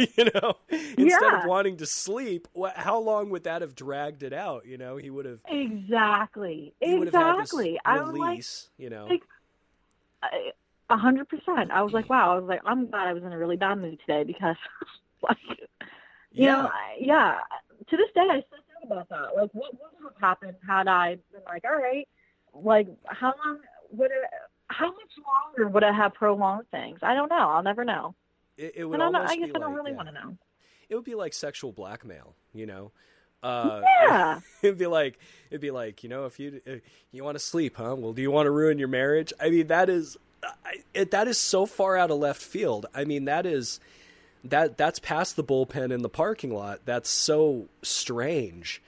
You 0.16 0.30
know, 0.34 0.54
instead 0.98 1.34
Yeah. 1.34 1.34
of 1.34 1.44
wanting 1.44 1.76
to 1.78 1.86
sleep, 1.86 2.48
how 2.74 2.98
long 2.98 3.30
would 3.30 3.44
that 3.44 3.62
have 3.62 3.74
dragged 3.74 4.22
it 4.22 4.32
out? 4.32 4.66
You 4.66 4.78
know, 4.78 4.96
he 4.96 5.10
would 5.10 5.26
have 5.26 5.40
exactly 5.48 6.74
would 6.84 7.06
have 7.06 7.16
exactly 7.16 7.80
i 7.84 8.00
was 8.00 8.16
like 8.18 8.44
you 8.78 8.90
know. 8.90 9.16
I- 10.22 10.52
a 10.90 10.96
hundred 10.96 11.28
percent. 11.28 11.70
I 11.70 11.82
was 11.82 11.92
like, 11.92 12.10
wow. 12.10 12.32
I 12.34 12.38
was 12.38 12.48
like, 12.48 12.62
I'm 12.66 12.90
glad 12.90 13.06
I 13.06 13.12
was 13.12 13.22
in 13.22 13.32
a 13.32 13.38
really 13.38 13.56
bad 13.56 13.76
mood 13.78 14.00
today 14.00 14.24
because, 14.24 14.56
like, 15.22 15.36
you 16.34 16.46
yeah, 16.46 16.56
know, 16.56 16.68
I, 16.68 16.96
yeah. 17.00 17.38
To 17.90 17.96
this 17.96 18.08
day, 18.14 18.22
I 18.22 18.40
still 18.46 18.58
think 18.66 18.84
about 18.90 19.08
that. 19.10 19.36
Like, 19.36 19.50
what 19.52 19.72
would 19.74 19.90
have 20.04 20.20
happened 20.20 20.54
had 20.66 20.88
I 20.88 21.16
been 21.32 21.42
like, 21.46 21.64
all 21.64 21.76
right, 21.80 22.08
like, 22.54 22.88
how 23.06 23.34
long 23.44 23.60
would 23.92 24.10
it? 24.10 24.30
How 24.68 24.86
much 24.86 25.12
longer 25.26 25.68
would 25.68 25.82
it 25.82 25.94
have 25.94 26.14
prolonged 26.14 26.68
things? 26.70 27.00
I 27.02 27.14
don't 27.14 27.28
know. 27.28 27.50
I'll 27.50 27.62
never 27.62 27.84
know. 27.84 28.14
It, 28.60 28.72
it 28.76 28.84
would 28.84 28.94
And 28.94 29.02
I, 29.02 29.06
almost 29.06 29.32
I 29.32 29.36
guess 29.36 29.48
be 29.48 29.54
I 29.54 29.58
don't 29.58 29.70
like, 29.70 29.76
really 29.76 29.90
yeah. 29.92 29.96
want 29.96 30.08
to 30.08 30.14
know. 30.14 30.36
It 30.88 30.94
would 30.94 31.04
be 31.04 31.14
like 31.14 31.32
sexual 31.32 31.72
blackmail, 31.72 32.34
you 32.52 32.66
know. 32.66 32.92
Uh, 33.42 33.80
Yeah. 34.06 34.40
it'd 34.62 34.78
be 34.78 34.86
like 34.86 35.18
it'd 35.50 35.60
be 35.62 35.70
like 35.70 36.02
you 36.02 36.10
know 36.10 36.26
if 36.26 36.38
you 36.38 36.60
if 36.66 36.82
you 37.10 37.24
want 37.24 37.36
to 37.36 37.44
sleep, 37.44 37.76
huh? 37.76 37.94
Well, 37.98 38.12
do 38.12 38.20
you 38.22 38.30
want 38.30 38.46
to 38.46 38.50
ruin 38.50 38.78
your 38.78 38.88
marriage? 38.88 39.32
I 39.40 39.50
mean, 39.50 39.68
that 39.68 39.88
is 39.88 40.16
I, 40.42 40.76
it, 40.94 41.10
that 41.12 41.26
is 41.28 41.38
so 41.38 41.66
far 41.66 41.96
out 41.96 42.10
of 42.10 42.18
left 42.18 42.42
field. 42.42 42.86
I 42.94 43.04
mean, 43.04 43.24
that 43.26 43.46
is 43.46 43.80
that 44.44 44.76
that's 44.76 44.98
past 44.98 45.36
the 45.36 45.44
bullpen 45.44 45.92
in 45.92 46.02
the 46.02 46.08
parking 46.08 46.52
lot. 46.52 46.80
That's 46.84 47.08
so 47.08 47.68
strange 47.82 48.82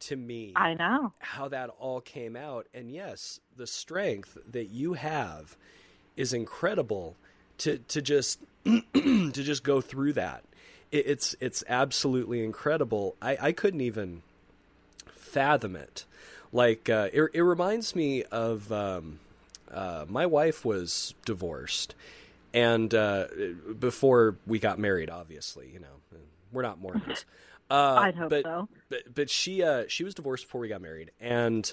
to 0.00 0.16
me. 0.16 0.52
I 0.54 0.74
know. 0.74 1.12
how 1.18 1.48
that 1.48 1.70
all 1.78 2.00
came 2.00 2.36
out. 2.36 2.66
And 2.72 2.90
yes, 2.90 3.40
the 3.56 3.66
strength 3.66 4.38
that 4.52 4.70
you 4.70 4.94
have 4.94 5.56
is 6.16 6.32
incredible 6.32 7.16
to 7.58 7.78
to 7.78 8.02
just 8.02 8.40
to 8.64 9.30
just 9.32 9.62
go 9.62 9.80
through 9.80 10.14
that. 10.14 10.44
It, 10.90 11.06
it's 11.06 11.36
it's 11.40 11.64
absolutely 11.68 12.44
incredible. 12.44 13.16
I, 13.20 13.38
I 13.40 13.52
couldn't 13.52 13.80
even 13.80 14.22
fathom 15.06 15.76
it. 15.76 16.04
Like 16.52 16.88
uh, 16.88 17.08
it, 17.12 17.30
it 17.34 17.42
reminds 17.42 17.94
me 17.94 18.24
of 18.24 18.72
um, 18.72 19.20
uh, 19.70 20.06
my 20.08 20.26
wife 20.26 20.64
was 20.64 21.14
divorced, 21.24 21.94
and 22.54 22.92
uh, 22.94 23.26
before 23.78 24.36
we 24.46 24.58
got 24.58 24.78
married, 24.78 25.10
obviously, 25.10 25.68
you 25.72 25.80
know, 25.80 26.18
we're 26.52 26.62
not 26.62 26.80
Mormons. 26.80 27.24
Uh, 27.70 28.00
I'd 28.00 28.14
hope 28.14 28.30
but, 28.30 28.44
so. 28.44 28.68
but 28.88 29.14
but 29.14 29.28
she 29.28 29.62
uh 29.62 29.84
she 29.88 30.02
was 30.02 30.14
divorced 30.14 30.46
before 30.46 30.58
we 30.58 30.68
got 30.68 30.80
married 30.80 31.10
and 31.20 31.70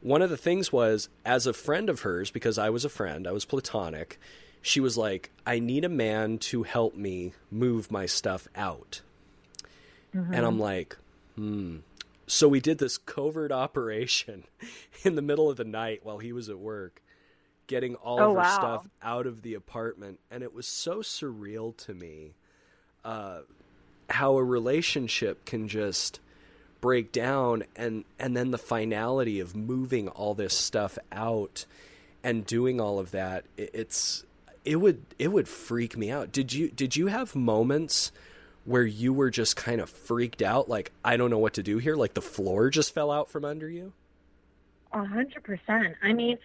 one 0.00 0.22
of 0.22 0.30
the 0.30 0.36
things 0.36 0.72
was 0.72 1.08
as 1.24 1.48
a 1.48 1.52
friend 1.52 1.90
of 1.90 2.02
hers 2.02 2.30
because 2.30 2.58
I 2.58 2.70
was 2.70 2.84
a 2.84 2.88
friend 2.88 3.26
I 3.26 3.32
was 3.32 3.44
platonic 3.44 4.20
she 4.62 4.80
was 4.80 4.96
like 4.96 5.30
I 5.46 5.58
need 5.58 5.84
a 5.84 5.88
man 5.90 6.38
to 6.38 6.62
help 6.62 6.94
me 6.94 7.32
move 7.50 7.90
my 7.90 8.06
stuff 8.06 8.48
out 8.56 9.02
Mhm. 10.14 10.34
And 10.34 10.44
I'm 10.46 10.58
like, 10.58 10.96
hmm. 11.36 11.76
So 12.26 12.46
we 12.46 12.60
did 12.60 12.76
this 12.78 12.98
covert 12.98 13.50
operation 13.50 14.44
in 15.04 15.14
the 15.16 15.22
middle 15.22 15.48
of 15.50 15.56
the 15.56 15.64
night 15.64 16.00
while 16.02 16.18
he 16.18 16.32
was 16.34 16.48
at 16.50 16.58
work, 16.58 17.00
getting 17.66 17.94
all 17.94 18.20
Oh, 18.20 18.24
of 18.24 18.30
her 18.32 18.42
wow. 18.42 18.54
stuff 18.54 18.88
out 19.02 19.26
of 19.26 19.40
the 19.40 19.54
apartment. 19.54 20.20
And 20.30 20.42
it 20.42 20.52
was 20.52 20.66
so 20.66 20.98
surreal 20.98 21.74
to 21.78 21.94
me 21.94 22.34
uh, 23.04 23.40
how 24.10 24.36
a 24.36 24.44
relationship 24.44 25.46
can 25.46 25.66
just 25.66 26.20
break 26.82 27.10
down 27.10 27.62
and 27.74 28.04
and 28.18 28.36
then 28.36 28.50
the 28.50 28.58
finality 28.58 29.40
of 29.40 29.56
moving 29.56 30.08
all 30.08 30.34
this 30.34 30.52
stuff 30.56 30.98
out 31.10 31.64
and 32.22 32.44
doing 32.44 32.80
all 32.80 32.98
of 32.98 33.12
that 33.12 33.44
it, 33.56 33.70
it's 33.72 34.24
it 34.64 34.76
would 34.76 35.02
it 35.18 35.28
would 35.28 35.48
freak 35.48 35.96
me 35.96 36.10
out 36.10 36.32
did 36.32 36.52
you 36.52 36.68
did 36.70 36.96
you 36.96 37.08
have 37.08 37.34
moments 37.34 38.12
where 38.64 38.84
you 38.84 39.12
were 39.12 39.30
just 39.30 39.56
kind 39.56 39.80
of 39.80 39.90
freaked 39.90 40.42
out 40.42 40.68
like 40.68 40.92
i 41.04 41.16
don't 41.16 41.30
know 41.30 41.38
what 41.38 41.54
to 41.54 41.62
do 41.62 41.78
here 41.78 41.96
like 41.96 42.14
the 42.14 42.22
floor 42.22 42.70
just 42.70 42.94
fell 42.94 43.10
out 43.10 43.30
from 43.30 43.44
under 43.44 43.68
you 43.68 43.92
A 44.92 45.04
hundred 45.04 45.42
percent. 45.42 45.96
I 46.02 46.12
mean, 46.12 46.38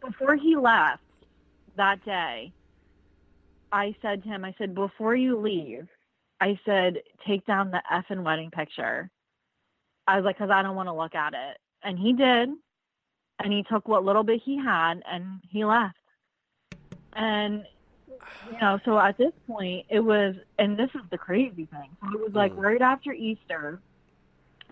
before 0.00 0.36
he 0.36 0.56
left 0.56 1.02
that 1.76 2.04
day, 2.04 2.52
I 3.72 3.94
said 4.00 4.22
to 4.22 4.28
him, 4.28 4.44
I 4.44 4.54
said, 4.56 4.74
before 4.74 5.14
you 5.16 5.36
leave, 5.36 5.88
I 6.40 6.58
said, 6.64 7.02
take 7.26 7.44
down 7.44 7.70
the 7.72 7.82
effing 7.92 8.22
wedding 8.24 8.50
picture. 8.50 9.10
I 10.06 10.16
was 10.16 10.24
like, 10.24 10.36
because 10.38 10.50
I 10.50 10.62
don't 10.62 10.76
want 10.76 10.88
to 10.88 10.94
look 10.94 11.14
at 11.14 11.34
it. 11.34 11.58
And 11.82 11.98
he 11.98 12.12
did. 12.12 12.50
And 13.42 13.52
he 13.52 13.62
took 13.70 13.86
what 13.88 14.04
little 14.04 14.24
bit 14.24 14.40
he 14.44 14.56
had 14.56 15.02
and 15.10 15.40
he 15.50 15.64
left. 15.64 15.97
And, 17.18 17.64
you 18.06 18.58
know, 18.60 18.78
so 18.84 18.98
at 18.98 19.18
this 19.18 19.32
point, 19.46 19.86
it 19.90 20.00
was, 20.00 20.36
and 20.58 20.78
this 20.78 20.90
is 20.94 21.02
the 21.10 21.18
crazy 21.18 21.66
thing. 21.66 21.90
So 22.00 22.18
it 22.18 22.24
was 22.24 22.32
like 22.34 22.52
Mm. 22.52 22.62
right 22.62 22.80
after 22.82 23.12
Easter, 23.12 23.82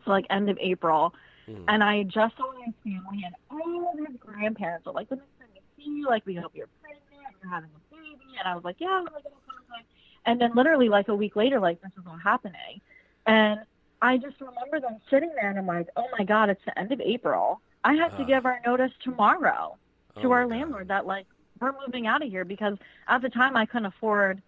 so 0.04 0.10
like 0.10 0.26
end 0.30 0.48
of 0.48 0.56
April. 0.60 1.12
Mm. 1.48 1.64
And 1.68 1.82
I 1.84 2.04
just 2.04 2.36
saw 2.36 2.52
his 2.64 2.74
family 2.84 3.24
and 3.24 3.34
all 3.50 3.92
of 3.92 4.06
his 4.06 4.16
grandparents 4.20 4.86
were 4.86 4.92
like, 4.92 5.08
the 5.08 5.16
next 5.16 5.36
time 5.38 5.48
we 5.52 5.60
see 5.84 5.90
you, 5.90 6.06
like, 6.06 6.24
we 6.24 6.36
hope 6.36 6.52
you're 6.54 6.68
pregnant, 6.80 7.02
you're 7.42 7.50
having 7.50 7.70
a 7.74 7.94
baby. 7.94 8.38
And 8.38 8.46
I 8.48 8.54
was 8.54 8.62
like, 8.64 8.76
yeah, 8.78 9.00
like, 9.12 9.24
it'll 9.26 9.42
come 9.44 9.64
fine. 9.68 9.84
And 10.26 10.40
then 10.40 10.52
literally 10.54 10.88
like 10.88 11.08
a 11.08 11.14
week 11.16 11.34
later, 11.34 11.58
like, 11.58 11.80
this 11.82 11.92
is 11.98 12.04
all 12.06 12.18
happening. 12.18 12.80
And 13.26 13.60
I 14.02 14.18
just 14.18 14.40
remember 14.40 14.78
them 14.80 15.00
sitting 15.10 15.32
there 15.34 15.50
and 15.50 15.58
I'm 15.58 15.66
like, 15.66 15.88
oh 15.96 16.06
my 16.16 16.24
God, 16.24 16.50
it's 16.50 16.64
the 16.64 16.78
end 16.78 16.92
of 16.92 17.00
April. 17.00 17.60
I 17.82 17.94
have 17.94 18.16
to 18.16 18.22
Ah. 18.22 18.26
give 18.26 18.46
our 18.46 18.60
notice 18.64 18.92
tomorrow 19.02 19.78
to 20.20 20.26
Oh 20.26 20.28
my 20.28 20.34
our 20.36 20.42
God. 20.44 20.50
landlord 20.50 20.88
that, 20.88 21.06
like, 21.06 21.26
we're 21.60 21.74
moving 21.84 22.06
out 22.06 22.22
of 22.22 22.28
here 22.30 22.44
because 22.44 22.76
at 23.08 23.22
the 23.22 23.28
time 23.28 23.56
I 23.56 23.66
couldn't 23.66 23.86
afford 23.86 24.42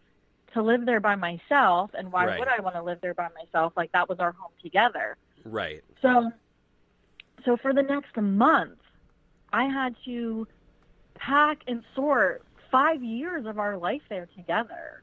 to 0.55 0.62
live 0.62 0.87
there 0.87 1.01
by 1.01 1.14
myself. 1.14 1.90
And 1.94 2.11
why 2.11 2.27
Right. 2.27 2.38
would 2.38 2.49
I 2.49 2.61
want 2.61 2.75
to 2.77 2.83
live 2.83 3.01
there 3.01 3.14
by 3.14 3.29
myself? 3.35 3.73
Like, 3.77 3.92
that 3.92 4.09
was 4.09 4.18
our 4.18 4.33
home 4.33 4.53
together. 4.62 5.16
right 5.44 5.83
So, 6.03 6.33
so 7.44 7.57
for 7.57 7.73
the 7.73 7.83
next 7.83 8.16
month, 8.16 8.79
I 9.53 9.64
had 9.64 9.94
to 10.05 10.47
pack 11.14 11.59
and 11.66 11.83
sort 11.94 12.44
five 12.71 13.03
years 13.03 13.47
of 13.47 13.59
our 13.59 13.77
life 13.77 14.03
there 14.09 14.29
together, 14.37 15.03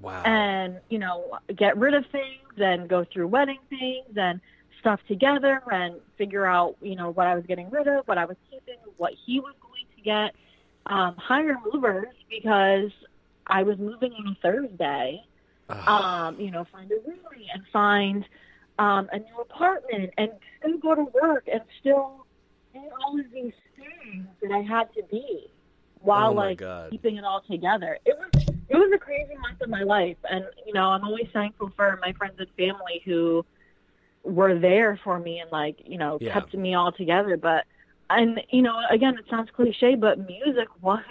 wow 0.00 0.22
and 0.24 0.80
you 0.88 0.98
know, 0.98 1.38
get 1.56 1.76
rid 1.76 1.94
of 1.94 2.04
things 2.12 2.58
and 2.58 2.88
go 2.88 3.04
through 3.04 3.26
wedding 3.28 3.58
things 3.68 4.16
and 4.16 4.40
stuff 4.78 5.00
together 5.08 5.62
and 5.70 6.00
figure 6.16 6.46
out 6.46 6.76
you 6.80 6.96
know 6.96 7.10
what 7.10 7.26
I 7.26 7.34
was 7.34 7.44
getting 7.46 7.70
rid 7.70 7.88
of, 7.88 8.06
what 8.06 8.18
I 8.18 8.24
was 8.24 8.36
keeping, 8.50 8.76
what 8.96 9.12
he 9.26 9.40
was 9.40 9.54
going 9.60 9.86
to 9.96 10.02
get. 10.02 10.34
Um, 10.86 11.14
hire 11.16 11.56
movers 11.72 12.08
because 12.28 12.90
I 13.46 13.62
was 13.62 13.78
moving 13.78 14.12
on 14.12 14.28
a 14.28 14.36
Thursday 14.42 15.20
um, 15.86 16.38
you 16.38 16.50
know, 16.50 16.64
find 16.70 16.90
a 16.90 16.94
roomie 16.96 17.46
and 17.52 17.62
find 17.72 18.24
um, 18.78 19.08
a 19.12 19.18
new 19.18 19.36
apartment 19.40 20.10
and 20.18 20.30
still 20.58 20.78
go 20.78 20.94
to 20.94 21.06
work 21.22 21.48
and 21.52 21.60
still 21.80 22.26
do 22.72 22.80
all 23.04 23.18
of 23.18 23.26
these 23.32 23.52
things 23.76 24.26
that 24.42 24.50
I 24.52 24.60
had 24.60 24.92
to 24.94 25.02
be 25.10 25.48
while 26.00 26.30
Oh, 26.30 26.34
like 26.34 26.58
God. 26.58 26.90
keeping 26.90 27.16
it 27.16 27.24
all 27.24 27.42
together. 27.50 27.98
It 28.04 28.16
was 28.18 28.30
it 28.68 28.76
was 28.76 28.92
a 28.94 28.98
crazy 28.98 29.34
month 29.36 29.60
of 29.60 29.68
my 29.68 29.82
life, 29.82 30.16
and 30.28 30.44
you 30.66 30.72
know, 30.72 30.88
I'm 30.90 31.04
always 31.04 31.28
thankful 31.32 31.70
for 31.76 31.98
my 32.00 32.12
friends 32.12 32.34
and 32.38 32.48
family 32.56 33.02
who 33.04 33.44
were 34.24 34.58
there 34.58 34.98
for 35.02 35.18
me 35.18 35.40
and 35.40 35.50
like 35.50 35.76
you 35.84 35.98
know 35.98 36.18
Yeah. 36.20 36.32
kept 36.32 36.54
me 36.54 36.74
all 36.74 36.92
together. 36.92 37.36
But 37.36 37.64
and 38.18 38.40
you 38.50 38.62
know, 38.62 38.80
again, 38.90 39.16
it 39.18 39.24
sounds 39.30 39.50
cliche, 39.54 39.94
but 39.94 40.18
music 40.18 40.68
was 40.80 41.02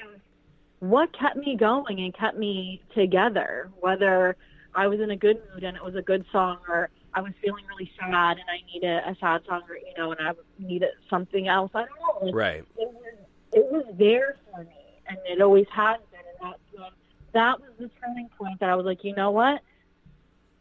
what 0.79 1.17
kept 1.17 1.37
me 1.37 1.55
going 1.55 1.99
and 1.99 2.13
kept 2.13 2.37
me 2.37 2.81
together, 2.95 3.69
whether 3.79 4.35
I 4.73 4.87
was 4.87 4.99
in 4.99 5.11
a 5.11 5.15
good 5.15 5.39
mood 5.53 5.63
and 5.63 5.77
it 5.77 5.83
was 5.83 5.95
a 5.95 6.01
good 6.01 6.25
song 6.31 6.57
or 6.67 6.89
I 7.13 7.21
was 7.21 7.33
feeling 7.41 7.63
really 7.67 7.91
sad 7.99 8.37
and 8.37 8.49
I 8.49 8.65
needed 8.73 8.89
a 8.89 9.15
sad 9.19 9.41
song 9.47 9.61
or, 9.69 9.75
you 9.75 9.93
know, 9.97 10.11
and 10.11 10.27
I 10.27 10.33
needed 10.57 10.89
something 11.09 11.47
else. 11.47 11.71
I 11.75 11.85
don't 11.85 11.89
know. 11.99 12.25
Like, 12.25 12.35
right 12.35 12.65
it 12.77 12.89
was, 12.89 13.13
it 13.53 13.71
was 13.71 13.85
there 13.97 14.37
for 14.49 14.63
me 14.63 14.71
and 15.07 15.17
it 15.25 15.41
always 15.41 15.67
has 15.71 15.99
been. 16.11 16.19
And 16.41 16.55
when, 16.71 16.89
that 17.33 17.59
was 17.59 17.69
the 17.79 17.89
turning 18.01 18.29
point 18.37 18.59
that 18.59 18.69
I 18.69 18.75
was 18.75 18.85
like, 18.85 19.03
you 19.03 19.13
know 19.13 19.29
what? 19.29 19.61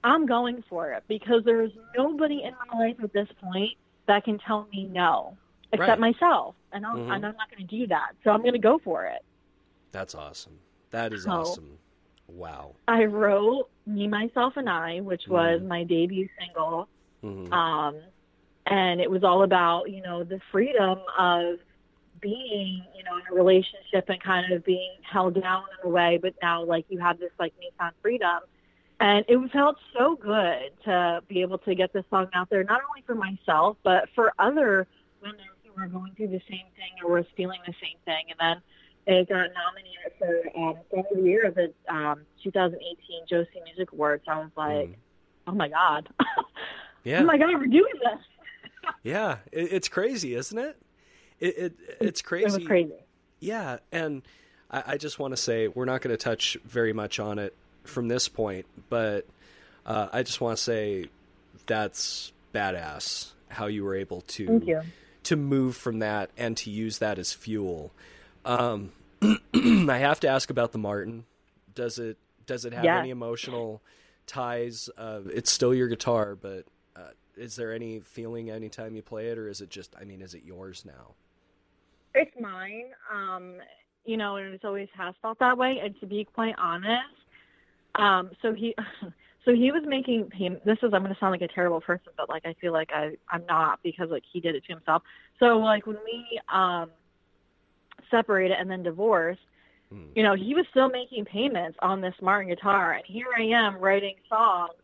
I'm 0.05 0.27
going 0.27 0.65
for 0.69 0.93
it 0.93 1.05
because 1.09 1.45
there's 1.45 1.73
nobody 1.97 2.43
in 2.43 2.55
my 2.71 2.79
life 2.79 2.97
at 3.03 3.13
this 3.13 3.29
point 3.43 3.73
that 4.07 4.25
can 4.25 4.39
tell 4.39 4.67
me 4.73 4.85
no 4.85 5.37
except 5.73 5.89
Right. 5.89 6.01
myself. 6.01 6.55
And, 6.73 6.85
I'm, 6.87 6.97
Mhm. 6.97 7.15
and 7.17 7.27
I'm 7.27 7.37
not 7.37 7.51
going 7.51 7.67
to 7.67 7.77
do 7.79 7.87
that. 7.89 8.13
So 8.25 8.31
I'm 8.31 8.41
going 8.43 8.53
to 8.55 8.59
go 8.59 8.79
for 8.79 9.05
it. 9.07 9.23
that's 9.93 10.15
awesome 10.15 10.61
that 10.91 11.13
is 11.13 11.25
So- 11.25 11.31
awesome 11.33 11.79
wow 12.29 12.75
I 12.87 13.07
wrote 13.07 13.69
Me, 13.87 14.07
Myself, 14.07 14.57
and 14.57 14.71
I, 14.71 15.01
which 15.01 15.27
was 15.27 15.61
Mhm. 15.61 15.67
my 15.67 15.83
debut 15.83 16.29
single. 16.39 16.87
Mhm. 17.25 17.53
Um, 17.53 17.97
and 18.67 19.01
it 19.01 19.11
was 19.11 19.25
all 19.25 19.43
about, 19.43 19.91
you 19.91 20.01
know, 20.01 20.23
the 20.23 20.39
freedom 20.53 21.01
of 21.19 21.59
being, 22.21 22.85
you 22.95 23.03
know, 23.03 23.17
in 23.17 23.23
a 23.31 23.35
relationship 23.35 24.09
and 24.09 24.21
kind 24.23 24.53
of 24.53 24.63
being 24.65 24.93
held 25.03 25.41
down 25.41 25.65
in 25.81 25.89
a 25.89 25.91
way, 25.91 26.19
but 26.19 26.35
now 26.43 26.63
like 26.63 26.85
you 26.89 26.99
have 26.99 27.19
this 27.19 27.33
like 27.41 27.53
newfound 27.61 27.95
freedom. 28.01 28.41
And 29.01 29.25
it 29.29 29.37
was 29.39 29.51
felt 29.51 29.77
so 29.99 30.15
good 30.15 30.71
to 30.85 31.23
be 31.27 31.41
able 31.41 31.59
to 31.59 31.75
get 31.75 31.93
this 31.93 32.05
song 32.11 32.29
out 32.35 32.49
there, 32.51 32.63
not 32.63 32.83
only 32.89 33.01
for 33.03 33.15
myself, 33.17 33.77
but 33.83 34.09
for 34.11 34.33
other 34.39 34.87
women 35.23 35.47
were 35.81 35.89
going 35.89 36.15
through 36.15 36.29
the 36.29 36.43
same 36.49 36.67
thing 36.77 36.93
or 37.05 37.13
was 37.15 37.25
feeling 37.37 37.61
the 37.67 37.75
same 37.75 37.99
thing. 38.05 38.25
And 38.31 38.39
then 39.07 39.17
it 39.19 39.29
got 39.29 39.49
nominated 39.55 40.13
for 40.19 40.59
um, 40.59 40.77
Song 40.91 41.05
of 41.11 41.17
the 41.17 41.23
Year 41.23 41.47
of 41.47 41.55
the 41.55 41.73
um, 41.93 42.21
2018 42.43 43.27
Josie 43.29 43.49
Music 43.65 43.93
Awards. 43.93 44.25
I 44.29 44.39
was 44.39 44.51
like, 44.57 44.89
Mhm. 44.91 44.95
oh 45.49 45.53
my 45.53 45.69
God. 45.69 46.09
yeah 47.05 47.23
Oh 47.23 47.25
my 47.25 47.39
God, 47.39 47.49
we're 47.55 47.67
doing 47.67 47.93
this. 47.95 48.93
yeah 49.03 49.39
it, 49.53 49.73
it's 49.73 49.89
crazy 49.89 50.35
isn't 50.35 50.59
it 50.59 50.77
it, 51.39 51.57
it 51.59 51.73
it's 52.01 52.21
crazy 52.23 52.47
It 52.47 52.59
was 52.59 52.67
crazy. 52.67 52.95
Yeah, 53.41 53.79
and 53.91 54.21
I, 54.71 54.83
I 54.89 54.97
just 54.99 55.19
want 55.19 55.33
to 55.33 55.39
say 55.39 55.69
we're 55.69 55.87
not 55.87 56.03
going 56.03 56.15
to 56.15 56.23
touch 56.23 56.59
very 56.65 56.93
much 56.93 57.19
on 57.19 57.39
it 57.39 57.57
from 57.85 58.09
this 58.09 58.29
point, 58.29 58.67
but 58.91 59.27
uh, 59.87 60.09
I 60.13 60.23
just 60.23 60.43
want 60.43 60.59
to 60.59 60.63
say 60.63 61.07
that's 61.67 62.33
badass 62.55 63.33
how 63.49 63.67
you 63.67 63.85
were 63.85 63.95
able 63.95 64.21
to 64.23 64.47
Thank 64.47 64.67
you. 64.67 64.83
To 65.31 65.37
move 65.37 65.77
from 65.77 66.01
that 66.01 66.29
and 66.37 66.57
to 66.57 66.71
use 66.71 66.99
that 66.99 67.17
as 67.17 67.33
fuel. 67.33 67.93
Um, 68.45 68.91
I 69.23 69.99
have 69.99 70.19
to 70.21 70.29
ask 70.29 70.51
about 70.51 70.73
the 70.73 70.79
Martin. 70.79 71.25
Does 71.73 72.01
it 72.01 72.19
does 72.47 72.65
it 72.65 72.73
have 72.73 72.85
Yeah. 72.85 72.99
any 72.99 73.11
emotional 73.11 73.81
ties? 74.27 74.91
Uh, 74.99 75.21
it's 75.33 75.49
still 75.53 75.73
your 75.73 75.87
guitar, 75.87 76.35
but 76.35 76.65
uh, 76.97 77.11
is 77.37 77.55
there 77.55 77.73
any 77.73 78.01
feeling 78.01 78.51
anytime 78.51 78.97
you 78.97 79.03
play 79.03 79.29
it, 79.29 79.39
or 79.39 79.47
is 79.49 79.61
it 79.61 79.71
just? 79.71 79.95
I 80.01 80.05
mean, 80.05 80.21
is 80.21 80.35
it 80.35 80.43
yours 80.45 80.85
now? 80.85 81.15
It's 82.13 82.35
mine. 82.41 82.87
Um, 83.13 83.55
you 84.05 84.17
know, 84.17 84.35
and 84.35 84.53
it's 84.53 84.65
always 84.65 84.89
has 84.97 85.15
felt 85.23 85.39
that 85.39 85.57
way. 85.57 85.79
And 85.81 85.99
to 86.01 86.07
be 86.07 86.25
quite 86.25 86.57
honest, 86.59 87.07
um, 87.95 88.31
so 88.43 88.53
he, 88.53 88.75
so 89.45 89.55
he 89.55 89.73
was 89.73 89.83
making 89.87 90.31
him. 90.33 90.59
This 90.65 90.79
is 90.83 90.93
I'm 90.93 91.03
going 91.03 91.15
to 91.15 91.21
sound 91.21 91.33
like 91.33 91.43
a 91.43 91.49
terrible 91.49 91.81
person, 91.81 92.13
but 92.17 92.29
like 92.29 92.45
I 92.47 92.55
feel 92.61 92.73
like 92.73 92.91
I 92.93 93.17
I'm 93.29 93.45
not 93.47 93.83
because 93.83 94.11
like 94.11 94.25
he 94.31 94.41
did 94.41 94.55
it 94.55 94.65
to 94.67 94.73
himself. 94.73 95.03
So 95.39 95.59
like 95.59 95.87
when 95.87 95.99
we 96.05 96.41
um 96.53 96.91
separated 98.11 98.57
and 98.59 98.71
then 98.71 98.83
divorced, 98.83 99.41
Hmm. 99.91 100.05
you 100.15 100.23
know, 100.23 100.35
he 100.35 100.55
was 100.55 100.67
still 100.71 100.89
making 100.89 101.25
payments 101.25 101.77
on 101.83 102.01
this 102.01 102.15
Martin 102.23 102.49
guitar, 102.49 102.93
and 102.93 103.05
here 103.05 103.27
I 103.37 103.43
am 103.43 103.77
writing 103.77 104.15
songs 104.29 104.75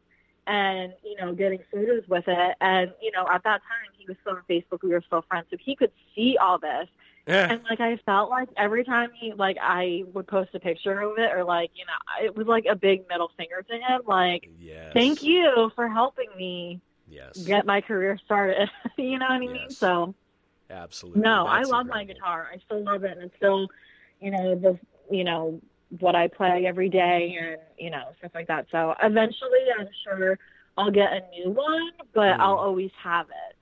and 0.48 0.92
you 1.04 1.16
know 1.16 1.32
getting 1.32 1.60
photos 1.72 2.02
with 2.08 2.24
it. 2.26 2.56
And 2.60 2.92
you 3.00 3.12
know, 3.12 3.26
at 3.32 3.44
that 3.44 3.62
time 3.62 3.92
he 3.96 4.04
was 4.06 4.16
still 4.22 4.34
on 4.34 4.42
Facebook, 4.50 4.82
we 4.82 4.90
were 4.90 5.02
still 5.06 5.22
friends, 5.28 5.46
so 5.50 5.56
he 5.60 5.76
could 5.76 5.92
see 6.14 6.36
all 6.38 6.58
this. 6.58 6.88
Yeah. 7.26 7.48
And 7.48 7.62
like 7.70 7.80
I 7.80 7.96
felt 8.06 8.30
like 8.30 8.48
every 8.56 8.84
time 8.84 9.10
he 9.18 9.32
like 9.32 9.56
I 9.60 10.02
would 10.14 10.26
post 10.26 10.50
a 10.54 10.60
picture 10.60 11.00
of 11.00 11.18
it 11.18 11.32
or 11.32 11.44
like 11.44 11.70
you 11.74 11.84
know 11.86 12.26
it 12.26 12.36
was 12.36 12.46
like 12.46 12.66
a 12.68 12.74
big 12.76 13.08
middle 13.08 13.30
finger 13.36 13.62
to 13.62 13.74
him 13.74 14.02
like 14.06 14.48
Yes. 14.58 14.94
thank 14.94 15.22
you 15.22 15.70
for 15.76 15.88
helping 15.88 16.28
me 16.36 16.80
Yes. 17.06 17.42
get 17.44 17.66
my 17.66 17.80
career 17.80 18.18
started 18.24 18.68
you 18.98 19.18
know 19.18 19.26
what 19.26 19.32
I 19.36 19.38
mean 19.40 19.56
Yes. 19.62 19.78
so 19.80 20.14
Absolutely. 20.70 21.20
no 21.22 21.46
I 21.46 21.58
That's 21.58 21.70
love 21.70 21.86
my 21.86 22.04
guitar 22.04 22.48
I 22.52 22.58
still 22.64 22.84
love 22.84 23.04
it 23.04 23.12
and 23.12 23.22
it's 23.22 23.36
still 23.36 23.68
you 24.20 24.30
know 24.30 24.54
the 24.56 24.78
you 25.10 25.24
know 25.24 25.60
what 26.00 26.16
I 26.16 26.28
play 26.28 26.66
every 26.66 26.88
day 26.88 27.36
and 27.40 27.58
you 27.78 27.90
know 27.90 28.04
stuff 28.18 28.32
like 28.34 28.48
that 28.48 28.66
so 28.70 28.94
eventually 29.02 29.60
I'm 29.78 29.88
sure 30.04 30.38
I'll 30.78 30.90
get 30.90 31.10
a 31.12 31.20
new 31.30 31.50
one, 31.52 31.90
but 32.14 32.38
Mm. 32.38 32.40
I'll 32.40 32.56
always 32.58 32.90
have 33.02 33.28
it. 33.30 33.55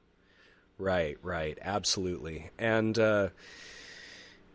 Right, 0.78 1.16
right, 1.22 1.56
absolutely, 1.60 2.50
and 2.58 2.98
uh, 2.98 3.28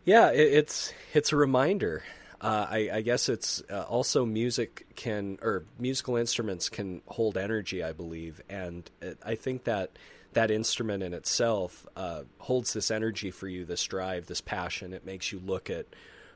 yeah, 0.04 0.30
it, 0.30 0.52
it's 0.52 0.92
it's 1.14 1.32
a 1.32 1.36
reminder. 1.36 2.02
Uh, 2.40 2.66
I, 2.70 2.90
I 2.94 3.00
guess 3.02 3.28
it's 3.28 3.62
uh, 3.70 3.82
also 3.82 4.24
music 4.24 4.86
can 4.96 5.38
or 5.42 5.64
musical 5.78 6.16
instruments 6.16 6.70
can 6.70 7.02
hold 7.06 7.36
energy. 7.36 7.82
I 7.82 7.92
believe, 7.92 8.40
and 8.48 8.88
it, 9.00 9.18
I 9.24 9.34
think 9.34 9.64
that 9.64 9.90
that 10.32 10.50
instrument 10.50 11.02
in 11.02 11.12
itself 11.12 11.86
uh, 11.96 12.22
holds 12.38 12.72
this 12.72 12.90
energy 12.90 13.30
for 13.30 13.48
you, 13.48 13.64
this 13.64 13.82
drive, 13.84 14.26
this 14.26 14.40
passion. 14.40 14.92
It 14.92 15.04
makes 15.04 15.32
you 15.32 15.40
look 15.44 15.70
at 15.70 15.86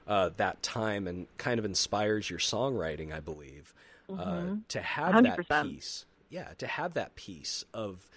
uh, 0.06 0.30
that 0.36 0.62
time 0.62 1.06
and 1.06 1.26
kind 1.38 1.58
of 1.58 1.64
inspires 1.64 2.28
your 2.28 2.38
songwriting. 2.38 3.12
I 3.12 3.20
believe 3.20 3.72
uh, 4.08 4.42
to 4.68 4.80
have 4.80 5.22
that 5.22 5.38
100%. 5.38 5.62
piece, 5.62 6.04
yeah, 6.28 6.48
to 6.58 6.66
have 6.66 6.94
that 6.94 7.14
piece 7.14 7.64
of 7.72 8.08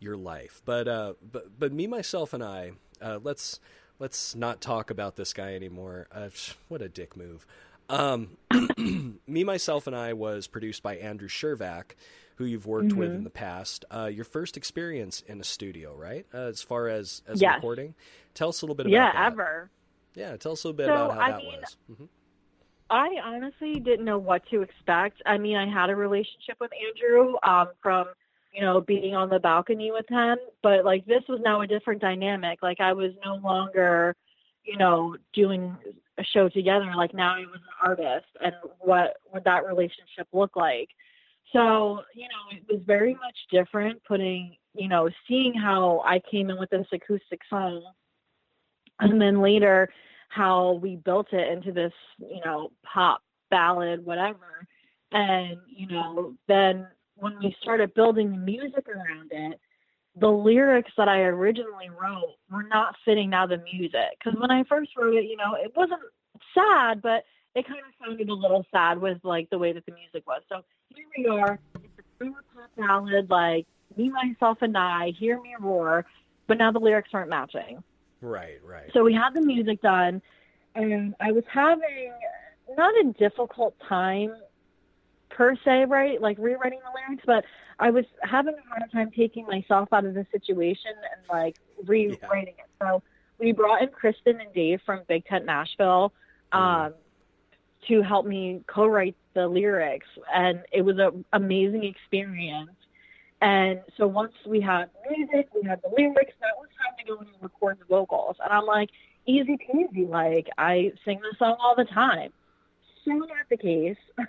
your 0.00 0.16
life. 0.16 0.62
But 0.64 0.88
uh, 0.88 1.14
but 1.22 1.58
but 1.58 1.72
me, 1.72 1.86
myself, 1.86 2.32
and 2.32 2.42
I, 2.42 2.72
uh, 3.00 3.20
let's 3.22 3.60
let's 3.98 4.34
not 4.34 4.60
talk 4.60 4.90
about 4.90 5.16
this 5.16 5.32
guy 5.32 5.54
anymore. 5.54 6.08
Uh, 6.12 6.30
what 6.68 6.82
a 6.82 6.88
dick 6.88 7.16
move. 7.16 7.46
Um, 7.88 8.36
me, 9.26 9.44
myself, 9.44 9.86
and 9.86 9.96
I 9.96 10.12
was 10.12 10.46
produced 10.46 10.82
by 10.82 10.96
Andrew 10.96 11.28
Shervack, 11.28 11.92
who 12.36 12.44
you've 12.44 12.66
worked 12.66 12.94
with 12.96 13.14
in 13.14 13.24
the 13.24 13.30
past. 13.30 13.84
Uh, 13.90 14.06
your 14.06 14.24
first 14.24 14.56
experience 14.56 15.22
in 15.26 15.40
a 15.40 15.44
studio, 15.44 15.94
right? 15.94 16.26
Uh, 16.32 16.38
as 16.48 16.62
far 16.62 16.88
as 16.88 17.22
as 17.26 17.40
Yes. 17.40 17.56
recording, 17.56 17.94
tell 18.34 18.48
us 18.48 18.62
a 18.62 18.64
little 18.64 18.76
bit 18.76 18.86
Yeah, 18.86 19.10
about 19.10 19.12
that. 19.12 19.32
ever. 19.32 19.70
Yeah, 20.14 20.36
tell 20.36 20.52
us 20.52 20.64
a 20.64 20.68
little 20.68 20.76
bit 20.76 20.86
So, 20.86 20.92
about 20.92 21.12
how 21.12 21.22
I 21.22 21.28
that 21.28 21.38
mean, 21.38 21.44
was. 21.44 21.76
hmm 21.96 22.04
I 22.90 23.08
honestly 23.24 23.78
didn't 23.80 24.04
know 24.04 24.18
what 24.18 24.42
to 24.50 24.62
expect. 24.62 25.22
I 25.26 25.38
mean, 25.38 25.56
I 25.56 25.68
had 25.72 25.90
a 25.90 25.96
relationship 25.96 26.56
with 26.60 26.70
Andrew 26.74 27.34
um, 27.42 27.68
from, 27.82 28.06
you 28.52 28.60
know, 28.62 28.80
being 28.80 29.14
on 29.14 29.28
the 29.28 29.38
balcony 29.38 29.90
with 29.90 30.08
him, 30.08 30.38
but 30.62 30.84
like 30.84 31.06
this 31.06 31.22
was 31.28 31.40
now 31.42 31.60
a 31.60 31.66
different 31.66 32.00
dynamic. 32.00 32.62
Like 32.62 32.80
I 32.80 32.92
was 32.92 33.12
no 33.24 33.36
longer, 33.36 34.16
you 34.64 34.76
know, 34.76 35.16
doing 35.32 35.76
a 36.18 36.24
show 36.24 36.48
together. 36.48 36.92
Like 36.96 37.14
now 37.14 37.36
I 37.36 37.40
was 37.40 37.60
an 37.60 37.88
artist, 37.88 38.26
and 38.42 38.54
what 38.80 39.16
would 39.32 39.44
that 39.44 39.66
relationship 39.66 40.26
look 40.32 40.56
like? 40.56 40.88
So, 41.52 42.02
you 42.14 42.28
know, 42.28 42.56
it 42.56 42.64
was 42.72 42.82
very 42.86 43.14
much 43.14 43.36
different 43.50 44.02
putting, 44.04 44.56
you 44.74 44.88
know, 44.88 45.10
seeing 45.26 45.52
how 45.54 46.02
I 46.04 46.20
came 46.30 46.50
in 46.50 46.58
with 46.58 46.70
this 46.70 46.86
acoustic 46.92 47.40
song 47.48 47.82
and 49.00 49.20
then 49.20 49.40
later 49.40 49.88
how 50.28 50.72
we 50.74 50.94
built 50.94 51.32
it 51.32 51.50
into 51.52 51.72
this, 51.72 51.92
you 52.18 52.40
know, 52.44 52.70
pop 52.84 53.22
ballad, 53.50 54.04
whatever. 54.04 54.64
And, 55.10 55.56
you 55.66 55.88
know, 55.88 56.34
then 56.46 56.86
when 57.20 57.38
we 57.38 57.54
started 57.60 57.94
building 57.94 58.30
the 58.32 58.38
music 58.38 58.86
around 58.88 59.30
it, 59.30 59.60
the 60.18 60.28
lyrics 60.28 60.90
that 60.96 61.08
I 61.08 61.20
originally 61.20 61.88
wrote 61.88 62.36
were 62.50 62.64
not 62.64 62.96
fitting 63.04 63.30
now 63.30 63.46
the 63.46 63.62
music. 63.72 64.18
Because 64.18 64.38
when 64.40 64.50
I 64.50 64.64
first 64.64 64.90
wrote 64.96 65.14
it, 65.14 65.24
you 65.24 65.36
know, 65.36 65.54
it 65.54 65.72
wasn't 65.76 66.00
sad, 66.54 67.00
but 67.00 67.24
it 67.54 67.66
kind 67.66 67.80
of 67.80 68.06
sounded 68.06 68.28
a 68.28 68.34
little 68.34 68.64
sad 68.72 69.00
with 69.00 69.18
like 69.22 69.48
the 69.50 69.58
way 69.58 69.72
that 69.72 69.86
the 69.86 69.92
music 69.92 70.26
was. 70.26 70.42
So 70.48 70.62
here 70.94 71.06
we 71.16 71.26
are. 71.26 71.58
It's 71.76 71.98
a 71.98 72.24
super 72.24 72.44
pop 72.54 72.70
ballad, 72.76 73.30
like 73.30 73.66
me, 73.96 74.10
myself, 74.10 74.58
and 74.62 74.76
I. 74.76 75.12
Hear 75.18 75.40
me 75.40 75.54
roar, 75.60 76.04
but 76.46 76.58
now 76.58 76.72
the 76.72 76.78
lyrics 76.78 77.10
aren't 77.12 77.30
matching. 77.30 77.82
Right, 78.20 78.58
right. 78.64 78.90
So 78.92 79.04
we 79.04 79.14
had 79.14 79.34
the 79.34 79.40
music 79.40 79.80
done, 79.80 80.20
and 80.74 81.14
I 81.20 81.32
was 81.32 81.44
having 81.52 82.12
not 82.76 82.94
a 83.04 83.12
difficult 83.18 83.74
time 83.88 84.34
per 85.30 85.56
se, 85.64 85.86
right? 85.86 86.20
Like 86.20 86.36
rewriting 86.38 86.80
the 86.84 86.90
lyrics, 86.94 87.24
but 87.26 87.44
I 87.78 87.90
was 87.90 88.04
having 88.22 88.54
a 88.54 88.68
hard 88.68 88.90
time 88.92 89.10
taking 89.16 89.46
myself 89.46 89.88
out 89.92 90.04
of 90.04 90.14
the 90.14 90.26
situation 90.30 90.92
and 90.92 91.22
like 91.28 91.56
rewriting 91.86 92.54
it. 92.58 92.68
So 92.80 93.02
we 93.38 93.52
brought 93.52 93.82
in 93.82 93.88
Kristen 93.88 94.40
and 94.40 94.52
Dave 94.52 94.80
from 94.84 95.00
Big 95.08 95.24
Tent 95.24 95.46
Nashville 95.46 96.12
um, 96.52 96.94
to 97.88 98.02
help 98.02 98.26
me 98.26 98.62
co-write 98.66 99.16
the 99.34 99.46
lyrics, 99.46 100.08
and 100.34 100.60
it 100.72 100.82
was 100.82 100.98
an 100.98 101.24
amazing 101.32 101.84
experience. 101.84 102.70
And 103.40 103.80
so 103.96 104.06
once 104.06 104.34
we 104.46 104.60
had 104.60 104.90
music, 105.08 105.48
we 105.54 105.66
had 105.66 105.80
the 105.82 105.88
lyrics, 105.96 106.34
now 106.42 106.48
it 106.48 106.60
was 106.60 106.68
time 106.76 106.94
to 106.98 107.04
go 107.04 107.20
in 107.20 107.28
and 107.28 107.42
record 107.42 107.78
the 107.78 107.86
vocals. 107.86 108.36
And 108.44 108.52
I'm 108.52 108.66
like, 108.66 108.90
easy 109.26 109.56
peasy. 109.56 110.08
Like 110.08 110.48
I 110.58 110.92
sing 111.04 111.20
the 111.20 111.34
song 111.38 111.56
all 111.58 111.74
the 111.74 111.86
time. 111.86 112.32
So 113.04 113.12
not 113.12 113.28
the 113.48 113.56
case. 113.56 113.96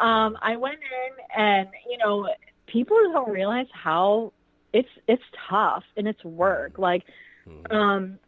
um, 0.00 0.36
I 0.42 0.56
went 0.56 0.76
in 0.78 1.40
and, 1.42 1.68
you 1.88 1.98
know, 1.98 2.28
people 2.66 2.96
don't 3.12 3.30
realize 3.30 3.66
how 3.72 4.32
it's 4.72 4.88
it's 5.08 5.22
tough 5.48 5.82
and 5.96 6.06
it's 6.06 6.24
work. 6.24 6.78
Like 6.78 7.04
Mhm. 7.46 7.72
um 7.74 8.18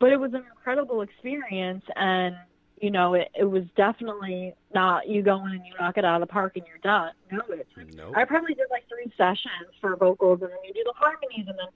but 0.00 0.10
it 0.12 0.18
was 0.18 0.34
an 0.34 0.44
incredible 0.50 1.00
experience 1.02 1.84
and 1.96 2.36
you 2.80 2.90
know, 2.90 3.14
it, 3.14 3.28
it 3.38 3.44
was 3.44 3.62
definitely 3.76 4.52
not 4.74 5.08
you 5.08 5.22
go 5.22 5.36
in 5.46 5.52
and 5.52 5.66
you 5.66 5.72
knock 5.80 5.96
it 5.96 6.04
out 6.04 6.20
of 6.20 6.28
the 6.28 6.32
park 6.32 6.56
and 6.56 6.66
you're 6.66 6.78
done. 6.78 7.12
No, 7.30 7.40
it's, 7.50 7.70
Nope. 7.96 8.14
I 8.16 8.24
probably 8.24 8.54
did 8.54 8.66
like 8.70 8.84
three 8.88 9.10
sessions 9.16 9.70
for 9.80 9.96
vocals, 9.96 10.42
and 10.42 10.50
then 10.50 10.58
you 10.66 10.74
do 10.74 10.82
the 10.84 10.92
harmonies, 10.96 11.46
and 11.48 11.58
then 11.58 11.68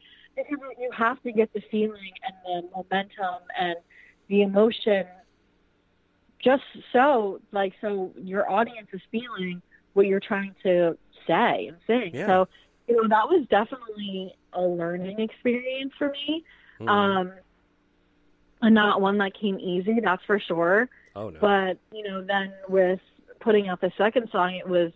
you 0.78 0.90
have 0.92 1.22
to 1.22 1.32
get 1.32 1.52
the 1.54 1.62
feeling 1.70 2.12
and 2.26 2.34
the 2.44 2.68
momentum 2.76 3.42
and 3.58 3.76
the 4.28 4.42
emotion, 4.42 5.06
just 6.42 6.62
so 6.92 7.40
like 7.52 7.74
so 7.80 8.12
your 8.22 8.50
audience 8.50 8.88
is 8.92 9.00
feeling 9.10 9.62
what 9.94 10.06
you're 10.06 10.20
trying 10.20 10.54
to 10.62 10.96
say 11.26 11.68
and 11.68 11.76
sing. 11.86 12.10
Yeah. 12.14 12.26
So 12.26 12.48
you 12.86 12.96
know 12.96 13.08
that 13.08 13.28
was 13.28 13.46
definitely 13.50 14.34
a 14.52 14.62
learning 14.62 15.20
experience 15.20 15.92
for 15.98 16.10
me, 16.10 16.44
Mhm. 16.80 16.88
um, 16.88 17.32
and 18.62 18.74
not 18.74 19.00
one 19.00 19.18
that 19.18 19.34
came 19.34 19.58
easy. 19.60 20.00
That's 20.00 20.24
for 20.24 20.38
sure. 20.40 20.88
oh 21.16 21.30
no. 21.30 21.38
But, 21.40 21.78
you 21.92 22.04
know, 22.08 22.22
then 22.22 22.52
with 22.68 23.00
putting 23.40 23.68
out 23.68 23.80
the 23.80 23.92
second 23.98 24.30
song, 24.30 24.54
it 24.54 24.68
was, 24.68 24.92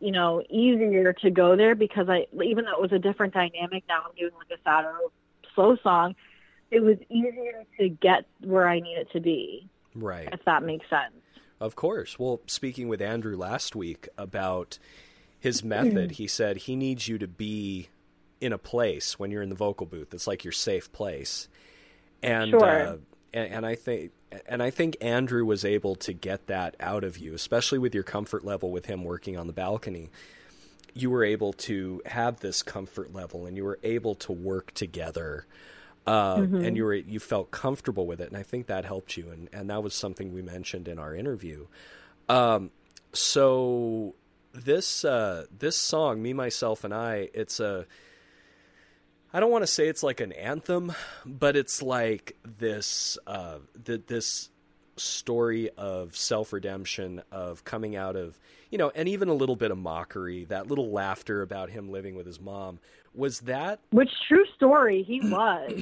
you 0.00 0.10
know, 0.12 0.42
easier 0.50 1.12
to 1.14 1.30
go 1.30 1.56
there 1.56 1.74
because 1.74 2.08
I, 2.08 2.26
even 2.42 2.64
though 2.66 2.72
it 2.72 2.80
was 2.80 2.92
a 2.92 2.98
different 2.98 3.32
dynamic, 3.34 3.84
now 3.88 4.02
I'm 4.06 4.14
doing 4.16 4.32
like 4.36 4.58
a 4.58 4.62
sadder, 4.62 4.94
slow 5.54 5.76
song, 5.76 6.14
it 6.70 6.80
was 6.80 6.96
easier 7.10 7.64
to 7.78 7.88
get 7.88 8.26
where 8.40 8.68
I 8.68 8.80
needed 8.80 9.08
to 9.12 9.20
be, 9.20 9.68
right. 9.94 10.28
if 10.32 10.44
that 10.44 10.62
makes 10.62 10.88
sense. 10.88 11.14
Of 11.60 11.76
course. 11.76 12.18
Well, 12.18 12.40
speaking 12.46 12.88
with 12.88 13.00
Andrew 13.00 13.36
last 13.36 13.76
week 13.76 14.08
about 14.18 14.78
his 15.38 15.62
method, 15.64 16.12
he 16.12 16.26
said 16.26 16.56
he 16.56 16.76
needs 16.76 17.06
you 17.08 17.18
to 17.18 17.28
be 17.28 17.88
in 18.40 18.52
a 18.52 18.58
place 18.58 19.18
when 19.18 19.30
you're 19.30 19.42
in 19.42 19.48
the 19.48 19.54
vocal 19.54 19.86
booth. 19.86 20.12
It's 20.12 20.26
like 20.26 20.44
your 20.44 20.52
safe 20.52 20.90
place. 20.92 21.48
And 22.22 22.50
Sure. 22.50 22.64
uh, 22.64 22.96
and, 23.32 23.52
and 23.54 23.66
I 23.66 23.74
think 23.74 24.12
and 24.46 24.62
I 24.62 24.70
think 24.70 24.96
Andrew 25.00 25.44
was 25.44 25.64
able 25.64 25.94
to 25.96 26.12
get 26.12 26.46
that 26.46 26.74
out 26.80 27.04
of 27.04 27.18
you, 27.18 27.34
especially 27.34 27.78
with 27.78 27.94
your 27.94 28.02
comfort 28.02 28.44
level 28.44 28.70
with 28.70 28.86
him 28.86 29.04
working 29.04 29.36
on 29.36 29.46
the 29.46 29.52
balcony. 29.52 30.10
You 30.94 31.10
were 31.10 31.24
able 31.24 31.52
to 31.54 32.02
have 32.06 32.40
this 32.40 32.62
comfort 32.62 33.12
level, 33.12 33.46
and 33.46 33.56
you 33.56 33.64
were 33.64 33.78
able 33.82 34.14
to 34.16 34.32
work 34.32 34.72
together, 34.74 35.46
uh, 36.06 36.36
and 36.38 36.76
you 36.76 36.84
were 36.84 36.94
you 36.94 37.20
felt 37.20 37.50
comfortable 37.50 38.06
with 38.06 38.20
it, 38.20 38.28
and 38.28 38.36
I 38.36 38.42
think 38.42 38.66
that 38.66 38.84
helped 38.84 39.16
you, 39.16 39.30
and 39.30 39.48
and 39.52 39.70
that 39.70 39.82
was 39.82 39.94
something 39.94 40.32
we 40.32 40.42
mentioned 40.42 40.88
in 40.88 40.98
our 40.98 41.14
interview. 41.14 41.66
Um, 42.28 42.70
so 43.12 44.14
this 44.52 45.04
uh, 45.04 45.46
this 45.56 45.76
song, 45.76 46.22
me, 46.22 46.32
myself, 46.32 46.84
and 46.84 46.92
I, 46.92 47.28
it's 47.34 47.60
a 47.60 47.86
I 49.32 49.40
don't 49.40 49.50
want 49.50 49.62
to 49.62 49.68
say 49.68 49.88
it's 49.88 50.02
like 50.02 50.20
an 50.20 50.32
anthem, 50.32 50.92
but 51.24 51.56
it's 51.56 51.82
like 51.82 52.36
this 52.44 53.16
uh, 53.26 53.58
th- 53.84 54.02
this 54.06 54.50
story 54.96 55.70
of 55.76 56.16
self 56.16 56.52
redemption, 56.52 57.22
of 57.30 57.64
coming 57.64 57.96
out 57.96 58.16
of 58.16 58.38
you 58.70 58.78
know, 58.78 58.90
and 58.94 59.08
even 59.08 59.28
a 59.28 59.34
little 59.34 59.56
bit 59.56 59.70
of 59.70 59.78
mockery, 59.78 60.44
that 60.46 60.66
little 60.66 60.90
laughter 60.90 61.42
about 61.42 61.68
him 61.70 61.90
living 61.90 62.14
with 62.14 62.26
his 62.26 62.40
mom. 62.40 62.78
Was 63.14 63.40
that 63.40 63.80
Which 63.90 64.10
true 64.26 64.44
story 64.56 65.02
he 65.02 65.20
was, 65.30 65.72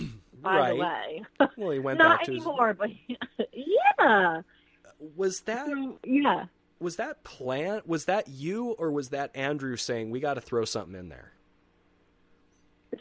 by 0.43 0.71
the 0.71 0.77
way. 0.77 1.25
well? 1.57 1.71
He 1.71 1.79
went 1.79 1.99
Not 1.99 2.19
back 2.19 2.27
to 2.27 2.33
his. 2.33 2.45
anymore, 2.45 2.75
but 2.75 2.91
yeah. 3.53 4.43
Was 5.17 5.41
that 5.43 5.69
yeah. 6.05 6.47
was 6.81 6.97
that 6.97 7.23
plan? 7.23 7.83
Was 7.87 8.07
that 8.07 8.29
you, 8.29 8.73
or 8.73 8.91
was 8.91 9.11
that 9.11 9.31
Andrew 9.37 9.77
saying 9.77 10.11
we 10.11 10.19
got 10.21 10.35
to 10.35 10.41
throw 10.41 10.65
something 10.65 10.99
in 10.99 11.09
there? 11.09 11.33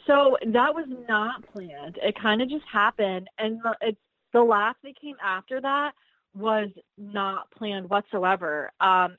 So 0.05 0.37
that 0.45 0.75
was 0.75 0.85
not 1.07 1.45
planned. 1.51 1.97
It 2.01 2.15
kind 2.19 2.41
of 2.41 2.49
just 2.49 2.65
happened, 2.71 3.27
and 3.39 3.59
uh, 3.65 3.73
it's 3.81 3.97
the 4.33 4.41
laugh 4.41 4.75
that 4.83 4.99
came 4.99 5.15
after 5.23 5.61
that 5.61 5.91
was 6.35 6.69
not 6.97 7.49
planned 7.51 7.89
whatsoever. 7.89 8.71
Um, 8.79 9.15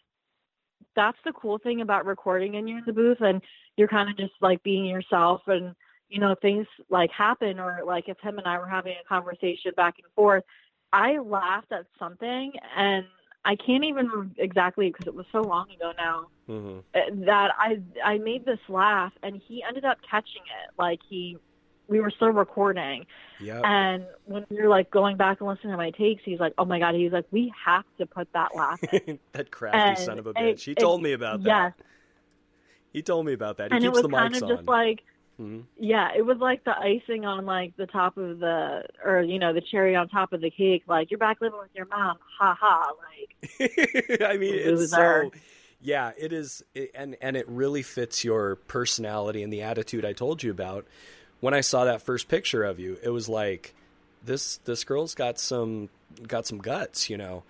that's 0.97 1.19
the 1.25 1.33
cool 1.33 1.59
thing 1.59 1.81
about 1.81 2.07
recording 2.07 2.57
and 2.57 2.69
you're 2.69 2.79
in 2.79 2.85
the 2.87 2.93
booth 2.93 3.21
and 3.21 3.43
you're 3.77 3.89
kind 3.89 4.11
of 4.11 4.17
just 4.17 4.33
like 4.41 4.63
being 4.63 4.85
yourself 4.85 5.43
and 5.47 5.75
you 6.09 6.21
know 6.21 6.35
things 6.43 6.67
like 6.89 7.11
happen 7.11 7.61
or 7.61 7.81
like 7.87 8.09
if 8.09 8.19
him 8.21 8.39
and 8.39 8.47
I 8.47 8.59
were 8.59 8.67
having 8.67 8.95
a 9.01 9.09
conversation 9.09 9.73
back 9.77 9.97
and 10.03 10.13
forth, 10.15 10.45
I 10.93 11.19
laughed 11.19 11.73
at 11.73 11.87
something 11.99 12.53
and 12.77 13.05
I 13.45 13.57
can't 13.57 13.85
even 13.85 14.35
exactly 14.39 14.91
because 14.91 15.07
it 15.07 15.15
was 15.15 15.27
so 15.33 15.41
long 15.41 15.71
ago 15.71 15.93
now 15.97 16.27
mm-hmm. 16.49 17.25
that 17.25 17.53
I 17.59 17.81
I 18.05 18.19
made 18.19 18.45
this 18.45 18.59
laugh 18.69 19.13
and 19.23 19.41
he 19.47 19.63
ended 19.67 19.85
up 19.85 19.99
catching 20.09 20.43
it. 20.43 20.73
Like 20.79 21.01
he 21.09 21.39
we 21.91 22.01
were 22.01 22.11
still 22.11 22.31
recording. 22.31 23.05
Yep. 23.41 23.63
And 23.65 24.05
when 24.25 24.47
we 24.49 24.63
were 24.63 24.69
like 24.69 24.91
going 24.91 25.17
back 25.17 25.41
and 25.41 25.49
listening 25.49 25.73
to 25.73 25.77
my 25.77 25.91
takes, 25.91 26.23
he's 26.25 26.39
like, 26.39 26.55
"Oh 26.57 26.65
my 26.65 26.79
god!" 26.79 26.95
He's 26.95 27.13
like, 27.13 27.27
"We 27.31 27.53
have 27.67 27.85
to 27.99 28.07
put 28.07 28.33
that 28.33 28.55
laugh 28.55 28.83
in." 28.93 29.19
that 29.33 29.51
crafty 29.51 29.79
and 29.79 29.99
son 29.99 30.19
of 30.19 30.27
a 30.27 30.33
bitch. 30.33 30.53
It, 30.53 30.61
he 30.61 30.75
told 30.75 31.01
it, 31.01 31.05
me 31.05 31.13
about 31.13 31.43
that. 31.43 31.75
Yes. 31.79 31.87
He 32.93 33.03
told 33.03 33.27
me 33.27 33.33
about 33.33 33.59
that. 33.59 33.71
He 33.71 33.77
and 33.77 33.85
keeps 33.85 33.99
it 33.99 34.03
was 34.03 34.11
the 34.11 34.17
kind 34.17 34.35
mics 34.35 34.43
of 34.43 34.49
just 34.57 34.69
like, 34.69 35.03
mm-hmm. 35.41 35.61
yeah, 35.79 36.11
it 36.17 36.23
was 36.23 36.39
like 36.39 36.65
the 36.65 36.77
icing 36.77 37.25
on 37.25 37.45
like 37.45 37.77
the 37.77 37.87
top 37.87 38.17
of 38.17 38.39
the, 38.39 38.85
or 39.05 39.23
you 39.23 39.39
know, 39.39 39.53
the 39.53 39.61
cherry 39.61 39.97
on 39.97 40.09
top 40.09 40.33
of 40.33 40.41
the 40.41 40.51
cake. 40.51 40.85
Like 40.87 41.11
you're 41.11 41.19
back 41.19 41.41
living 41.41 41.59
with 41.59 41.71
your 41.75 41.87
mom, 41.87 42.19
ha 42.39 42.57
ha. 42.59 42.93
Like, 43.61 44.21
I 44.23 44.37
mean, 44.37 44.55
it's 44.55 44.91
so. 44.91 45.31
Yeah, 45.83 46.13
it 46.19 46.35
is, 46.35 46.63
and 46.95 47.17
and 47.23 47.37
it 47.37 47.49
really 47.49 47.83
fits 47.83 48.23
your 48.23 48.57
personality 48.57 49.43
and 49.43 49.53
the 49.53 49.63
attitude 49.63 50.05
I 50.05 50.13
told 50.13 50.43
you 50.43 50.51
about 50.51 50.87
when 51.41 51.55
I 51.55 51.61
saw 51.61 51.85
that 51.85 52.03
first 52.03 52.29
picture 52.29 52.63
of 52.63 52.79
you, 52.79 52.99
it 53.03 53.11
was 53.11 53.29
like 53.29 53.75
this 54.25 54.59
this 54.59 54.85
girl's 54.85 55.15
got 55.15 55.39
some 55.39 55.89
got 56.27 56.47
some 56.47 56.59
guts, 56.59 57.11
you 57.11 57.17
know. 57.17 57.43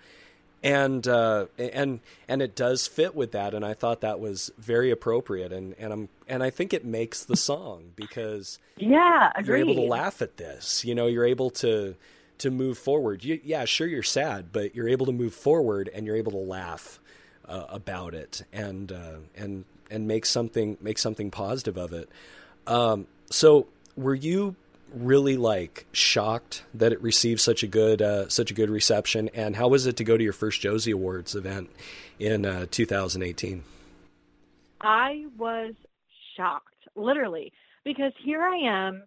And 0.63 1.07
uh, 1.07 1.47
and 1.57 2.01
and 2.27 2.41
it 2.41 2.55
does 2.55 2.85
fit 2.85 3.15
with 3.15 3.31
that, 3.31 3.55
and 3.55 3.65
I 3.65 3.73
thought 3.73 4.01
that 4.01 4.19
was 4.19 4.51
very 4.59 4.91
appropriate, 4.91 5.51
and, 5.51 5.73
and 5.79 5.91
I'm 5.91 6.09
and 6.27 6.43
I 6.43 6.51
think 6.51 6.71
it 6.71 6.85
makes 6.85 7.23
the 7.25 7.35
song 7.35 7.93
because 7.95 8.59
yeah, 8.77 9.31
agreed. 9.35 9.47
you're 9.47 9.57
able 9.57 9.75
to 9.81 9.89
laugh 9.89 10.21
at 10.21 10.37
this, 10.37 10.85
you 10.85 10.93
know, 10.93 11.07
you're 11.07 11.25
able 11.25 11.49
to 11.49 11.95
to 12.37 12.51
move 12.51 12.77
forward. 12.77 13.23
You, 13.23 13.39
yeah, 13.43 13.65
sure, 13.65 13.87
you're 13.87 14.03
sad, 14.03 14.51
but 14.51 14.75
you're 14.75 14.87
able 14.87 15.07
to 15.07 15.11
move 15.11 15.33
forward, 15.33 15.89
and 15.91 16.05
you're 16.05 16.15
able 16.15 16.31
to 16.33 16.37
laugh 16.37 16.99
uh, 17.47 17.65
about 17.69 18.13
it, 18.13 18.43
and 18.53 18.91
uh, 18.91 19.17
and 19.35 19.65
and 19.89 20.07
make 20.07 20.27
something 20.27 20.77
make 20.79 20.99
something 20.99 21.31
positive 21.31 21.75
of 21.75 21.91
it. 21.91 22.07
Um, 22.67 23.07
so 23.31 23.65
were 23.95 24.15
you 24.15 24.55
really 24.93 25.37
like 25.37 25.85
shocked 25.91 26.63
that 26.73 26.91
it 26.91 27.01
received 27.01 27.39
such 27.39 27.63
a 27.63 27.67
good 27.67 28.01
uh, 28.01 28.29
such 28.29 28.51
a 28.51 28.53
good 28.53 28.69
reception? 28.69 29.29
And 29.33 29.55
how 29.55 29.67
was 29.67 29.85
it 29.85 29.97
to 29.97 30.03
go 30.03 30.17
to 30.17 30.23
your 30.23 30.33
first 30.33 30.61
Josie 30.61 30.91
Awards 30.91 31.35
event 31.35 31.69
in 32.19 32.45
uh, 32.45 32.65
2018? 32.71 33.63
I 34.81 35.25
was 35.37 35.73
shocked, 36.35 36.87
literally, 36.95 37.53
because 37.83 38.13
here 38.23 38.41
I 38.41 38.57
am, 38.87 39.03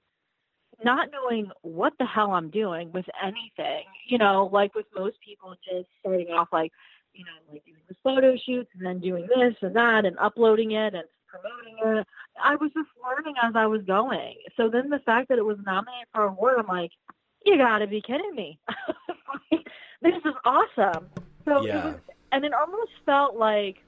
not 0.84 1.08
knowing 1.12 1.50
what 1.62 1.92
the 1.98 2.06
hell 2.06 2.32
I'm 2.32 2.50
doing 2.50 2.92
with 2.92 3.06
anything. 3.22 3.84
You 4.08 4.18
know, 4.18 4.48
like 4.52 4.74
with 4.74 4.86
most 4.94 5.16
people, 5.26 5.54
just 5.64 5.88
starting 6.00 6.28
off 6.28 6.48
like, 6.52 6.72
you 7.12 7.24
know, 7.24 7.52
like 7.52 7.64
doing 7.64 7.78
the 7.88 7.94
photo 8.02 8.36
shoots 8.36 8.70
and 8.76 8.86
then 8.86 9.00
doing 9.00 9.26
this 9.28 9.54
and 9.62 9.74
that 9.76 10.04
and 10.04 10.18
uploading 10.18 10.72
it 10.72 10.94
and 10.94 11.04
promoting 11.26 11.98
it. 11.98 12.06
I 12.42 12.56
was 12.56 12.70
just 12.72 12.88
learning 13.02 13.34
as 13.42 13.54
I 13.56 13.66
was 13.66 13.82
going. 13.82 14.34
So 14.56 14.68
then 14.68 14.90
the 14.90 14.98
fact 15.00 15.28
that 15.28 15.38
it 15.38 15.44
was 15.44 15.58
nominated 15.64 16.08
for 16.12 16.24
a 16.24 16.28
award, 16.28 16.58
I'm 16.58 16.66
like, 16.66 16.90
you 17.44 17.56
got 17.56 17.78
to 17.78 17.86
be 17.86 18.00
kidding 18.00 18.34
me. 18.34 18.58
this 20.02 20.14
is 20.24 20.34
awesome. 20.44 21.08
So 21.44 21.66
yeah. 21.66 21.78
it 21.78 21.84
was, 21.84 21.94
and 22.32 22.44
it 22.44 22.52
almost 22.52 22.90
felt 23.06 23.36
like 23.36 23.78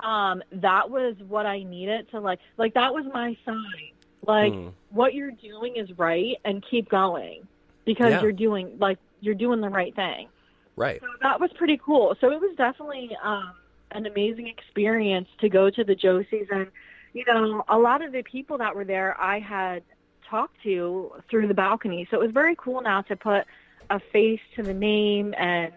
um 0.00 0.42
that 0.50 0.88
was 0.88 1.14
what 1.28 1.44
I 1.44 1.62
needed 1.62 2.10
to 2.10 2.20
like 2.20 2.38
like 2.56 2.74
that 2.74 2.92
was 2.94 3.04
my 3.12 3.36
sign. 3.44 3.92
Like 4.26 4.52
mm. 4.52 4.72
what 4.90 5.14
you're 5.14 5.30
doing 5.30 5.76
is 5.76 5.96
right 5.98 6.36
and 6.44 6.64
keep 6.68 6.88
going 6.88 7.46
because 7.84 8.12
yeah. 8.12 8.22
you're 8.22 8.32
doing 8.32 8.76
like 8.78 8.98
you're 9.20 9.34
doing 9.34 9.60
the 9.60 9.68
right 9.68 9.94
thing. 9.94 10.28
Right. 10.76 11.00
So 11.00 11.06
that 11.22 11.40
was 11.40 11.50
pretty 11.52 11.78
cool. 11.84 12.16
So 12.20 12.30
it 12.30 12.40
was 12.40 12.54
definitely 12.56 13.16
um 13.22 13.52
an 13.92 14.06
amazing 14.06 14.46
experience 14.46 15.28
to 15.40 15.48
go 15.48 15.68
to 15.70 15.84
the 15.84 15.96
Josies 15.96 16.50
and 16.50 16.68
you 17.12 17.24
know 17.26 17.64
a 17.68 17.78
lot 17.78 18.02
of 18.02 18.12
the 18.12 18.22
people 18.22 18.58
that 18.58 18.74
were 18.74 18.84
there 18.84 19.20
I 19.20 19.38
had 19.38 19.82
talked 20.28 20.62
to 20.62 21.12
through 21.28 21.48
the 21.48 21.54
balcony. 21.54 22.06
So 22.10 22.20
it 22.20 22.24
was 22.24 22.32
very 22.32 22.54
cool 22.56 22.80
now 22.80 23.02
to 23.02 23.16
put 23.16 23.44
a 23.90 24.00
face 24.12 24.40
to 24.56 24.62
the 24.62 24.74
name 24.74 25.34
and 25.36 25.72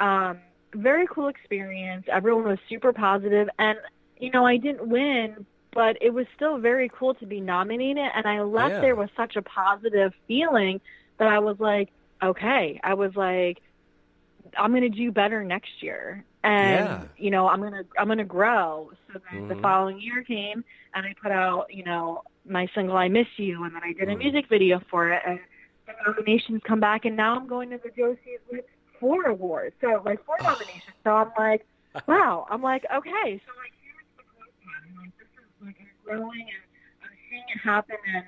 um 0.00 0.38
very 0.74 1.06
cool 1.06 1.28
experience. 1.28 2.06
Everyone 2.08 2.44
was 2.44 2.58
super 2.68 2.92
positive. 2.92 3.48
And 3.58 3.78
you 4.18 4.30
know 4.30 4.46
I 4.46 4.56
didn't 4.56 4.86
win 4.88 5.46
but 5.72 5.98
it 6.00 6.10
was 6.10 6.26
still 6.36 6.58
very 6.58 6.88
cool 6.88 7.14
to 7.14 7.26
be 7.26 7.40
nominated. 7.40 8.08
And 8.14 8.26
I 8.26 8.42
left 8.42 8.74
yeah. 8.74 8.80
there 8.80 8.94
with 8.94 9.10
such 9.16 9.34
a 9.34 9.42
positive 9.42 10.12
feeling 10.28 10.80
that 11.18 11.28
I 11.28 11.38
was 11.40 11.58
like 11.58 11.90
okay. 12.22 12.80
I 12.82 12.94
was 12.94 13.14
like 13.16 13.60
I'm 14.58 14.70
going 14.70 14.82
to 14.82 14.88
do 14.88 15.10
better 15.12 15.44
next 15.44 15.82
year. 15.82 16.24
And 16.42 16.86
yeah. 16.86 17.02
you 17.16 17.30
know 17.30 17.48
i'm 17.48 17.62
gonna 17.62 17.84
i'm 17.98 18.06
gonna 18.06 18.22
grow. 18.22 18.90
So 19.06 19.18
then 19.30 19.40
mm-hmm. 19.40 19.48
the 19.48 19.62
following 19.62 19.98
year 19.98 20.22
came 20.22 20.62
and 20.94 21.06
i 21.06 21.14
put 21.22 21.32
out 21.32 21.72
you 21.72 21.84
know 21.84 22.22
my 22.46 22.68
single 22.74 22.98
i 22.98 23.08
miss 23.08 23.26
you 23.38 23.64
and 23.64 23.74
then 23.74 23.80
i 23.82 23.94
did 23.94 24.02
a 24.02 24.12
mm-hmm. 24.12 24.18
music 24.18 24.50
video 24.50 24.82
for 24.90 25.10
it. 25.10 25.22
And 25.26 25.40
the 25.86 25.94
nominations 26.06 26.60
come 26.66 26.80
back 26.80 27.06
and 27.06 27.16
now 27.16 27.36
i'm 27.36 27.46
going 27.46 27.70
to 27.70 27.80
the 27.82 27.88
josies 27.88 28.40
with 28.52 28.66
four 29.00 29.24
awards. 29.24 29.74
So 29.80 30.02
like 30.04 30.22
four 30.26 30.36
nominations. 30.42 30.82
So 31.02 31.12
i'm 31.12 31.30
like 31.38 31.66
wow. 32.06 32.46
I'm 32.50 32.60
like 32.60 32.84
okay. 32.94 33.40
So 33.46 33.52
like 33.56 33.72
here's 33.80 34.04
the 34.18 34.24
one. 34.60 35.02
Like 35.02 35.12
this 35.16 35.28
is 35.38 35.64
like 35.64 35.76
growing 36.04 36.42
and 36.42 36.62
i'm 37.04 37.16
seeing 37.30 37.44
it 37.54 37.58
happen 37.58 37.96
and 38.14 38.24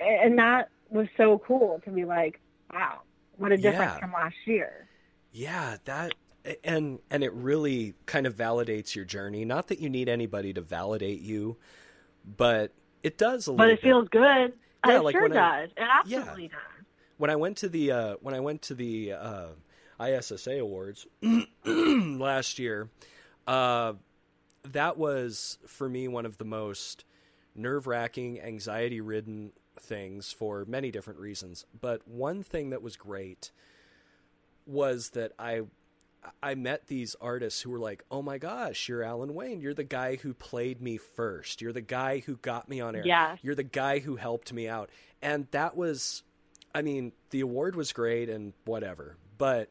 and 0.00 0.38
that 0.38 0.70
was 0.90 1.08
so 1.16 1.42
cool 1.46 1.80
to 1.84 1.90
be 1.90 2.04
like 2.04 2.40
wow 2.72 3.00
what 3.36 3.52
a 3.52 3.56
difference 3.56 3.92
yeah. 3.94 3.98
from 3.98 4.12
last 4.12 4.36
year 4.44 4.87
yeah 5.32 5.76
that 5.84 6.14
and 6.64 6.98
and 7.10 7.22
it 7.22 7.32
really 7.32 7.94
kind 8.06 8.26
of 8.26 8.34
validates 8.34 8.94
your 8.94 9.04
journey. 9.04 9.44
Not 9.44 9.68
that 9.68 9.80
you 9.80 9.90
need 9.90 10.08
anybody 10.08 10.52
to 10.54 10.60
validate 10.60 11.20
you, 11.20 11.56
but 12.24 12.72
it 13.02 13.18
does 13.18 13.46
a 13.46 13.52
little. 13.52 13.66
But 13.66 13.70
it 13.70 13.82
bit. 13.82 13.88
feels 13.88 14.08
good. 14.08 14.52
Yeah, 14.86 14.96
it 14.96 15.04
like 15.04 15.14
sure 15.14 15.28
does. 15.28 15.36
I, 15.36 15.62
it 15.62 15.72
absolutely 15.78 16.42
yeah. 16.44 16.48
does. 16.48 16.86
When 17.18 17.30
I 17.30 17.36
went 17.36 17.56
to 17.58 17.68
the 17.68 17.92
uh, 17.92 18.14
when 18.20 18.34
I 18.34 18.40
went 18.40 18.62
to 18.62 18.74
the 18.74 19.12
uh, 19.12 19.46
ISSA 20.00 20.58
awards 20.60 21.06
last 21.64 22.58
year, 22.58 22.88
uh, 23.46 23.94
that 24.64 24.96
was 24.96 25.58
for 25.66 25.88
me 25.88 26.08
one 26.08 26.26
of 26.26 26.38
the 26.38 26.44
most 26.44 27.04
nerve 27.54 27.86
wracking, 27.86 28.40
anxiety 28.40 29.00
ridden 29.00 29.52
things 29.80 30.32
for 30.32 30.64
many 30.66 30.90
different 30.90 31.18
reasons. 31.18 31.64
But 31.78 32.06
one 32.06 32.42
thing 32.42 32.70
that 32.70 32.82
was 32.82 32.96
great 32.96 33.50
was 34.68 35.10
that 35.10 35.32
I 35.38 35.62
I 36.42 36.54
met 36.54 36.86
these 36.86 37.16
artists 37.20 37.60
who 37.62 37.70
were 37.70 37.78
like, 37.78 38.04
"Oh 38.10 38.22
my 38.22 38.38
gosh, 38.38 38.88
you're 38.88 39.02
Alan 39.02 39.34
Wayne. 39.34 39.60
You're 39.60 39.74
the 39.74 39.84
guy 39.84 40.16
who 40.16 40.34
played 40.34 40.80
me 40.80 40.98
first. 40.98 41.60
You're 41.62 41.72
the 41.72 41.80
guy 41.80 42.18
who 42.20 42.36
got 42.36 42.68
me 42.68 42.80
on 42.80 42.94
air. 42.94 43.06
Yeah. 43.06 43.36
You're 43.42 43.54
the 43.54 43.62
guy 43.62 43.98
who 44.00 44.16
helped 44.16 44.52
me 44.52 44.68
out." 44.68 44.90
And 45.22 45.48
that 45.52 45.76
was 45.76 46.22
I 46.74 46.82
mean, 46.82 47.12
the 47.30 47.40
award 47.40 47.76
was 47.76 47.92
great 47.92 48.28
and 48.28 48.52
whatever, 48.64 49.16
but 49.36 49.70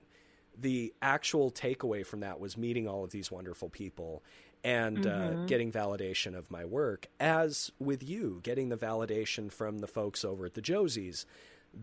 the 0.60 0.94
actual 1.02 1.52
takeaway 1.52 2.06
from 2.06 2.22
that 2.22 2.40
was 2.40 2.58
meeting 2.58 2.88
all 2.88 3.04
of 3.04 3.12
these 3.12 3.32
wonderful 3.32 3.70
people 3.70 4.24
and 4.64 5.06
uh, 5.06 5.10
mm-hmm. 5.10 5.44
uh, 5.44 5.46
getting 5.46 5.72
validation 5.72 6.36
of 6.36 6.50
my 6.50 6.66
work, 6.66 7.08
as 7.20 7.72
with 7.80 8.04
you, 8.04 8.40
getting 8.44 8.70
the 8.70 8.78
validation 8.78 9.52
from 9.52 9.80
the 9.80 9.88
folks 9.88 10.26
over 10.26 10.46
at 10.48 10.56
the 10.56 10.62
Josies 10.62 11.26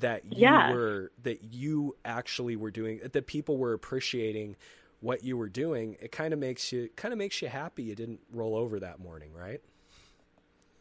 that 0.01 0.25
you 0.25 0.43
yeah. 0.43 0.73
were 0.73 1.13
that 1.23 1.43
you 1.53 1.97
actually 2.05 2.57
were 2.57 2.71
doing 2.71 3.01
that 3.13 3.27
people 3.27 3.57
were 3.57 3.73
appreciating 3.73 4.57
what 5.01 5.23
you 5.25 5.37
were 5.37 5.49
doing 5.49 5.97
it 6.01 6.11
kind 6.11 6.33
of 6.33 6.39
makes 6.39 6.73
you 6.73 6.89
kind 6.97 7.13
of 7.13 7.19
makes 7.19 7.41
you 7.43 7.49
happy 7.49 7.83
you 7.83 7.95
didn't 7.95 8.21
roll 8.33 8.57
over 8.57 8.81
that 8.81 8.99
morning 8.99 9.33
right? 9.35 9.61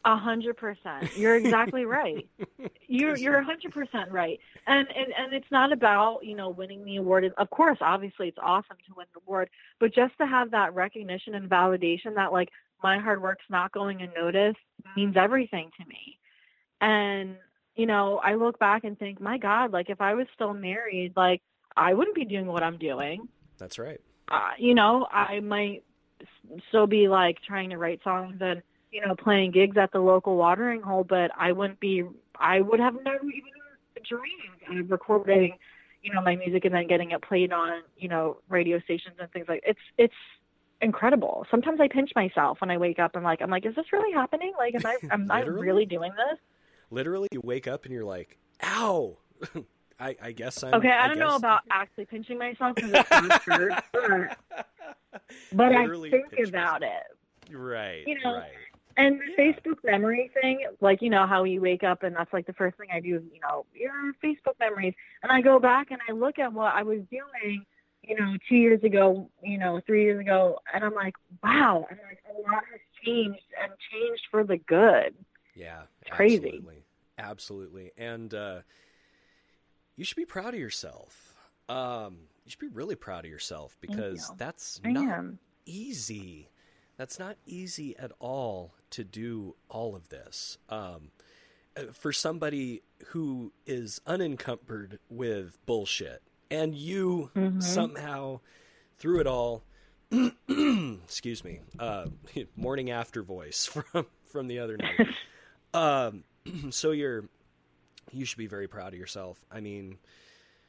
A 0.06 0.16
hundred 0.16 0.58
percent. 0.58 1.16
You're 1.16 1.36
exactly 1.36 1.86
right. 1.86 2.28
You're 2.86 3.16
you're 3.16 3.38
a 3.38 3.44
hundred 3.44 3.72
percent 3.72 4.10
right. 4.10 4.38
And, 4.66 4.86
and 4.94 5.12
and 5.16 5.32
it's 5.32 5.50
not 5.50 5.72
about 5.72 6.24
you 6.24 6.36
know 6.36 6.50
winning 6.50 6.84
the 6.84 6.96
award. 6.96 7.32
Of 7.38 7.50
course 7.50 7.78
obviously 7.80 8.28
it's 8.28 8.38
awesome 8.42 8.76
to 8.86 8.94
win 8.94 9.06
the 9.14 9.20
award 9.26 9.48
but 9.78 9.94
just 9.94 10.16
to 10.18 10.26
have 10.26 10.50
that 10.50 10.74
recognition 10.74 11.34
and 11.34 11.48
validation 11.48 12.16
that 12.16 12.32
like 12.32 12.50
my 12.82 12.98
hard 12.98 13.22
work's 13.22 13.44
not 13.48 13.72
going 13.72 14.02
unnoticed 14.02 14.58
means 14.94 15.16
everything 15.16 15.70
to 15.80 15.88
me. 15.88 16.18
And 16.80 17.36
you 17.76 17.86
know, 17.86 18.20
I 18.22 18.34
look 18.34 18.58
back 18.58 18.84
and 18.84 18.98
think, 18.98 19.20
my 19.20 19.38
God, 19.38 19.72
like 19.72 19.90
if 19.90 20.00
I 20.00 20.14
was 20.14 20.26
still 20.34 20.54
married, 20.54 21.12
like 21.16 21.42
I 21.76 21.94
wouldn't 21.94 22.14
be 22.14 22.24
doing 22.24 22.46
what 22.46 22.62
I'm 22.62 22.78
doing. 22.78 23.28
That's 23.58 23.78
right. 23.78 24.00
Uh, 24.28 24.50
you 24.58 24.74
know, 24.74 25.06
I 25.10 25.40
might 25.40 25.82
still 26.68 26.86
be 26.86 27.08
like 27.08 27.38
trying 27.46 27.70
to 27.70 27.78
write 27.78 28.00
songs 28.04 28.36
and, 28.40 28.62
you 28.90 29.04
know, 29.04 29.14
playing 29.14 29.50
gigs 29.50 29.76
at 29.76 29.92
the 29.92 29.98
local 29.98 30.36
watering 30.36 30.82
hole, 30.82 31.04
but 31.04 31.30
I 31.36 31.52
wouldn't 31.52 31.80
be, 31.80 32.04
I 32.38 32.60
would 32.60 32.80
have 32.80 32.94
never 33.04 33.24
even 33.24 33.50
dreamed 34.08 34.80
of 34.80 34.90
recording, 34.90 35.56
you 36.02 36.12
know, 36.12 36.20
my 36.20 36.36
music 36.36 36.64
and 36.64 36.74
then 36.74 36.86
getting 36.86 37.10
it 37.10 37.22
played 37.22 37.52
on, 37.52 37.82
you 37.96 38.08
know, 38.08 38.38
radio 38.48 38.78
stations 38.80 39.16
and 39.18 39.30
things 39.32 39.46
like 39.48 39.62
it's, 39.66 39.80
it's, 39.98 40.14
incredible. 40.80 41.46
Sometimes 41.50 41.80
I 41.80 41.88
pinch 41.88 42.10
myself 42.14 42.60
when 42.60 42.70
I 42.70 42.76
wake 42.76 42.98
up 42.98 43.14
and 43.14 43.24
like 43.24 43.40
I'm 43.40 43.48
like, 43.48 43.64
is 43.64 43.74
this 43.74 43.86
really 43.92 44.12
happening? 44.12 44.52
Like, 44.58 44.74
am 44.74 44.84
I 44.84 44.96
am 45.10 45.30
I 45.30 45.40
really 45.46 45.86
doing 45.86 46.12
this? 46.12 46.38
Literally 46.94 47.28
you 47.32 47.40
wake 47.44 47.66
up 47.68 47.84
and 47.84 47.92
you're 47.92 48.04
like, 48.04 48.38
ow, 48.62 49.18
I, 50.00 50.16
I 50.22 50.32
guess 50.32 50.62
I'm. 50.62 50.74
Okay, 50.74 50.90
I, 50.90 51.08
don't 51.08 51.18
know 51.18 51.36
about 51.36 51.62
actually 51.70 52.06
pinching 52.06 52.38
myself 52.38 52.74
because 52.76 52.92
it 52.92 53.06
sounds 53.08 53.34
hurt, 53.44 53.72
but, 53.92 54.36
but 55.52 55.72
I 55.72 55.86
think 56.10 56.32
about 56.48 56.80
myself. 56.80 56.82
it. 57.50 57.56
Right. 57.56 58.04
you 58.06 58.18
know, 58.22 58.34
right. 58.36 58.50
And 58.96 59.18
the 59.20 59.24
Yeah. 59.36 59.52
Facebook 59.52 59.82
memory 59.84 60.30
thing, 60.40 60.66
like 60.80 61.02
you 61.02 61.10
know 61.10 61.26
how 61.26 61.42
you 61.44 61.60
wake 61.60 61.82
up 61.82 62.04
and 62.04 62.14
that's 62.14 62.32
like 62.32 62.46
the 62.46 62.52
first 62.52 62.76
thing 62.78 62.88
I 62.92 63.00
do 63.00 63.08
you 63.08 63.40
know 63.42 63.66
your 63.74 63.92
Facebook 64.22 64.58
memories, 64.60 64.94
and 65.22 65.32
I 65.32 65.40
go 65.40 65.58
back 65.58 65.90
and 65.90 66.00
I 66.08 66.12
look 66.12 66.38
at 66.38 66.52
what 66.52 66.72
I 66.74 66.82
was 66.84 67.00
doing, 67.10 67.64
you 68.02 68.16
know, 68.18 68.36
two 68.48 68.54
years 68.56 68.82
ago, 68.84 69.28
you 69.42 69.58
know, 69.58 69.80
three 69.86 70.04
years 70.04 70.20
ago, 70.20 70.60
and 70.72 70.84
I'm 70.84 70.94
like, 70.94 71.14
wow, 71.42 71.86
and 71.90 71.98
like 72.08 72.18
a 72.30 72.40
lot 72.50 72.62
has 72.70 72.80
changed 73.04 73.42
and 73.60 73.72
changed 73.92 74.22
for 74.30 74.44
the 74.44 74.58
good. 74.58 75.14
Yeah. 75.56 75.82
crazy. 76.10 76.46
Absolutely. 76.46 76.83
Absolutely. 77.18 77.92
And 77.96 78.32
uh, 78.34 78.60
you 79.96 80.04
should 80.04 80.16
be 80.16 80.24
proud 80.24 80.54
of 80.54 80.60
yourself. 80.60 81.34
Um, 81.68 82.16
you 82.44 82.50
should 82.50 82.60
be 82.60 82.68
really 82.68 82.96
proud 82.96 83.24
of 83.24 83.30
yourself 83.30 83.76
because 83.80 84.28
you. 84.30 84.34
that's 84.38 84.80
I 84.84 84.92
not 84.92 85.04
am. 85.04 85.38
easy. 85.66 86.48
That's 86.96 87.18
not 87.18 87.36
easy 87.46 87.96
at 87.98 88.12
all 88.20 88.74
to 88.90 89.04
do 89.04 89.56
all 89.68 89.96
of 89.96 90.08
this. 90.10 90.58
Um, 90.68 91.10
uh, 91.76 91.84
for 91.92 92.12
somebody 92.12 92.82
who 93.06 93.52
is 93.66 94.00
unencumbered 94.06 94.98
with 95.08 95.58
bullshit, 95.66 96.22
and 96.50 96.74
you 96.74 97.30
Mhm. 97.34 97.62
somehow, 97.62 98.40
through 98.96 99.20
it 99.20 99.26
all, 99.26 99.64
excuse 100.48 101.42
me, 101.42 101.60
uh, 101.78 102.06
morning 102.56 102.90
after 102.90 103.22
voice 103.22 103.66
from 103.92 104.06
from 104.26 104.46
the 104.48 104.58
other 104.60 104.76
night. 104.76 105.08
um, 105.74 106.24
so 106.70 106.90
you're, 106.90 107.24
you 108.12 108.24
should 108.24 108.38
be 108.38 108.46
very 108.46 108.68
proud 108.68 108.92
of 108.92 108.98
yourself. 108.98 109.40
I 109.50 109.60
mean, 109.60 109.98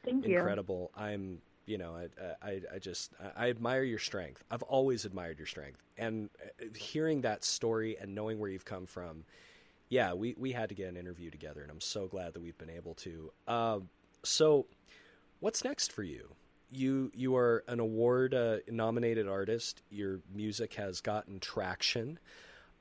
Thank 0.04 0.26
you. 0.26 0.38
incredible. 0.38 0.90
I'm, 0.96 1.38
you 1.66 1.78
know, 1.78 1.96
I, 1.96 2.46
I, 2.46 2.60
I 2.74 2.78
just, 2.78 3.12
I 3.36 3.50
admire 3.50 3.82
your 3.82 3.98
strength. 3.98 4.44
I've 4.50 4.62
always 4.62 5.04
admired 5.04 5.38
your 5.38 5.46
strength, 5.46 5.82
and 5.98 6.30
uh, 6.60 6.66
hearing 6.76 7.22
that 7.22 7.44
story 7.44 7.96
and 8.00 8.14
knowing 8.14 8.38
where 8.38 8.48
you've 8.48 8.64
come 8.64 8.86
from, 8.86 9.24
yeah, 9.88 10.14
we 10.14 10.34
we 10.36 10.52
had 10.52 10.68
to 10.70 10.74
get 10.74 10.88
an 10.88 10.96
interview 10.96 11.30
together, 11.30 11.62
and 11.62 11.70
I'm 11.70 11.80
so 11.80 12.06
glad 12.06 12.34
that 12.34 12.40
we've 12.40 12.58
been 12.58 12.70
able 12.70 12.94
to. 12.94 13.32
Um, 13.46 13.88
so, 14.24 14.66
what's 15.40 15.62
next 15.64 15.92
for 15.92 16.02
you? 16.02 16.34
You 16.70 17.12
you 17.14 17.36
are 17.36 17.62
an 17.68 17.78
award 17.78 18.34
uh, 18.34 18.58
nominated 18.68 19.28
artist. 19.28 19.82
Your 19.90 20.20
music 20.34 20.74
has 20.74 21.00
gotten 21.00 21.38
traction. 21.38 22.18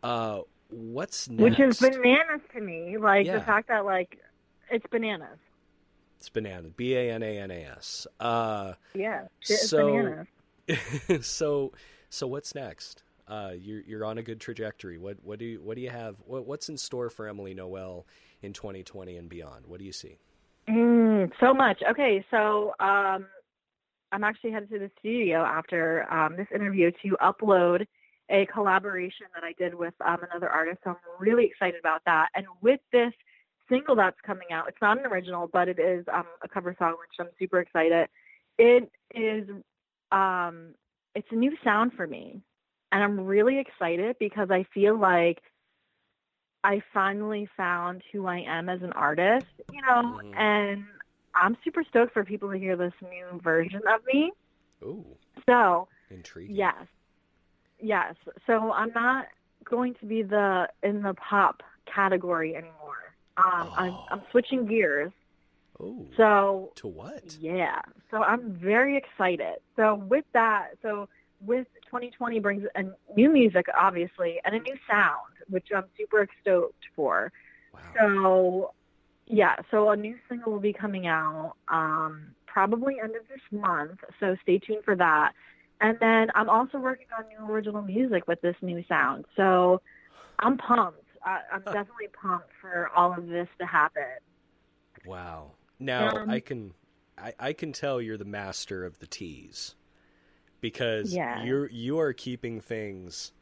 Uh, 0.02 0.42
what's 0.70 1.30
next? 1.30 1.42
Which 1.42 1.60
is 1.60 1.80
bananas 1.80 2.42
to 2.54 2.62
me. 2.62 2.98
Like 2.98 3.26
Yeah. 3.26 3.36
the 3.40 3.42
fact 3.42 3.68
that 3.70 3.86
like 3.86 4.20
it's 4.72 4.86
bananas. 4.92 5.38
It's 6.18 6.30
banana. 6.30 6.70
B 6.70 6.96
a 6.96 7.12
n 7.12 7.24
a 7.24 7.38
n 7.40 7.52
a 7.52 7.66
s. 7.78 8.08
Uh, 8.20 8.74
Yeah, 8.94 9.28
it's 9.42 9.70
So- 9.70 9.88
bananas. 9.88 10.28
so 11.28 11.72
so 12.10 12.28
what's 12.28 12.56
next? 12.56 13.04
Uh, 13.28 13.52
you're 13.58 13.82
you're 13.82 14.06
on 14.06 14.18
a 14.18 14.24
good 14.24 14.40
trajectory. 14.40 14.98
What 14.98 15.18
what 15.24 15.40
do 15.40 15.46
you 15.46 15.62
what 15.62 15.76
do 15.76 15.82
you 15.82 15.90
have? 15.90 16.16
What, 16.26 16.46
what's 16.46 16.70
in 16.70 16.78
store 16.78 17.10
for 17.10 17.28
Emily 17.28 17.54
Noel 17.54 18.06
in 18.42 18.54
2020 18.54 19.18
and 19.18 19.28
beyond? 19.30 19.66
What 19.68 19.80
do 19.80 19.86
you 19.86 19.92
see? 19.92 20.18
Mm, 20.70 21.32
so 21.40 21.54
much. 21.54 21.82
Okay, 21.92 22.24
so 22.32 22.74
um, 22.80 23.26
I'm 24.12 24.24
actually 24.24 24.52
headed 24.52 24.70
to 24.72 24.80
the 24.80 24.92
studio 25.00 25.44
after 25.44 26.12
um, 26.12 26.36
this 26.38 26.48
interview 26.54 26.92
to 27.04 27.18
upload 27.22 27.86
a 28.30 28.46
collaboration 28.48 29.28
that 29.34 29.44
I 29.44 29.54
did 29.54 29.74
with 29.76 29.94
um, 30.06 30.18
another 30.30 30.50
artist. 30.50 30.80
So 30.84 30.92
I'm 30.92 30.96
really 31.20 31.46
excited 31.46 31.80
about 31.80 32.02
that. 32.06 32.30
And 32.36 32.46
with 32.62 32.80
this 32.92 33.14
single 33.70 33.96
that's 33.96 34.20
coming 34.26 34.48
out, 34.52 34.68
it's 34.68 34.82
not 34.82 35.00
an 35.00 35.06
original, 35.06 35.48
but 35.48 35.68
it 35.68 35.80
is 35.80 36.06
um, 36.14 36.26
a 36.44 36.48
cover 36.48 36.76
song, 36.78 36.92
which 37.00 37.20
I'm 37.20 37.32
super 37.38 37.60
excited. 37.60 38.08
It 38.58 38.92
is, 39.14 39.48
um, 40.12 40.76
it's 41.14 41.28
a 41.32 41.36
new 41.36 41.56
sound 41.64 41.94
for 41.94 42.08
me, 42.08 42.42
and 42.92 43.04
I'm 43.04 43.20
really 43.22 43.60
excited 43.60 44.16
because 44.20 44.50
I 44.52 44.66
feel 44.74 44.98
like 44.98 45.42
I 46.64 46.82
finally 46.94 47.48
found 47.56 48.02
who 48.12 48.26
I 48.26 48.40
am 48.40 48.70
as 48.70 48.82
an 48.82 48.92
artist, 48.94 49.48
you 49.72 49.82
know, 49.82 50.20
Mhm. 50.24 50.40
and 50.40 50.86
I'm 51.36 51.58
super 51.64 51.84
stoked 51.84 52.14
for 52.14 52.24
people 52.24 52.50
to 52.52 52.58
hear 52.58 52.76
this 52.76 52.94
new 53.02 53.40
version 53.42 53.82
of 53.88 54.04
me. 54.06 54.32
Ooh, 54.84 55.18
So, 55.46 55.88
intriguing. 56.10 56.56
yes. 56.56 56.88
Yes. 57.80 58.16
So 58.48 58.72
I'm 58.72 58.92
not 58.94 59.28
going 59.64 59.96
to 59.96 60.06
be 60.06 60.22
the 60.24 60.70
in 60.84 61.02
the 61.02 61.14
pop 61.14 61.64
category 61.94 62.56
anymore. 62.56 63.14
Um, 63.38 63.70
I'm, 63.76 63.92
Oh. 63.94 64.06
I'm 64.12 64.22
switching 64.32 64.66
gears. 64.66 65.12
Ooh. 65.82 66.08
So 66.16 66.72
to 66.76 66.88
what? 66.88 67.36
yeah. 67.40 67.82
So 68.10 68.24
I'm 68.24 68.54
very 68.54 68.96
excited. 68.98 69.56
So 69.76 69.96
with 69.96 70.24
that, 70.34 70.70
so 70.82 71.10
with 71.42 71.68
2020 71.86 72.40
brings 72.40 72.64
a 72.76 72.84
new 73.16 73.30
music, 73.30 73.66
obviously, 73.78 74.40
and 74.46 74.56
a 74.56 74.60
new 74.60 74.78
sound, 74.90 75.34
which 75.50 75.68
I'm 75.76 75.84
super 75.98 76.28
stoked 76.42 76.86
for. 76.96 77.32
Wow. 77.74 77.82
So 78.00 78.74
yeah, 79.28 79.56
so 79.70 79.90
a 79.90 79.98
new 79.98 80.16
single 80.30 80.54
will 80.54 80.60
be 80.60 80.72
coming 80.74 81.08
out 81.08 81.56
um, 81.68 82.28
probably 82.46 83.00
end 83.04 83.16
of 83.16 83.28
this 83.28 83.42
month. 83.52 84.00
So 84.20 84.38
stay 84.44 84.60
tuned 84.60 84.86
for 84.86 84.96
that. 84.96 85.34
And 85.82 85.98
then 86.00 86.28
I'm 86.36 86.50
also 86.50 86.78
working 86.78 87.08
on 87.18 87.26
new 87.28 87.52
original 87.54 87.82
music 87.82 88.28
with 88.28 88.42
this 88.42 88.56
new 88.62 88.84
sound. 88.88 89.26
So 89.36 89.82
I'm 90.40 90.58
pumped. 90.58 91.02
I, 91.24 91.42
I'm 91.52 91.62
definitely 91.64 92.08
pumped 92.20 92.50
for 92.62 92.90
all 92.96 93.14
of 93.14 93.28
this 93.28 93.48
to 93.60 93.66
happen. 93.66 94.04
Wow. 95.06 95.52
Now 95.80 96.10
Um, 96.10 96.30
I 96.30 96.40
can 96.40 96.74
I, 97.18 97.34
I 97.40 97.54
can 97.54 97.72
tell 97.74 98.02
you're 98.02 98.18
the 98.18 98.26
master 98.26 98.86
of 98.86 99.00
the 99.00 99.08
tease. 99.08 99.76
Because 100.62 101.14
Yeah. 101.14 101.44
you're 101.44 101.70
you 101.70 102.00
are 102.00 102.14
keeping 102.14 102.62
things 102.62 103.34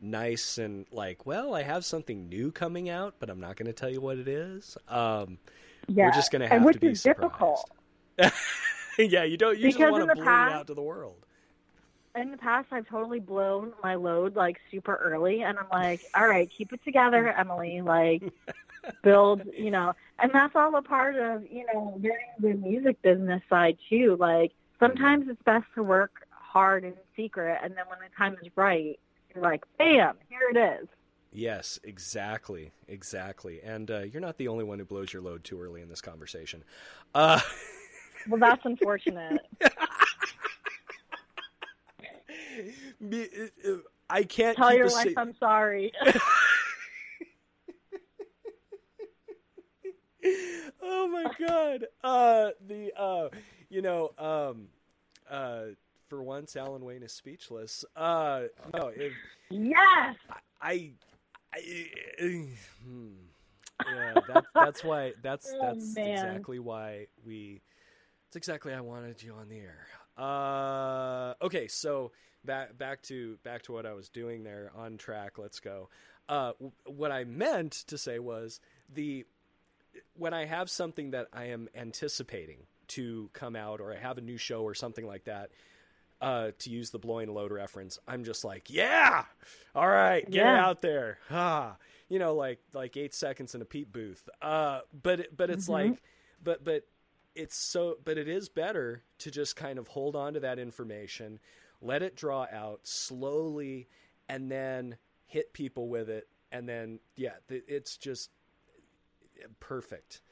nice 0.00 0.58
and 0.58 0.86
like, 0.90 1.26
well, 1.26 1.54
I 1.54 1.62
have 1.62 1.84
something 1.84 2.28
new 2.28 2.50
coming 2.52 2.88
out, 2.88 3.14
but 3.18 3.30
I'm 3.30 3.40
not 3.40 3.56
going 3.56 3.66
to 3.66 3.72
tell 3.72 3.90
you 3.90 4.00
what 4.00 4.18
it 4.18 4.28
is. 4.28 4.76
Um 4.88 5.38
Yeah, 5.88 6.06
we're 6.06 6.12
just 6.12 6.32
going 6.32 6.40
to 6.40 6.46
and 6.46 6.54
have 6.54 6.64
which 6.64 6.74
to 6.74 6.80
be 6.80 6.86
is 6.88 7.02
surprised. 7.02 7.20
difficult. 7.20 7.70
yeah, 8.98 9.24
you 9.24 9.36
don't 9.36 9.58
you 9.58 9.64
just 9.64 9.76
Because 9.78 9.92
want 9.92 10.02
to 10.04 10.06
the 10.08 10.14
blurt 10.14 10.26
it 10.26 10.30
past- 10.30 10.54
out 10.54 10.66
to 10.68 10.74
the 10.74 10.82
world. 10.82 11.25
In 12.16 12.30
the 12.30 12.36
past 12.36 12.68
I've 12.70 12.88
totally 12.88 13.20
blown 13.20 13.72
my 13.82 13.94
load 13.94 14.36
like 14.36 14.58
super 14.70 14.96
early 14.96 15.42
and 15.42 15.58
I'm 15.58 15.66
like, 15.72 16.00
all 16.14 16.26
right, 16.26 16.50
keep 16.56 16.72
it 16.72 16.82
together, 16.84 17.28
Emily, 17.38 17.80
like 17.82 18.22
build, 19.02 19.42
you 19.56 19.70
know, 19.70 19.94
and 20.18 20.30
that's 20.32 20.54
all 20.56 20.74
a 20.76 20.82
part 20.82 21.16
of, 21.16 21.44
you 21.50 21.66
know, 21.72 21.94
learning 21.96 22.18
the 22.40 22.54
music 22.54 23.00
business 23.02 23.42
side 23.48 23.78
too. 23.88 24.16
Like 24.18 24.52
sometimes 24.80 25.28
it's 25.28 25.42
best 25.42 25.66
to 25.74 25.82
work 25.82 26.26
hard 26.30 26.84
in 26.84 26.94
secret 27.14 27.58
and 27.62 27.76
then 27.76 27.84
when 27.88 27.98
the 27.98 28.14
time 28.16 28.36
is 28.42 28.50
right, 28.56 28.98
you're 29.34 29.44
like, 29.44 29.64
bam, 29.78 30.16
here 30.28 30.48
it 30.50 30.80
is. 30.82 30.88
Yes, 31.32 31.78
exactly, 31.84 32.72
exactly. 32.88 33.60
And 33.62 33.90
uh, 33.90 33.98
you're 34.00 34.22
not 34.22 34.38
the 34.38 34.48
only 34.48 34.64
one 34.64 34.78
who 34.78 34.86
blows 34.86 35.12
your 35.12 35.20
load 35.20 35.44
too 35.44 35.60
early 35.60 35.82
in 35.82 35.88
this 35.88 36.00
conversation. 36.00 36.64
Uh, 37.14 37.40
Well, 38.28 38.40
that's 38.40 38.64
unfortunate. 38.64 39.46
I 44.08 44.22
can't 44.22 44.56
Tell 44.56 44.74
your 44.74 44.90
wife 44.90 45.14
I'm 45.16 45.34
sorry. 45.38 45.92
oh 50.82 51.08
my 51.08 51.24
god. 51.46 51.86
Uh, 52.02 52.50
the 52.66 52.92
uh, 52.96 53.28
you 53.68 53.82
know, 53.82 54.12
um, 54.18 54.68
uh, 55.30 55.62
for 56.08 56.22
once, 56.22 56.56
Alan 56.56 56.84
Wayne 56.84 57.02
is 57.02 57.12
speechless. 57.12 57.84
Uh, 57.94 58.42
no, 58.74 58.88
if 58.94 59.12
yes. 59.50 60.16
I, 60.60 60.92
I, 61.52 61.88
hmm. 62.84 63.12
yeah, 63.86 64.14
that, 64.28 64.44
that's 64.54 64.84
why. 64.84 65.12
That's 65.22 65.52
Oh, 65.52 65.58
that's 65.62 65.94
man. 65.96 66.08
exactly 66.08 66.58
why 66.58 67.06
we. 67.24 67.62
It's 68.28 68.36
exactly 68.36 68.72
I 68.72 68.80
wanted 68.80 69.22
you 69.22 69.34
on 69.34 69.48
the 69.48 69.58
air. 69.58 69.86
Uh, 70.16 71.34
okay, 71.42 71.68
so 71.68 72.12
back 72.46 72.78
back 72.78 73.02
to 73.02 73.36
back 73.44 73.62
to 73.62 73.72
what 73.72 73.84
I 73.86 73.92
was 73.92 74.08
doing 74.08 74.44
there. 74.44 74.70
On 74.76 74.96
track. 74.96 75.38
Let's 75.38 75.60
go. 75.60 75.88
Uh, 76.28 76.52
w- 76.52 76.72
what 76.86 77.12
I 77.12 77.24
meant 77.24 77.72
to 77.88 77.98
say 77.98 78.18
was 78.18 78.60
the 78.92 79.26
when 80.14 80.32
I 80.34 80.44
have 80.46 80.70
something 80.70 81.10
that 81.10 81.28
I 81.32 81.46
am 81.46 81.68
anticipating 81.74 82.66
to 82.88 83.30
come 83.32 83.56
out, 83.56 83.80
or 83.80 83.92
I 83.92 83.96
have 83.98 84.18
a 84.18 84.20
new 84.20 84.36
show 84.38 84.62
or 84.62 84.74
something 84.74 85.06
like 85.06 85.24
that. 85.24 85.50
Uh, 86.18 86.52
to 86.60 86.70
use 86.70 86.88
the 86.90 86.98
blowing 86.98 87.28
load 87.28 87.52
reference, 87.52 87.98
I'm 88.08 88.24
just 88.24 88.42
like, 88.42 88.70
yeah, 88.70 89.26
all 89.74 89.86
right, 89.86 90.24
get 90.24 90.46
Yeah. 90.46 90.66
out 90.66 90.80
there, 90.80 91.18
ah, 91.30 91.76
you 92.08 92.18
know, 92.18 92.34
like 92.34 92.58
like 92.72 92.96
eight 92.96 93.12
seconds 93.12 93.54
in 93.54 93.60
a 93.60 93.66
peep 93.66 93.92
booth. 93.92 94.26
Uh, 94.40 94.80
but 94.94 95.36
but 95.36 95.50
it's 95.50 95.66
Mhm. 95.66 95.72
like, 95.90 96.02
but 96.42 96.64
but 96.64 96.84
it's 97.34 97.54
so, 97.54 97.98
but 98.02 98.16
it 98.16 98.28
is 98.28 98.48
better 98.48 99.02
to 99.18 99.30
just 99.30 99.56
kind 99.56 99.78
of 99.78 99.88
hold 99.88 100.16
on 100.16 100.32
to 100.32 100.40
that 100.40 100.58
information, 100.58 101.38
let 101.80 102.02
it 102.02 102.16
draw 102.16 102.46
out 102.52 102.80
slowly, 102.84 103.88
and 104.28 104.50
then 104.50 104.96
hit 105.26 105.52
people 105.52 105.88
with 105.88 106.08
it, 106.08 106.28
and 106.52 106.68
then 106.68 107.00
yeah, 107.16 107.34
it's 107.48 107.96
just 107.96 108.30
perfect. 109.60 110.22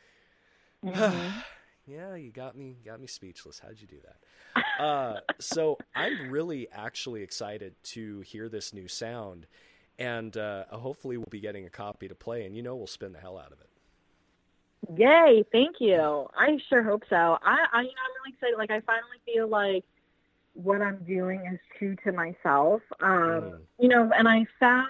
Mhm. 0.84 1.32
yeah, 1.86 2.14
you 2.14 2.30
got 2.30 2.56
me, 2.56 2.76
got 2.84 3.00
me 3.00 3.06
speechless. 3.06 3.58
How'd 3.58 3.80
you 3.80 3.86
do 3.86 4.00
that? 4.04 4.82
Uh, 4.82 5.20
so 5.40 5.78
I'm 5.94 6.30
really 6.30 6.68
actually 6.72 7.22
excited 7.22 7.74
to 7.84 8.20
hear 8.20 8.48
this 8.48 8.72
new 8.72 8.88
sound, 8.88 9.46
and 9.98 10.36
uh, 10.36 10.64
hopefully 10.70 11.16
we'll 11.16 11.26
be 11.30 11.40
getting 11.40 11.66
a 11.66 11.70
copy 11.70 12.08
to 12.08 12.14
play, 12.14 12.44
and 12.44 12.56
you 12.56 12.62
know 12.62 12.74
we'll 12.76 12.86
spin 12.86 13.12
the 13.12 13.20
hell 13.20 13.38
out 13.38 13.52
of 13.52 13.60
it. 13.60 13.68
Yay! 14.96 15.44
Thank 15.50 15.76
you. 15.80 16.28
I 16.36 16.58
sure 16.68 16.82
hope 16.82 17.04
so. 17.08 17.16
I, 17.16 17.66
I, 17.72 17.80
you 17.80 17.88
know, 17.88 18.02
I'm 18.04 18.12
really 18.22 18.34
excited. 18.34 18.56
Like, 18.58 18.70
I 18.70 18.80
finally 18.80 19.18
feel 19.24 19.48
like 19.48 19.84
what 20.54 20.80
I'm 20.80 21.04
doing 21.04 21.44
is 21.52 21.58
true 21.78 21.96
to 22.04 22.12
myself. 22.12 22.80
Um, 23.00 23.10
mm. 23.10 23.58
You 23.78 23.88
know, 23.88 24.10
and 24.16 24.28
I 24.28 24.46
found, 24.58 24.88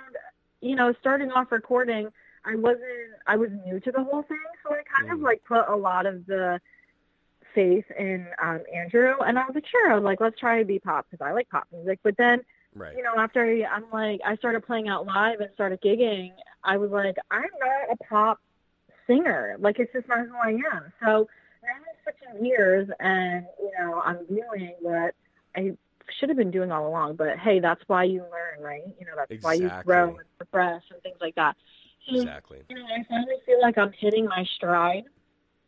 you 0.61 0.77
know, 0.77 0.95
starting 1.01 1.33
off 1.33 1.51
recording, 1.51 2.09
I 2.45 2.55
wasn't, 2.55 2.85
I 3.27 3.37
was 3.37 3.51
new 3.67 3.81
to 3.81 3.91
the 3.91 4.05
whole 4.05 4.23
thing, 4.23 4.39
so 4.63 4.75
I 4.75 4.83
kind 4.97 5.11
mm. 5.11 5.15
of 5.15 5.21
like 5.21 5.43
put 5.45 5.67
a 5.69 5.75
lot 5.75 6.07
of 6.07 6.27
the 6.27 6.61
faith 7.55 7.85
in 7.99 8.27
um, 8.43 8.61
Andrew, 8.75 9.15
and 9.25 9.39
I 9.39 9.45
was 9.47 9.55
like, 9.55 9.67
sure, 9.67 9.91
I 9.91 9.95
was 9.95 10.05
like, 10.05 10.21
let's 10.21 10.39
try 10.39 10.59
to 10.59 10.65
be 10.65 10.79
pop 10.79 11.07
because 11.11 11.25
I 11.25 11.33
like 11.33 11.49
pop 11.49 11.67
music. 11.73 12.01
But 12.03 12.17
then, 12.17 12.43
right. 12.75 12.95
you 12.97 13.03
know, 13.03 13.15
after 13.17 13.45
I, 13.45 13.65
I'm 13.65 13.85
like, 13.93 14.21
I 14.25 14.37
started 14.37 14.67
playing 14.67 14.89
out 14.89 15.07
live 15.07 15.41
and 15.41 15.51
started 15.55 15.81
gigging, 15.81 16.33
I 16.63 16.77
was 16.77 16.91
like, 16.91 17.17
I'm 17.31 17.43
not 17.43 17.93
a 17.93 18.05
pop 18.05 18.41
singer. 19.07 19.57
Like 19.59 19.79
it's 19.79 19.93
just 19.93 20.09
not 20.09 20.27
who 20.27 20.37
I 20.37 20.51
am. 20.51 20.93
So 21.01 21.29
now 21.63 21.71
I'm 21.77 21.97
switching 22.03 22.45
gears, 22.45 22.89
and 23.01 23.47
you 23.59 23.71
know, 23.79 24.03
I'm 24.05 24.27
doing 24.27 24.75
what 24.81 25.15
I 25.57 25.73
should 26.19 26.29
have 26.29 26.39
been 26.39 26.51
doing 26.51 26.71
all 26.73 26.87
along. 26.87 27.17
But 27.17 27.39
hey, 27.39 27.61
that's 27.61 27.83
why 27.87 28.05
you 28.05 28.21
learn, 28.21 28.65
right? 28.65 28.83
You 28.99 29.07
know, 29.07 29.13
that's 29.17 29.31
exactly. 29.31 29.67
why 29.67 29.77
you 29.77 29.83
grow 29.85 30.09
and 30.09 30.39
progress 30.39 30.83
and 30.91 31.03
things 31.03 31.17
like 31.21 31.35
that. 31.37 31.57
So, 32.09 32.17
exactly. 32.17 32.63
You 32.69 32.77
know, 32.77 32.85
I 32.85 33.05
finally 33.09 33.37
feel 33.47 33.61
like 33.61 33.79
I'm 33.79 33.93
hitting 33.93 34.27
my 34.27 34.45
stride, 34.57 35.05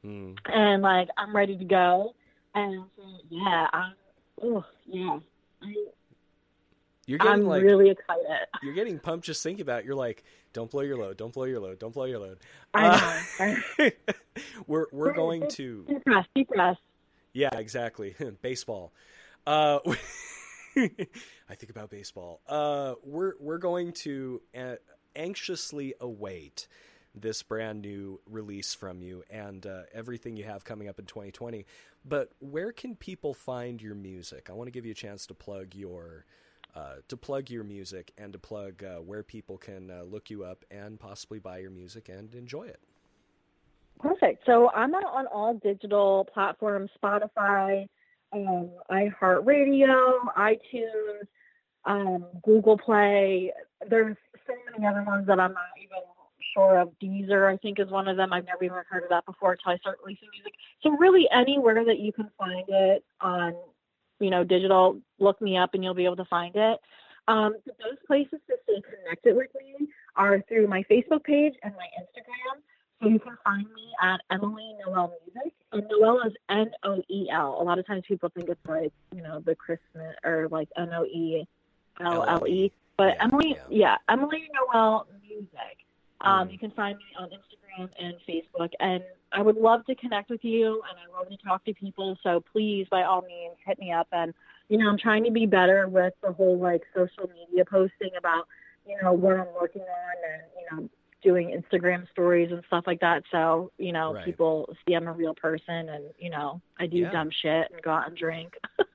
mm. 0.04 0.36
and 0.46 0.82
like 0.82 1.08
I'm 1.16 1.34
ready 1.34 1.56
to 1.56 1.64
go. 1.64 2.14
And 2.54 2.84
so, 2.96 3.02
yeah, 3.30 3.66
I'm. 3.72 3.92
Oh, 4.42 4.64
yeah. 4.86 5.18
I, 5.62 5.74
you're 7.06 7.18
getting 7.18 7.32
I'm 7.32 7.46
like, 7.46 7.62
really 7.62 7.90
excited. 7.90 8.24
You're 8.62 8.74
getting 8.74 8.98
pumped 8.98 9.24
just 9.26 9.42
thinking 9.42 9.62
about. 9.62 9.80
It. 9.80 9.86
You're 9.86 9.94
like, 9.94 10.24
don't 10.52 10.70
blow 10.70 10.82
your 10.82 10.98
load. 10.98 11.16
Don't 11.16 11.32
blow 11.32 11.44
your 11.44 11.60
load. 11.60 11.78
Don't 11.78 11.94
blow 11.94 12.04
your 12.04 12.18
load. 12.18 12.38
I 12.74 13.22
know. 13.38 13.84
Uh, 13.86 13.90
we're 14.66 14.86
we're 14.90 15.12
going 15.12 15.48
to 15.50 15.84
deep 15.88 16.04
breath. 16.04 16.26
Deep 16.34 16.48
breath. 16.48 16.78
Yeah, 17.32 17.50
exactly. 17.56 18.16
Baseball. 18.42 18.92
Uh, 19.46 19.78
I 20.76 21.54
think 21.54 21.70
about 21.70 21.90
baseball. 21.90 22.40
Uh, 22.48 22.94
we're 23.04 23.34
we're 23.38 23.58
going 23.58 23.92
to 23.92 24.42
uh, 24.56 24.74
anxiously 25.14 25.94
await 26.00 26.66
this 27.14 27.42
brand 27.42 27.80
new 27.80 28.20
release 28.28 28.74
from 28.74 29.00
you 29.00 29.24
and 29.30 29.66
uh, 29.66 29.82
everything 29.94 30.36
you 30.36 30.44
have 30.44 30.64
coming 30.64 30.88
up 30.88 30.98
in 30.98 31.06
2020. 31.06 31.64
But 32.04 32.30
where 32.40 32.72
can 32.72 32.94
people 32.94 33.32
find 33.32 33.80
your 33.80 33.94
music? 33.94 34.48
I 34.50 34.52
want 34.52 34.66
to 34.66 34.70
give 34.70 34.84
you 34.84 34.92
a 34.92 34.96
chance 34.96 35.26
to 35.26 35.34
plug 35.34 35.74
your 35.74 36.26
uh, 36.74 36.96
to 37.08 37.16
plug 37.16 37.48
your 37.48 37.64
music 37.64 38.12
and 38.18 38.32
to 38.34 38.38
plug 38.38 38.84
uh, 38.84 38.96
where 38.96 39.22
people 39.22 39.56
can 39.56 39.90
uh, 39.90 40.02
look 40.02 40.28
you 40.28 40.44
up 40.44 40.64
and 40.70 41.00
possibly 41.00 41.38
buy 41.38 41.58
your 41.58 41.70
music 41.70 42.10
and 42.10 42.34
enjoy 42.34 42.64
it. 42.64 42.80
Perfect. 43.98 44.44
So 44.44 44.70
I'm 44.74 44.94
out 44.94 45.06
on 45.06 45.26
all 45.28 45.54
digital 45.54 46.28
platforms: 46.34 46.90
Spotify, 47.02 47.88
um, 48.36 48.70
iHeartRadio, 48.90 50.18
iTunes, 50.36 51.26
um, 51.84 52.26
Google 52.44 52.76
Play. 52.78 53.52
There's 53.88 54.16
so 54.46 54.54
many 54.70 54.86
other 54.86 55.02
ones 55.04 55.26
that 55.26 55.40
I'm 55.40 55.52
not 55.52 55.62
even 55.78 55.98
sure 56.54 56.80
of. 56.80 56.90
Deezer, 57.02 57.52
I 57.52 57.56
think, 57.56 57.78
is 57.78 57.88
one 57.88 58.08
of 58.08 58.16
them. 58.16 58.32
I've 58.32 58.46
never 58.46 58.64
even 58.64 58.78
heard 58.88 59.04
of 59.04 59.10
that 59.10 59.26
before 59.26 59.52
until 59.52 59.72
I 59.72 59.76
start 59.78 59.98
releasing 60.04 60.28
music. 60.32 60.54
So 60.82 60.90
really, 60.90 61.28
anywhere 61.32 61.84
that 61.84 61.98
you 61.98 62.12
can 62.12 62.30
find 62.38 62.64
it 62.68 63.04
on 63.20 63.54
you 64.20 64.30
know, 64.30 64.44
digital, 64.44 65.00
look 65.18 65.40
me 65.40 65.56
up 65.56 65.74
and 65.74 65.84
you'll 65.84 65.94
be 65.94 66.04
able 66.04 66.16
to 66.16 66.24
find 66.26 66.54
it. 66.56 66.80
Um, 67.28 67.56
those 67.66 67.98
places 68.06 68.38
to 68.48 68.56
stay 68.64 68.82
connected 68.82 69.36
with 69.36 69.50
me 69.54 69.88
are 70.14 70.42
through 70.48 70.68
my 70.68 70.84
Facebook 70.90 71.24
page 71.24 71.54
and 71.62 71.74
my 71.74 71.86
Instagram. 72.00 72.62
So 73.02 73.08
you 73.08 73.18
can 73.18 73.36
find 73.44 73.66
me 73.74 73.92
at 74.02 74.20
Emily 74.30 74.74
Noel 74.86 75.12
Music. 75.34 75.52
And 75.72 75.84
Noel 75.90 76.22
is 76.26 76.32
N 76.48 76.70
O 76.84 77.02
E 77.08 77.28
L. 77.30 77.58
A 77.60 77.64
lot 77.64 77.78
of 77.78 77.86
times 77.86 78.04
people 78.06 78.30
think 78.34 78.48
it's 78.48 78.66
like, 78.66 78.92
you 79.14 79.22
know, 79.22 79.40
the 79.40 79.54
Christmas 79.54 80.14
or 80.24 80.48
like 80.50 80.68
N 80.76 80.90
O 80.92 81.04
E 81.04 81.46
L 82.00 82.24
L 82.24 82.46
E. 82.46 82.72
But 82.96 83.16
yeah, 83.16 83.24
Emily, 83.24 83.56
yeah. 83.68 83.78
yeah, 83.88 83.96
Emily 84.08 84.48
Noel 84.54 85.06
Music. 85.22 85.50
Um, 86.20 86.48
mm. 86.48 86.52
You 86.52 86.58
can 86.58 86.70
find 86.70 86.96
me 86.96 87.04
on 87.18 87.28
Instagram 87.28 87.88
and 87.98 88.14
Facebook. 88.28 88.70
And 88.80 89.02
I 89.32 89.42
would 89.42 89.56
love 89.56 89.84
to 89.86 89.94
connect 89.94 90.30
with 90.30 90.44
you 90.44 90.82
and 90.88 90.98
I 90.98 91.18
love 91.18 91.28
to 91.28 91.36
talk 91.38 91.64
to 91.66 91.74
people. 91.74 92.16
So 92.22 92.42
please, 92.52 92.86
by 92.90 93.02
all 93.02 93.22
means, 93.22 93.56
hit 93.66 93.78
me 93.78 93.92
up. 93.92 94.08
And, 94.12 94.32
you 94.68 94.78
know, 94.78 94.88
I'm 94.88 94.98
trying 94.98 95.24
to 95.24 95.30
be 95.30 95.46
better 95.46 95.88
with 95.88 96.14
the 96.22 96.32
whole 96.32 96.58
like 96.58 96.82
social 96.94 97.28
media 97.34 97.64
posting 97.64 98.10
about, 98.16 98.46
you 98.86 98.96
know, 99.02 99.12
what 99.12 99.36
I'm 99.36 99.52
working 99.60 99.82
on 99.82 100.32
and, 100.32 100.42
you 100.56 100.76
know, 100.76 100.88
doing 101.26 101.60
Instagram 101.60 102.08
stories 102.12 102.52
and 102.52 102.62
stuff 102.68 102.84
like 102.86 103.00
that. 103.00 103.24
So, 103.32 103.72
you 103.78 103.92
know, 103.92 104.14
right. 104.14 104.24
people 104.24 104.72
see 104.86 104.94
I'm 104.94 105.08
a 105.08 105.12
real 105.12 105.34
person 105.34 105.88
and, 105.88 106.04
you 106.18 106.30
know, 106.30 106.60
I 106.78 106.86
do 106.86 106.98
yeah. 106.98 107.10
dumb 107.10 107.30
shit 107.42 107.68
and 107.72 107.82
go 107.82 107.90
out 107.90 108.06
and 108.06 108.16
drink. 108.16 108.54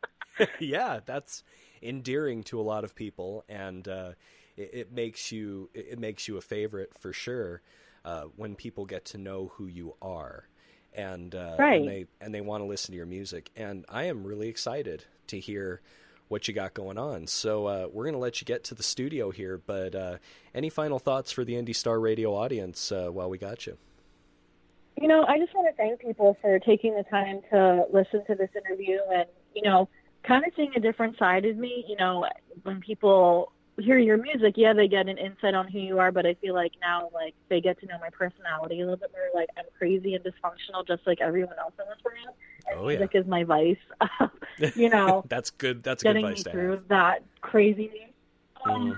yeah, 0.60 1.02
that's 1.06 1.44
endearing 1.82 2.44
to 2.44 2.60
a 2.60 2.64
lot 2.64 2.86
of 2.86 2.96
people. 2.96 3.44
And, 3.50 3.86
uh, 3.88 4.12
it, 4.56 4.70
it 4.74 4.92
makes 4.94 5.32
you, 5.32 5.70
it 5.74 6.00
makes 6.00 6.28
you 6.28 6.38
a 6.38 6.42
favorite 6.42 6.92
for 6.98 7.12
sure 7.12 7.62
uh, 8.06 8.24
when 8.36 8.56
people 8.56 8.86
get 8.86 9.06
to 9.06 9.18
know 9.18 9.52
who 9.56 9.68
you 9.68 9.96
are, 10.02 10.48
and 10.94 11.36
uh, 11.36 11.56
right. 11.60 11.82
and 11.82 11.88
they 11.90 12.06
and 12.20 12.34
they 12.34 12.42
want 12.42 12.62
to 12.62 12.66
listen 12.66 12.92
to 12.92 12.98
your 12.98 13.06
music. 13.06 13.52
And 13.56 13.86
I 13.90 14.06
am 14.06 14.26
really 14.26 14.48
excited 14.48 15.06
to 15.28 15.40
hear 15.40 15.82
what 16.32 16.48
you 16.48 16.54
got 16.54 16.74
going 16.74 16.98
on. 16.98 17.28
So 17.28 17.66
uh, 17.66 17.88
we're 17.92 18.06
going 18.06 18.14
to 18.14 18.20
let 18.20 18.40
you 18.40 18.46
get 18.46 18.64
to 18.66 18.76
the 18.76 18.84
studio 18.84 19.32
here, 19.32 19.60
but 19.66 19.94
uh, 19.94 20.18
any 20.56 20.70
final 20.70 20.98
thoughts 20.98 21.30
for 21.32 21.44
the 21.44 21.56
Indie 21.56 21.76
Star 21.76 22.00
Radio 22.00 22.34
audience 22.34 22.92
uh, 22.92 23.10
while 23.10 23.30
we 23.30 23.38
got 23.38 23.68
you? 23.68 23.78
You 24.96 25.10
know, 25.10 25.26
I 25.26 25.38
just 25.38 25.54
want 25.54 25.68
to 25.68 25.76
thank 25.76 26.00
people 26.00 26.38
for 26.42 26.58
taking 26.60 26.96
the 26.96 27.04
time 27.04 27.42
to 27.52 27.84
listen 27.92 28.24
to 28.28 28.36
this 28.36 28.50
interview 28.56 29.00
and, 29.14 29.26
you 29.54 29.64
know, 29.64 29.90
kind 30.24 30.46
of 30.46 30.54
seeing 30.56 30.72
a 30.76 30.80
different 30.80 31.18
side 31.18 31.44
of 31.44 31.58
me. 31.58 31.84
You 31.88 31.98
know, 31.98 32.26
when 32.64 32.80
people 32.80 33.52
hear 33.78 33.98
your 33.98 34.18
music, 34.18 34.54
yeah, 34.56 34.74
they 34.74 34.88
get 34.88 35.10
an 35.10 35.18
insight 35.18 35.54
on 35.54 35.68
who 35.68 35.80
you 35.80 36.00
are, 36.00 36.12
but 36.12 36.26
I 36.26 36.36
feel 36.36 36.54
like 36.54 36.72
now, 36.82 37.10
like, 37.14 37.36
they 37.50 37.60
get 37.60 37.80
to 37.82 37.88
know 37.88 37.98
my 38.00 38.10
personality 38.10 38.80
a 38.80 38.84
little 38.86 38.98
bit 38.98 39.12
more. 39.12 39.42
Like, 39.42 39.50
I'm 39.58 39.66
crazy 39.78 40.14
and 40.14 40.24
dysfunctional, 40.24 40.88
just 40.88 41.06
like 41.06 41.20
everyone 41.20 41.58
else 41.60 41.74
in 41.80 41.86
this 41.90 42.04
world. 42.06 42.36
Oh, 42.76 42.86
music 42.88 43.12
is 43.14 43.26
my 43.28 43.44
vice. 43.44 43.78
you 44.76 44.90
know, 44.90 45.24
that's 45.30 45.50
good. 45.50 45.84
That's 45.84 46.04
getting 46.04 46.26
good 46.26 46.38
me 46.38 46.44
through 46.44 46.84
that 46.90 47.24
craziness. 47.42 47.92
Um, 48.66 48.92
mm. 48.92 48.98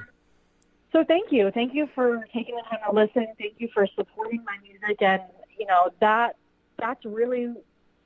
So 0.92 1.04
thank 1.04 1.32
you, 1.32 1.50
thank 1.52 1.74
you 1.74 1.90
for 1.96 2.24
taking 2.34 2.56
the 2.56 2.62
time 2.70 2.80
to 2.88 2.96
listen. 2.96 3.28
Thank 3.40 3.56
you 3.58 3.68
for 3.74 3.88
supporting 3.96 4.44
my 4.46 4.58
music, 4.62 5.02
and 5.02 5.22
you 5.58 5.66
know 5.66 5.90
that 6.00 6.38
that's 6.78 7.04
really 7.04 7.54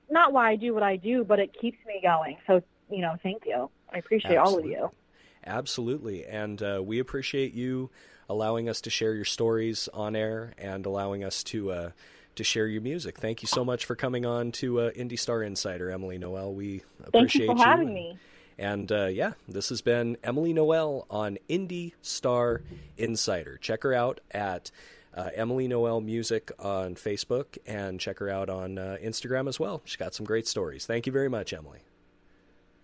not 0.10 0.32
why 0.32 0.51
I 0.51 0.55
do 0.55 0.74
what 0.74 0.84
I 0.84 0.95
do, 0.95 1.24
but 1.24 1.39
it 1.39 1.55
keeps 1.60 1.78
me 1.86 1.99
going. 2.01 2.38
So 2.47 2.62
you 2.89 3.01
know, 3.01 3.18
thank 3.22 3.43
you. 3.45 3.70
I 3.93 3.97
appreciate 3.97 4.38
Absolutely. 4.38 4.76
all 4.78 4.86
of 4.86 4.91
you. 4.91 4.97
Absolutely. 5.45 6.26
And 6.26 6.62
uh, 6.62 6.82
we 6.84 6.99
appreciate 6.99 7.53
you 7.53 7.89
allowing 8.30 8.68
us 8.68 8.82
to 8.82 8.89
share 8.89 9.14
your 9.14 9.26
stories 9.26 9.88
on 9.93 10.16
air 10.16 10.53
and 10.58 10.86
allowing 10.86 11.24
us 11.24 11.43
to 11.45 11.72
uh, 11.72 11.89
to 12.38 12.44
share 12.44 12.68
your 12.68 12.82
music. 12.82 13.18
Thank 13.18 13.42
you 13.42 13.48
so 13.48 13.64
much 13.66 13.86
for 13.86 13.96
coming 13.96 14.26
on 14.26 14.52
to 14.54 14.80
uh, 14.82 14.92
Indie 14.92 15.20
Star 15.20 15.44
Insider, 15.44 15.92
Emily 15.92 16.18
Noel. 16.18 16.54
We 16.54 16.84
appreciate 17.04 17.48
Thank 17.48 17.60
you 17.60 17.64
for 17.64 17.70
having 17.70 17.88
and, 17.88 17.96
me. 17.96 18.18
And 18.58 18.92
uh, 18.92 19.06
yeah, 19.06 19.34
this 19.48 19.70
has 19.70 19.82
been 19.82 20.18
Emily 20.24 20.54
Noel 20.54 21.06
on 21.10 21.38
Indie 21.50 21.94
Star 22.02 22.62
Insider. 22.98 23.58
Check 23.58 23.84
her 23.84 23.94
out 23.94 24.20
at 24.32 24.72
uh, 25.14 25.30
Emily 25.36 25.68
Noel 25.68 26.02
Music 26.02 26.52
on 26.60 26.96
Facebook 26.96 27.58
and 27.66 28.00
check 28.00 28.20
her 28.20 28.30
out 28.30 28.50
on 28.50 28.78
uh, 28.78 28.98
Instagram 29.04 29.48
as 29.48 29.60
well. 29.60 29.82
She's 29.86 29.98
got 29.98 30.14
some 30.14 30.26
great 30.26 30.48
stories. 30.48 30.86
Thank 30.86 31.06
you 31.06 31.12
very 31.12 31.30
much, 31.30 31.54
Emily. 31.54 31.80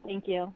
Thank 0.03 0.27
you. 0.27 0.53